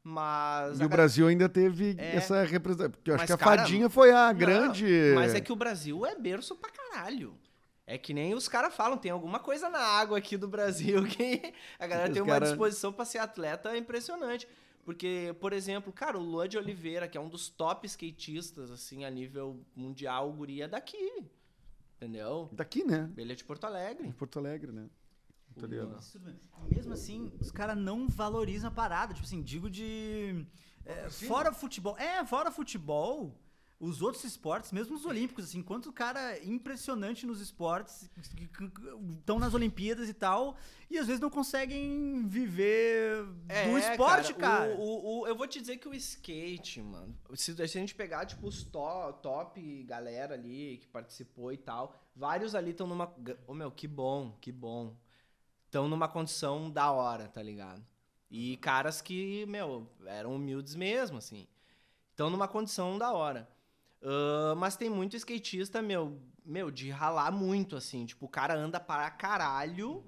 Mas. 0.04 0.80
E 0.80 0.84
a 0.84 0.86
o 0.86 0.90
Brasil 0.90 1.28
ainda 1.28 1.50
teve 1.50 1.96
É. 1.98 2.16
essa 2.16 2.44
representação. 2.44 2.92
Porque 2.92 3.10
eu 3.12 3.16
acho 3.16 3.22
Mas, 3.24 3.28
que 3.28 3.34
a 3.34 3.38
cara, 3.38 3.62
Fadinha 3.62 3.90
foi 3.90 4.12
a 4.12 4.28
Não, 4.32 4.40
grande. 4.40 4.86
Mas 5.16 5.34
é 5.34 5.42
que 5.42 5.52
o 5.52 5.56
Brasil 5.56 6.06
é 6.06 6.16
berço 6.16 6.56
pra 6.56 6.70
caralho. 6.70 7.36
É 7.88 7.98
que 7.98 8.14
nem 8.14 8.36
os 8.36 8.48
caras 8.48 8.76
falam, 8.76 9.00
tem 9.00 9.10
alguma 9.12 9.40
coisa 9.40 9.68
na 9.68 9.80
água 9.80 10.20
aqui 10.20 10.38
do 10.38 10.48
Brasil 10.48 11.06
que 11.10 11.54
a 11.80 11.88
galera 11.88 12.10
Os 12.10 12.14
tem 12.14 12.22
uma 12.22 12.34
cara- 12.34 12.46
disposição 12.46 12.94
pra 12.94 13.04
ser 13.04 13.18
atleta 13.18 13.76
impressionante. 13.76 14.48
Porque, 14.84 15.36
por 15.40 15.54
exemplo, 15.54 15.94
cara, 15.94 16.18
o 16.18 16.22
Luan 16.22 16.48
de 16.48 16.58
Oliveira, 16.58 17.08
que 17.08 17.18
é 17.18 17.22
um 17.22 17.30
dos 17.30 17.50
top 17.50 17.86
skatistas, 17.86 18.72
assim, 18.72 19.06
a 19.06 19.10
nível 19.10 19.64
mundial, 19.76 20.30
o 20.30 20.34
guri 20.34 20.62
é 20.62 20.68
daqui. 20.68 21.24
Entendeu? 21.98 22.50
Daqui, 22.52 22.84
né? 22.84 23.12
Ele 23.18 23.34
é 23.34 23.36
de 23.36 23.44
Porto 23.44 23.66
Alegre. 23.66 24.08
Em 24.08 24.12
Porto 24.12 24.40
Alegre, 24.40 24.72
né? 24.72 24.90
Ligado. 25.58 26.00
Isso. 26.00 26.18
E 26.18 26.76
mesmo 26.76 26.94
assim, 26.94 27.32
os 27.40 27.52
caras 27.52 27.78
não 27.78 28.08
valorizam 28.08 28.70
a 28.70 28.74
parada. 28.74 29.14
Tipo 29.14 29.26
assim, 29.26 29.42
digo 29.42 29.70
de. 29.70 30.46
é, 30.86 31.10
fora 31.10 31.52
futebol. 31.52 31.98
É, 31.98 32.26
fora 32.26 32.52
futebol, 32.52 33.36
os 33.80 34.02
outros 34.02 34.24
esportes, 34.26 34.74
mesmo 34.74 34.96
os 34.96 35.06
olímpicos, 35.06 35.46
assim, 35.46 35.64
quanto 35.64 35.92
cara 35.94 36.38
impressionante 36.44 37.26
nos 37.26 37.40
esportes, 37.40 38.10
estão 39.18 39.40
nas 39.40 39.54
Olimpíadas 39.54 40.10
e 40.10 40.14
tal, 40.14 40.58
e 40.90 40.98
às 40.98 41.08
vezes 41.08 41.22
não 41.22 41.30
conseguem 41.30 42.28
viver 42.28 43.24
do 43.24 43.78
esporte, 43.78 44.34
cara. 44.34 44.72
É, 44.72 44.76
O, 44.76 44.82
o- 44.82 45.20
o- 45.22 45.28
eu 45.28 45.36
vou 45.36 45.48
te 45.48 45.62
dizer 45.62 45.78
que 45.78 45.88
o 45.88 45.94
skate, 45.94 46.82
mano, 46.82 47.16
se, 47.36 47.56
se 47.56 47.62
a 47.62 47.68
gente 47.68 47.96
pegar, 47.96 48.26
tipo, 48.26 48.48
os 48.48 48.64
to- 48.64 49.14
top 49.22 49.84
galera 49.84 50.34
ali 50.34 50.78
que 50.82 50.88
participou 50.88 51.54
e 51.54 51.58
tal, 51.58 51.96
vários 52.16 52.56
ali 52.56 52.72
estão 52.72 52.86
numa. 52.88 53.14
Ô, 53.48 53.54
meu, 53.54 53.72
que 53.72 53.88
bom, 53.88 54.38
que 54.42 54.52
bom. 54.52 54.96
Estão 55.66 55.88
numa 55.88 56.08
condição 56.08 56.70
da 56.70 56.92
hora, 56.92 57.28
tá 57.28 57.42
ligado? 57.42 57.82
E 58.30 58.58
caras 58.58 59.02
que, 59.02 59.46
meu, 59.46 59.88
eram 60.06 60.36
humildes 60.36 60.76
mesmo, 60.76 61.18
assim. 61.18 61.48
Estão 62.12 62.30
numa 62.30 62.48
condição 62.48 62.98
da 62.98 63.12
hora. 63.14 63.48
Ah, 64.02 64.54
mas 64.58 64.76
tem 64.76 64.90
muito 64.90 65.16
skatista, 65.16 65.82
meu, 65.82 66.20
meu, 66.46 66.72
de 66.72 66.90
ralar 66.90 67.32
muito, 67.32 67.76
assim. 67.76 68.06
Tipo, 68.06 68.26
o 68.26 68.30
cara 68.30 68.56
anda 68.56 68.80
para 68.80 69.10
caralho, 69.12 70.04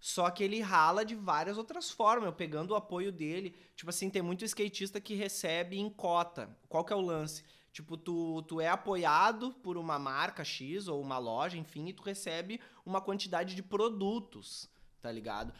só 0.00 0.30
que 0.30 0.42
ele 0.44 0.60
rala 0.60 1.04
de 1.04 1.14
várias 1.14 1.58
outras 1.58 1.90
formas, 1.90 2.24
meu, 2.24 2.32
pegando 2.32 2.72
o 2.72 2.76
apoio 2.76 3.12
dele. 3.12 3.54
Tipo 3.74 3.90
assim, 3.90 4.10
tem 4.10 4.22
muito 4.22 4.44
skatista 4.44 5.00
que 5.00 5.14
recebe 5.14 5.78
em 5.78 5.90
cota. 5.90 6.56
Qual 6.68 6.84
que 6.84 6.92
é 6.92 6.96
o 6.96 7.00
lance? 7.00 7.44
Tipo, 7.72 7.96
tu, 7.96 8.42
tu 8.42 8.58
é 8.58 8.68
apoiado 8.68 9.52
por 9.62 9.76
uma 9.76 9.98
marca 9.98 10.42
X 10.42 10.88
ou 10.88 10.98
uma 10.98 11.18
loja, 11.18 11.58
enfim, 11.58 11.88
e 11.88 11.92
tu 11.92 12.02
recebe 12.02 12.58
uma 12.86 13.02
quantidade 13.02 13.54
de 13.54 13.62
produtos, 13.62 14.66
tá 15.06 15.12
ligado? 15.12 15.52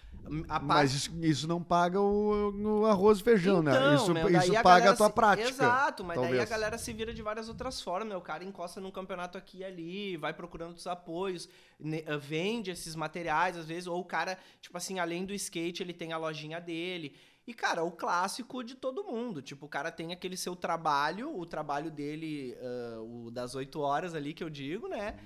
A 0.49 0.59
Mas 0.59 0.93
isso, 0.93 1.11
isso 1.23 1.47
não 1.47 1.63
paga 1.63 2.01
o, 2.01 2.81
o 2.81 2.87
arroz 2.87 3.21
e 3.21 3.23
feijão, 3.23 3.63
né? 3.63 3.71
então, 3.71 3.95
Isso, 3.95 4.13
meu, 4.13 4.29
isso 4.29 4.51
daí 4.51 4.63
paga 4.63 4.91
a 4.91 4.97
tua 4.97 5.07
se- 5.07 5.13
prática. 5.13 5.49
Exato, 5.49 6.03
mas 6.03 6.17
daí 6.17 6.25
talvez. 6.27 6.43
a 6.43 6.51
galera 6.51 6.77
se 6.79 6.93
vira 6.93 7.15
de 7.15 7.23
várias 7.23 7.49
outras 7.49 7.81
formas. 7.81 8.19
O 8.19 8.21
cara 8.21 8.43
encosta 8.43 8.81
num 8.81 8.91
campeonato 8.91 9.39
aqui 9.39 9.59
e 9.59 9.65
ali, 9.65 10.17
vai 10.17 10.33
procurando 10.33 10.75
os 10.75 10.87
apoios, 10.89 11.49
ah, 11.81 12.17
vende 12.17 12.73
esses 12.73 12.97
materiais, 12.97 13.57
às 13.57 13.67
vezes, 13.67 13.87
ou 13.87 14.01
o 14.01 14.05
cara, 14.05 14.37
tipo 14.61 14.77
assim, 14.77 14.99
além 14.99 15.25
do 15.25 15.33
skate, 15.33 15.81
ele 15.83 15.93
tem 15.93 16.13
a 16.13 16.19
lojinha 16.19 16.61
dele. 16.61 17.15
E, 17.47 17.55
cara, 17.55 17.85
o 17.85 17.93
clássico 17.93 18.65
de 18.65 18.75
todo 18.75 19.05
mundo. 19.05 19.41
Tipo, 19.41 19.67
o 19.67 19.69
cara 19.69 19.93
tem 19.93 20.13
aquele 20.13 20.37
seu 20.37 20.57
trabalho, 20.57 21.39
o 21.39 21.47
trabalho 21.47 21.89
dele, 21.93 22.57
ah, 22.61 23.01
o 23.01 23.31
das 23.31 23.55
oito 23.55 23.79
horas 23.79 24.13
ali 24.13 24.35
que 24.35 24.43
eu 24.43 24.51
digo, 24.51 24.89
né? 24.89 25.17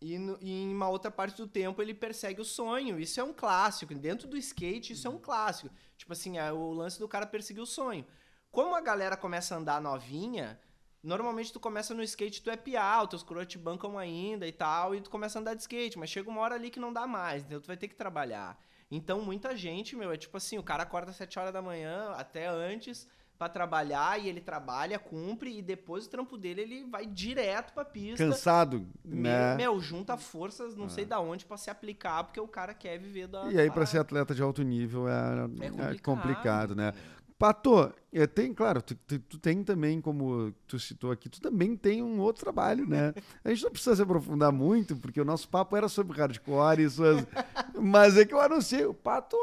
E, 0.00 0.18
no- 0.18 0.38
e 0.40 0.50
em 0.62 0.74
uma 0.74 0.88
outra 0.88 1.10
parte 1.10 1.36
do 1.36 1.46
tempo 1.46 1.80
ele 1.82 1.92
persegue 1.94 2.40
o 2.40 2.44
sonho. 2.44 2.98
Isso 2.98 3.20
é 3.20 3.24
um 3.24 3.32
clássico. 3.32 3.94
Dentro 3.94 4.26
do 4.26 4.36
skate, 4.36 4.92
isso 4.94 5.06
é 5.06 5.10
um 5.10 5.18
clássico. 5.18 5.70
Tipo 5.96 6.12
assim, 6.12 6.38
é 6.38 6.50
o 6.52 6.72
lance 6.72 6.98
do 6.98 7.06
cara 7.08 7.26
perseguir 7.26 7.62
o 7.62 7.66
sonho. 7.66 8.06
Como 8.50 8.74
a 8.74 8.80
galera 8.80 9.16
começa 9.16 9.54
a 9.54 9.58
andar 9.58 9.80
novinha, 9.80 10.58
normalmente 11.02 11.52
tu 11.52 11.60
começa 11.60 11.94
no 11.94 12.02
skate, 12.02 12.42
tu 12.42 12.50
é 12.50 12.56
piau, 12.56 13.06
teus 13.06 13.22
coroas 13.22 13.46
te 13.46 13.58
bancam 13.58 13.98
ainda 13.98 14.46
e 14.46 14.52
tal, 14.52 14.94
e 14.94 15.00
tu 15.00 15.10
começa 15.10 15.38
a 15.38 15.40
andar 15.40 15.54
de 15.54 15.60
skate. 15.62 15.98
Mas 15.98 16.10
chega 16.10 16.30
uma 16.30 16.40
hora 16.40 16.54
ali 16.54 16.70
que 16.70 16.80
não 16.80 16.92
dá 16.92 17.06
mais, 17.06 17.44
então 17.44 17.60
tu 17.60 17.66
vai 17.66 17.76
ter 17.76 17.88
que 17.88 17.94
trabalhar. 17.94 18.58
Então 18.90 19.20
muita 19.20 19.54
gente, 19.56 19.94
meu, 19.94 20.10
é 20.10 20.16
tipo 20.16 20.36
assim, 20.36 20.58
o 20.58 20.62
cara 20.62 20.82
acorda 20.82 21.10
às 21.10 21.16
7 21.16 21.38
horas 21.38 21.52
da 21.52 21.62
manhã, 21.62 22.10
até 22.16 22.46
antes, 22.48 23.06
pra 23.40 23.48
trabalhar, 23.48 24.20
e 24.20 24.28
ele 24.28 24.38
trabalha, 24.42 24.98
cumpre, 24.98 25.56
e 25.58 25.62
depois 25.62 26.04
o 26.04 26.10
trampo 26.10 26.36
dele, 26.36 26.60
ele 26.60 26.84
vai 26.84 27.06
direto 27.06 27.72
pra 27.72 27.86
pista. 27.86 28.22
Cansado, 28.22 28.86
Meu, 29.02 29.22
né? 29.22 29.54
meu, 29.56 29.80
junta 29.80 30.14
forças, 30.18 30.76
não 30.76 30.90
sei 30.90 31.06
da 31.06 31.18
onde, 31.20 31.46
pra 31.46 31.56
se 31.56 31.70
aplicar, 31.70 32.22
porque 32.24 32.38
o 32.38 32.46
cara 32.46 32.74
quer 32.74 32.98
viver 32.98 33.26
da. 33.28 33.44
E 33.50 33.58
aí, 33.58 33.64
pra 33.68 33.76
parada. 33.76 33.86
ser 33.86 33.98
atleta 33.98 34.34
de 34.34 34.42
alto 34.42 34.62
nível, 34.62 35.08
é, 35.08 35.12
É 35.12 35.66
é 35.66 35.70
complicado, 35.70 36.02
complicado, 36.02 36.74
né? 36.76 36.92
Pato, 37.38 37.90
é, 38.12 38.26
tem, 38.26 38.52
claro, 38.52 38.82
tu, 38.82 38.94
tu- 38.94 39.18
tu 39.20 39.38
tem 39.38 39.64
também, 39.64 39.98
como 40.02 40.52
tu 40.66 40.78
citou 40.78 41.10
aqui, 41.10 41.26
tu 41.26 41.40
também 41.40 41.74
tem 41.74 42.02
um 42.02 42.20
outro 42.20 42.42
trabalho, 42.44 42.86
né? 42.86 43.14
A 43.42 43.48
gente 43.48 43.62
não 43.64 43.70
precisa 43.70 43.96
se 43.96 44.02
aprofundar 44.02 44.52
muito, 44.52 44.94
porque 44.96 45.18
o 45.18 45.24
nosso 45.24 45.48
papo 45.48 45.74
era 45.74 45.88
sobre 45.88 46.18
hardcore 46.20 46.82
e 46.82 46.90
suas... 46.90 47.24
Mas 47.80 48.18
é 48.18 48.26
que 48.26 48.34
eu 48.34 48.40
anunciei, 48.42 48.84
o 48.84 48.92
Pato 48.92 49.34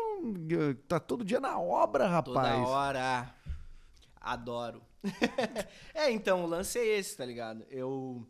eh, 0.51 0.75
tá 0.87 0.99
todo 0.99 1.25
dia 1.25 1.39
na 1.39 1.57
obra, 1.59 2.21
Toda 2.21 2.39
rapaz. 2.39 2.67
hora. 2.69 3.33
Adoro. 4.28 4.82
é, 5.93 6.11
então, 6.11 6.43
o 6.43 6.47
lance 6.47 6.78
é 6.78 6.86
esse, 6.86 7.15
tá 7.15 7.25
ligado? 7.25 7.65
Eu. 7.69 8.28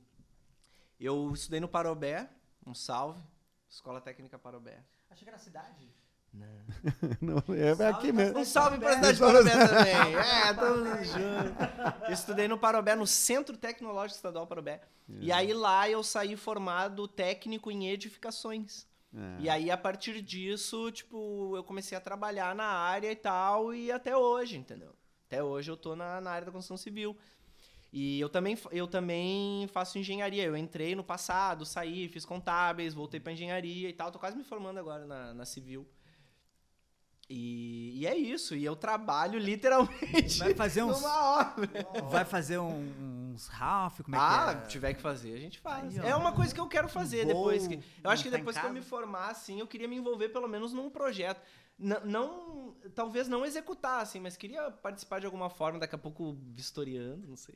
Eu 0.99 1.31
estudei 1.33 1.59
no 1.59 1.67
Parobé, 1.67 2.29
um 2.65 2.73
salve. 2.73 3.21
Escola 3.67 3.99
Técnica 3.99 4.37
Parobé. 4.37 4.83
Achei 5.09 5.23
que 5.23 5.29
era 5.29 5.39
cidade. 5.39 5.91
Não, 7.21 7.37
é 7.55 7.75
Salve 7.75 7.83
aqui 7.83 8.11
mesmo. 8.11 8.39
Um 8.39 8.45
salve 8.45 8.77
pra 8.77 8.93
cidade 8.93 9.13
de. 9.13 9.19
Parobé 9.19 9.67
também. 9.67 10.15
É, 10.15 10.53
tamo 10.53 11.03
junto. 11.03 12.11
Estudei 12.11 12.47
no 12.47 12.59
Parobé, 12.59 12.95
no 12.95 13.07
Centro 13.07 13.57
Tecnológico 13.57 14.17
Estadual 14.17 14.45
Parobé. 14.45 14.81
E 15.19 15.31
aí 15.31 15.51
lá 15.51 15.89
eu 15.89 16.03
saí 16.03 16.35
formado 16.35 17.07
técnico 17.07 17.71
em 17.71 17.89
edificações. 17.89 18.85
É. 19.15 19.41
E 19.41 19.49
aí, 19.49 19.71
a 19.71 19.77
partir 19.77 20.21
disso, 20.21 20.91
tipo, 20.91 21.55
eu 21.55 21.63
comecei 21.63 21.97
a 21.97 22.01
trabalhar 22.01 22.53
na 22.53 22.65
área 22.65 23.11
e 23.11 23.15
tal, 23.15 23.73
e 23.73 23.91
até 23.91 24.15
hoje, 24.15 24.57
entendeu? 24.57 24.93
Até 25.27 25.43
hoje 25.43 25.69
eu 25.69 25.77
tô 25.77 25.95
na, 25.95 26.21
na 26.21 26.31
área 26.31 26.45
da 26.45 26.51
construção 26.51 26.77
civil. 26.77 27.15
E 27.91 28.19
eu 28.19 28.29
também, 28.29 28.57
eu 28.71 28.87
também 28.87 29.67
faço 29.67 29.99
engenharia. 29.99 30.43
Eu 30.43 30.55
entrei 30.57 30.95
no 30.95 31.03
passado, 31.03 31.65
saí, 31.65 32.07
fiz 32.07 32.25
contábeis, 32.25 32.93
voltei 32.93 33.19
pra 33.19 33.33
engenharia 33.33 33.89
e 33.89 33.93
tal. 33.93 34.11
Tô 34.11 34.19
quase 34.19 34.37
me 34.37 34.43
formando 34.43 34.79
agora 34.79 35.05
na, 35.05 35.33
na 35.33 35.45
civil. 35.45 35.87
E, 37.29 37.91
e 37.99 38.07
é 38.07 38.15
isso. 38.15 38.55
E 38.55 38.63
eu 38.63 38.75
trabalho 38.75 39.37
literalmente 39.37 40.39
Vai 40.39 40.53
fazer 40.53 40.83
uns. 40.83 41.01
numa 41.01 41.39
obra. 41.39 41.87
Vai 42.09 42.23
fazer 42.23 42.57
uns 42.57 43.47
Ralph, 43.47 43.99
como 44.01 44.15
é 44.15 44.19
ah, 44.19 44.55
que 44.55 44.63
é? 44.63 44.67
tiver 44.67 44.93
que 44.93 45.01
fazer, 45.01 45.33
a 45.33 45.39
gente 45.39 45.59
faz. 45.59 45.99
Aí, 45.99 46.09
é 46.09 46.15
uma 46.15 46.31
coisa 46.31 46.53
que 46.53 46.59
eu 46.59 46.67
quero 46.67 46.87
fazer 46.87 47.25
depois 47.25 47.67
que. 47.67 47.79
Eu 48.03 48.09
acho 48.09 48.23
que 48.23 48.29
depois 48.29 48.57
que 48.57 48.65
eu 48.65 48.71
me 48.71 48.81
formar, 48.81 49.31
assim, 49.31 49.59
eu 49.59 49.67
queria 49.67 49.87
me 49.87 49.97
envolver 49.97 50.29
pelo 50.29 50.47
menos 50.47 50.71
num 50.71 50.89
projeto. 50.89 51.41
Não, 51.79 52.73
talvez 52.95 53.27
não 53.27 53.45
executar, 53.45 54.01
assim, 54.01 54.19
mas 54.19 54.35
queria 54.35 54.71
participar 54.71 55.19
de 55.19 55.25
alguma 55.27 55.47
forma, 55.49 55.77
daqui 55.77 55.93
a 55.93 55.97
pouco 55.97 56.35
vistoriando, 56.55 57.27
não 57.27 57.35
sei. 57.35 57.53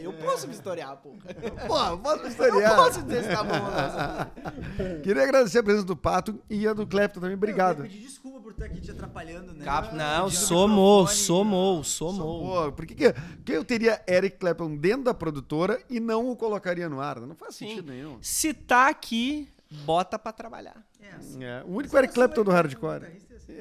Eu 0.00 0.12
posso 0.12 0.46
vistoriar, 0.46 0.96
pô. 0.98 1.10
Pô, 1.66 1.98
posso 1.98 2.22
Eu 2.22 2.28
historiar. 2.28 2.76
posso 2.76 3.02
dizer 3.02 3.24
se 3.24 3.28
tá 3.30 3.42
bom 3.42 3.52
não. 3.52 5.00
Queria 5.02 5.24
agradecer 5.24 5.58
a 5.58 5.62
presença 5.62 5.86
do 5.86 5.96
Pato 5.96 6.40
e 6.48 6.68
a 6.68 6.72
do 6.72 6.86
Clepton 6.86 7.20
também. 7.20 7.32
Eu 7.32 7.36
Obrigado. 7.38 7.82
pedir 7.82 7.98
desculpa 8.00 8.40
por 8.40 8.52
estar 8.52 8.66
aqui 8.66 8.80
te 8.80 8.90
atrapalhando, 8.92 9.52
né? 9.52 9.64
Cap- 9.64 9.94
Não, 9.94 10.24
Pedindo 10.26 10.40
somou, 10.40 11.00
microfone. 11.02 11.24
somou, 11.26 11.84
somou. 11.84 12.72
Por 12.72 12.86
que, 12.86 12.94
que, 12.94 13.12
que 13.44 13.52
eu 13.52 13.64
teria 13.64 14.00
Eric 14.08 14.38
Clapton 14.38 14.76
dentro 14.76 15.04
da 15.04 15.14
produtora 15.14 15.82
e 15.90 15.98
não 15.98 16.30
o 16.30 16.36
colocaria 16.36 16.88
no 16.88 17.00
ar? 17.00 17.18
Não 17.20 17.34
faz 17.34 17.56
Sim. 17.56 17.70
sentido 17.70 17.90
nenhum. 17.90 18.18
Se 18.22 18.54
tá 18.54 18.88
aqui, 18.88 19.48
bota 19.84 20.16
pra 20.18 20.32
trabalhar. 20.32 20.76
É, 21.00 21.10
assim, 21.16 21.44
É, 21.44 21.62
o 21.66 21.72
único 21.76 21.96
Eric 21.98 22.14
Clapton 22.14 22.44
do 22.44 22.50
hardcore. 22.50 23.06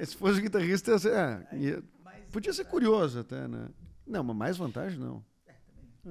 Se 0.05 0.15
fosse 0.15 0.39
o 0.39 0.41
guitarrista, 0.41 0.91
ia 0.91 0.99
ser, 0.99 1.13
é, 1.13 1.47
ia- 1.53 1.83
podia 2.31 2.53
ser 2.53 2.65
curioso 2.65 3.19
até, 3.19 3.47
né? 3.47 3.67
Não, 4.05 4.23
mas 4.23 4.35
mais 4.35 4.57
vantagem 4.57 4.99
não. 4.99 5.23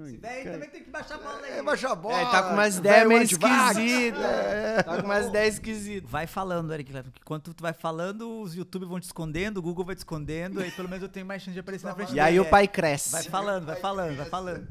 Esse 0.07 0.17
velho 0.17 0.53
também 0.53 0.71
tem 0.71 0.83
que 0.83 0.89
baixar 0.91 1.17
a 1.17 1.19
bola 1.19 1.41
aí. 1.45 1.53
É, 1.59 1.63
baixar 1.63 1.93
a 1.93 1.95
bola. 1.95 2.19
É, 2.19 2.25
tá 2.31 2.43
com 2.45 2.55
umas 2.55 2.79
ideias 2.79 3.07
meio 3.07 3.23
esquisitas. 3.23 4.25
É. 4.25 4.83
Tá 4.83 4.97
com 4.97 5.05
umas 5.07 5.27
ideias 5.27 5.55
esquisitas. 5.55 6.11
Vai 6.11 6.27
falando, 6.27 6.73
Eric 6.73 6.91
Clapton, 6.91 7.11
que 7.11 7.21
quando 7.23 7.43
tu 7.53 7.61
vai 7.61 7.75
falando, 7.75 8.41
os 8.41 8.55
YouTube 8.55 8.87
vão 8.87 8.99
te 8.99 9.03
escondendo, 9.03 9.59
o 9.59 9.63
Google 9.63 9.85
vai 9.85 9.95
te 9.95 9.99
escondendo, 9.99 10.61
aí 10.61 10.71
pelo 10.71 10.89
menos 10.89 11.03
eu 11.03 11.11
tenho 11.11 11.27
mais 11.27 11.43
chance 11.43 11.53
de 11.53 11.61
aparecer 11.61 11.85
na 11.87 11.95
frente 11.95 12.15
E 12.15 12.19
aí 12.21 12.41
o 12.41 12.45
pai 12.47 12.65
É, 12.65 12.67
cresce. 12.69 13.11
Vai 13.13 13.23
falando, 13.25 13.67
vai 13.67 13.77
falando, 13.77 14.17
vai 14.17 14.27
falando. 14.27 14.67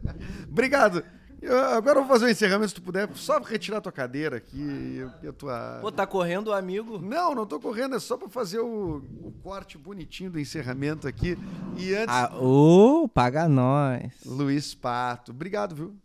Obrigado. 0.49 1.06
Eu- 1.42 1.58
agora 1.58 1.98
eu 2.00 2.04
vou 2.04 2.08
fazer 2.14 2.26
um 2.26 2.30
encerramento, 2.30 2.70
se 2.70 2.76
tu 2.76 2.82
puder. 2.82 3.10
Só 3.16 3.39
retirar 3.39 3.78
a 3.78 3.82
tua 3.82 3.92
cadeira 3.92 4.38
aqui 4.38 4.60
e, 4.62 5.10
e 5.24 5.28
a 5.28 5.34
tua... 5.34 5.80
Pô, 5.82 5.92
tá 5.92 6.06
correndo 6.06 6.48
o 6.50 6.54
amigo? 6.54 7.00
Não, 7.00 7.34
não 7.34 7.46
tô 7.48 7.60
correndo, 7.60 7.96
é 7.96 8.00
só 8.00 8.16
pra 8.16 8.30
fazer 8.30 8.60
o, 8.60 8.98
o 9.22 9.34
corte 9.42 9.78
bonitinho 9.78 10.30
do 10.30 10.39
encerramento 10.39 11.08
aqui. 11.08 11.36
E 11.78 11.94
antes, 11.96 12.14
Ah, 12.16 12.32
ô, 12.39 13.08
paga 13.10 13.48
nós. 13.48 14.14
Luiz 14.26 14.76
Pato. 14.76 15.32
Obrigado, 15.32 15.76
viu? 15.76 15.96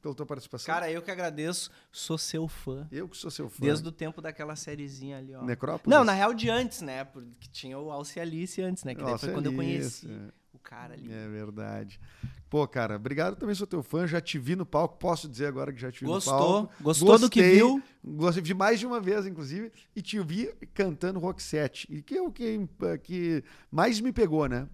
Pela 0.00 0.14
tua 0.14 0.26
participação. 0.26 0.72
Cara, 0.72 0.88
eu 0.88 1.02
que 1.02 1.10
agradeço, 1.10 1.68
sou 1.90 2.16
seu 2.16 2.46
fã. 2.46 2.86
eu 2.92 3.08
que 3.08 3.16
sou 3.16 3.28
seu 3.28 3.48
fã. 3.48 3.64
Desde 3.66 3.88
o 3.88 3.90
tempo 3.90 4.22
daquela 4.22 4.54
sériezinha 4.54 5.18
ali, 5.18 5.34
ó. 5.34 5.42
Necrópolis? 5.42 5.92
Não, 5.98 6.04
na 6.04 6.12
real 6.12 6.32
de 6.32 6.48
antes, 6.48 6.80
né? 6.80 7.02
Porque 7.02 7.48
tinha 7.50 7.76
o 7.76 7.90
Alce 7.90 8.20
Alice 8.20 8.62
antes, 8.62 8.84
né? 8.84 8.94
Que 8.94 9.02
daí 9.02 9.18
foi 9.18 9.32
quando 9.32 9.46
eu 9.46 9.52
conheci 9.54 10.06
é. 10.08 10.32
Cara 10.66 10.94
ali. 10.94 11.12
É 11.12 11.28
verdade. 11.28 12.00
Pô, 12.50 12.66
cara, 12.66 12.96
obrigado. 12.96 13.36
Também 13.36 13.54
sou 13.54 13.66
teu 13.66 13.82
fã. 13.82 14.06
Já 14.06 14.18
te 14.20 14.38
vi 14.38 14.54
no 14.56 14.66
palco. 14.66 14.98
Posso 14.98 15.28
dizer 15.28 15.46
agora 15.46 15.72
que 15.72 15.80
já 15.80 15.92
te 15.92 16.00
vi 16.00 16.06
Gostou? 16.06 16.34
no 16.34 16.40
palco. 16.40 16.72
Gostou 16.82 17.18
do 17.18 17.30
que 17.30 17.42
viu? 17.42 17.82
Gostei 18.04 18.42
de 18.42 18.52
mais 18.52 18.80
de 18.80 18.86
uma 18.86 19.00
vez, 19.00 19.26
inclusive. 19.26 19.72
E 19.94 20.02
te 20.02 20.18
vi 20.20 20.52
cantando 20.74 21.20
rock 21.20 21.42
set. 21.42 21.86
E 21.88 22.02
que 22.02 22.16
é 22.16 22.22
o 22.22 22.32
que, 22.32 22.68
que 23.02 23.44
mais 23.70 24.00
me 24.00 24.12
pegou, 24.12 24.48
né? 24.48 24.68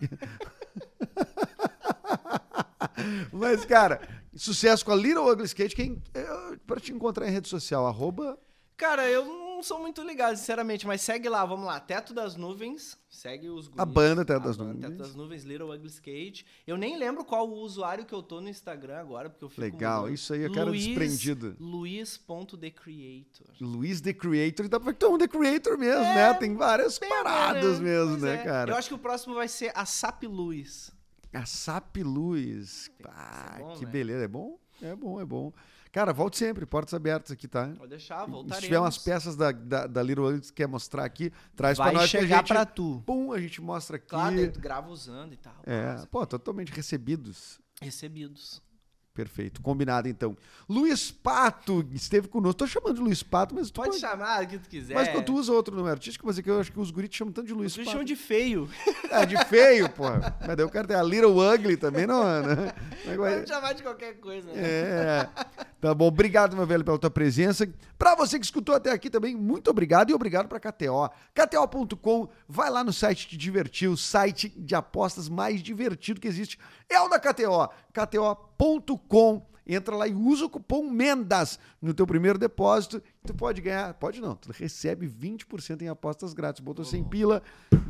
Mas, 3.32 3.64
cara, 3.64 4.00
sucesso 4.34 4.84
com 4.84 4.92
a 4.92 4.96
Little 4.96 5.30
Ugly 5.30 5.46
Skate. 5.46 5.76
Quem, 5.76 6.02
é, 6.12 6.26
pra 6.66 6.80
te 6.80 6.92
encontrar 6.92 7.28
em 7.28 7.32
rede 7.32 7.48
social, 7.48 7.86
arroba... 7.86 8.36
Cara, 8.76 9.08
eu 9.08 9.24
não 9.26 9.39
sou 9.62 9.78
muito 9.80 10.02
ligado, 10.02 10.36
sinceramente, 10.36 10.86
mas 10.86 11.00
segue 11.02 11.28
lá, 11.28 11.44
vamos 11.44 11.66
lá. 11.66 11.78
Teto 11.80 12.12
das 12.14 12.36
Nuvens, 12.36 12.96
segue 13.08 13.48
os 13.48 13.68
A 13.76 13.84
guris, 13.84 13.94
banda 13.94 14.24
Teto 14.24 14.42
a 14.42 14.46
das 14.46 14.56
banda 14.56 14.72
Nuvens. 14.74 14.88
Teto 14.90 14.98
das 14.98 15.14
Nuvens, 15.14 15.44
Little 15.44 15.70
Ugly 15.74 15.88
Skate. 15.88 16.46
Eu 16.66 16.76
nem 16.76 16.96
lembro 16.98 17.24
qual 17.24 17.48
o 17.48 17.54
usuário 17.60 18.04
que 18.04 18.12
eu 18.14 18.22
tô 18.22 18.40
no 18.40 18.48
Instagram 18.48 18.98
agora, 18.98 19.28
porque 19.30 19.44
eu 19.44 19.48
fico 19.48 19.60
Legal, 19.60 20.00
mudando. 20.02 20.14
isso 20.14 20.32
aí 20.32 20.44
é 20.44 20.50
cara 20.50 20.70
desprendido. 20.70 21.56
Luiz.thecreator. 21.58 23.46
Luiz 23.60 24.00
The 24.00 24.12
Creator. 24.12 24.68
Dá 24.68 24.78
pra 24.80 24.86
ver 24.86 24.92
que 24.94 24.98
tu 25.00 25.06
é 25.06 25.08
um 25.08 25.18
The 25.18 25.28
Creator 25.28 25.78
mesmo, 25.78 26.02
É, 26.04 26.14
né? 26.14 26.34
Tem 26.34 26.54
várias 26.54 26.98
paradas 26.98 27.78
né? 27.80 27.84
mesmo, 27.90 28.10
Pois 28.12 28.22
né, 28.22 28.34
é. 28.34 28.38
cara? 28.44 28.72
Eu 28.72 28.76
acho 28.76 28.88
que 28.88 28.94
o 28.94 28.98
próximo 28.98 29.34
vai 29.34 29.48
ser 29.48 29.72
a 29.74 29.84
Sap 29.84 30.22
Luiz. 30.24 30.90
A 31.32 31.46
Sap 31.46 31.96
Luz. 31.98 32.90
Ah, 33.04 33.56
bom, 33.60 33.76
que 33.76 33.84
né? 33.84 33.90
beleza. 33.92 34.24
É 34.24 34.28
bom? 34.28 34.58
É 34.82 34.96
bom, 34.96 35.20
é 35.20 35.24
bom. 35.24 35.52
Cara, 35.92 36.12
volte 36.12 36.38
sempre. 36.38 36.64
Portas 36.64 36.94
abertas 36.94 37.32
aqui, 37.32 37.48
tá? 37.48 37.68
Pode 37.76 37.90
deixar, 37.90 38.24
voltaremos. 38.26 38.56
Se 38.56 38.62
tiver 38.62 38.78
umas 38.78 38.98
peças 38.98 39.34
da, 39.36 39.50
da, 39.50 39.86
da 39.86 40.02
Little 40.02 40.28
Ugly 40.28 40.40
que 40.42 40.52
quer 40.52 40.68
mostrar 40.68 41.04
aqui, 41.04 41.32
traz 41.56 41.78
Vai 41.78 41.90
pra 41.90 42.00
nós 42.00 42.10
que 42.10 42.16
a 42.16 42.20
chegar 42.20 42.36
gente... 42.38 42.48
pra 42.48 42.64
tu. 42.64 43.02
Pum, 43.04 43.32
a 43.32 43.40
gente 43.40 43.60
mostra 43.60 43.96
aqui. 43.96 44.06
Claro, 44.06 44.52
tu 44.52 44.60
grava 44.60 44.88
usando 44.88 45.32
e 45.32 45.36
tal. 45.36 45.54
É, 45.64 45.96
pô, 46.10 46.24
totalmente 46.26 46.70
recebidos. 46.72 47.60
Recebidos. 47.82 48.62
Perfeito. 49.24 49.60
Combinado, 49.60 50.08
então. 50.08 50.34
Luiz 50.68 51.10
Pato 51.10 51.86
esteve 51.92 52.26
conosco. 52.28 52.54
Tô 52.58 52.66
chamando 52.66 52.94
de 52.94 53.00
Luiz 53.02 53.22
Pato, 53.22 53.54
mas 53.54 53.70
tu 53.70 53.82
Pode 53.82 53.98
chamar 53.98 54.44
o 54.44 54.46
que 54.46 54.58
tu 54.58 54.68
quiser. 54.68 54.94
Mas 54.94 55.08
quando 55.08 55.24
tu 55.26 55.34
usa 55.34 55.52
outro 55.52 55.76
nome 55.76 55.90
artístico, 55.90 56.26
mas 56.26 56.38
é 56.38 56.42
que 56.42 56.50
eu 56.50 56.58
acho 56.58 56.72
que 56.72 56.80
os 56.80 56.90
guris 56.90 57.10
te 57.10 57.18
chamam 57.18 57.32
tanto 57.34 57.48
de 57.48 57.52
Luiz 57.54 57.74
Tu 57.74 57.80
Pato. 57.80 57.90
chamam 57.90 58.04
de 58.04 58.16
feio. 58.16 58.68
É, 59.10 59.26
de 59.26 59.36
feio, 59.44 59.88
pô. 59.90 60.04
Mas 60.46 60.56
daí 60.56 60.64
o 60.64 60.70
cara 60.70 60.86
tem 60.86 60.96
a 60.96 61.02
Little 61.02 61.36
Ugly 61.38 61.76
também, 61.76 62.06
não, 62.06 62.22
né? 62.24 62.72
Pode 63.16 63.48
chamar 63.48 63.72
de 63.74 63.82
qualquer 63.82 64.14
coisa. 64.20 64.46
né? 64.52 64.54
É. 64.56 65.28
Tá 65.80 65.94
bom, 65.94 66.06
obrigado, 66.08 66.54
meu 66.56 66.66
velho, 66.66 66.84
pela 66.84 66.98
tua 66.98 67.10
presença. 67.10 67.68
Pra 67.98 68.14
você 68.14 68.38
que 68.38 68.44
escutou 68.44 68.74
até 68.74 68.90
aqui 68.92 69.10
também, 69.10 69.34
muito 69.34 69.68
obrigado 69.70 70.10
e 70.10 70.14
obrigado 70.14 70.46
pra 70.48 70.60
KTO. 70.60 71.10
KTO.com, 71.34 72.28
vai 72.48 72.70
lá 72.70 72.84
no 72.84 72.92
site 72.92 73.28
te 73.28 73.36
divertir, 73.36 73.88
o 73.88 73.96
site 73.96 74.48
de 74.56 74.74
apostas 74.74 75.28
mais 75.28 75.62
divertido 75.62 76.20
que 76.20 76.28
existe 76.28 76.58
é 76.88 77.00
o 77.00 77.08
da 77.08 77.18
KTO. 77.18 77.68
KTO.com. 77.92 79.09
Entra 79.66 79.94
lá 79.94 80.08
e 80.08 80.12
usa 80.12 80.46
o 80.46 80.50
cupom 80.50 80.90
MENDAS 80.90 81.58
no 81.80 81.94
teu 81.94 82.06
primeiro 82.06 82.38
depósito. 82.38 83.00
Tu 83.24 83.32
pode 83.32 83.60
ganhar, 83.60 83.94
pode 83.94 84.20
não, 84.20 84.34
tu 84.34 84.50
recebe 84.50 85.06
20% 85.06 85.82
em 85.82 85.88
apostas 85.88 86.32
grátis. 86.32 86.60
Botou 86.60 86.84
100 86.84 87.04
pila, 87.04 87.42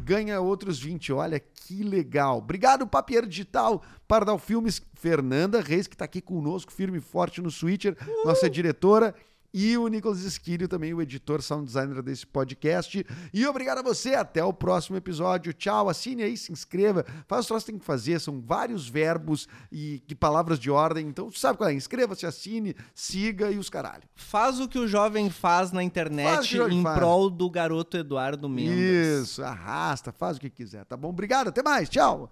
ganha 0.04 0.40
outros 0.40 0.78
20. 0.78 1.12
Olha 1.12 1.40
que 1.40 1.82
legal. 1.82 2.38
Obrigado, 2.38 2.86
Papier 2.86 3.24
Digital, 3.26 3.82
Pardal 4.06 4.38
Filmes, 4.38 4.82
Fernanda 4.94 5.60
Reis, 5.60 5.86
que 5.86 5.96
tá 5.96 6.04
aqui 6.04 6.20
conosco, 6.20 6.70
firme 6.70 6.98
e 6.98 7.00
forte 7.00 7.40
no 7.40 7.50
Switcher, 7.50 7.96
nossa 8.24 8.50
diretora. 8.50 9.14
E 9.52 9.76
o 9.76 9.88
Nicolas 9.88 10.20
Esquilho, 10.22 10.68
também 10.68 10.94
o 10.94 11.02
editor, 11.02 11.42
sound 11.42 11.64
designer 11.66 12.02
desse 12.02 12.26
podcast. 12.26 13.04
E 13.32 13.46
obrigado 13.46 13.78
a 13.78 13.82
você. 13.82 14.14
Até 14.14 14.44
o 14.44 14.52
próximo 14.52 14.96
episódio. 14.96 15.52
Tchau. 15.52 15.88
Assine 15.88 16.22
aí, 16.22 16.36
se 16.36 16.52
inscreva. 16.52 17.04
Faz 17.26 17.40
os 17.42 17.46
troços 17.46 17.64
que 17.64 17.72
tem 17.72 17.78
que 17.78 17.84
fazer. 17.84 18.20
São 18.20 18.40
vários 18.40 18.88
verbos 18.88 19.48
e, 19.72 20.02
e 20.08 20.14
palavras 20.14 20.58
de 20.58 20.70
ordem. 20.70 21.06
Então, 21.06 21.30
sabe 21.32 21.58
qual 21.58 21.70
é? 21.70 21.74
Inscreva-se, 21.74 22.26
assine, 22.26 22.74
siga 22.94 23.50
e 23.50 23.58
os 23.58 23.68
caralho. 23.68 24.04
Faz 24.14 24.60
o 24.60 24.68
que 24.68 24.78
o 24.78 24.86
jovem 24.86 25.30
faz 25.30 25.72
na 25.72 25.80
Faz 25.80 25.84
o 25.84 25.86
internet 25.86 26.48
que 26.48 26.54
o 26.54 26.58
jovem 26.58 26.78
em 26.78 26.82
faz. 26.82 26.98
prol 26.98 27.30
do 27.30 27.50
garoto 27.50 27.96
Eduardo 27.96 28.48
Mendes. 28.48 29.22
Isso, 29.22 29.42
arrasta, 29.42 30.12
faz 30.12 30.36
o 30.36 30.40
que 30.40 30.50
quiser, 30.50 30.84
tá 30.84 30.96
bom? 30.96 31.08
Obrigado, 31.08 31.48
até 31.48 31.62
mais. 31.62 31.88
Tchau. 31.88 32.28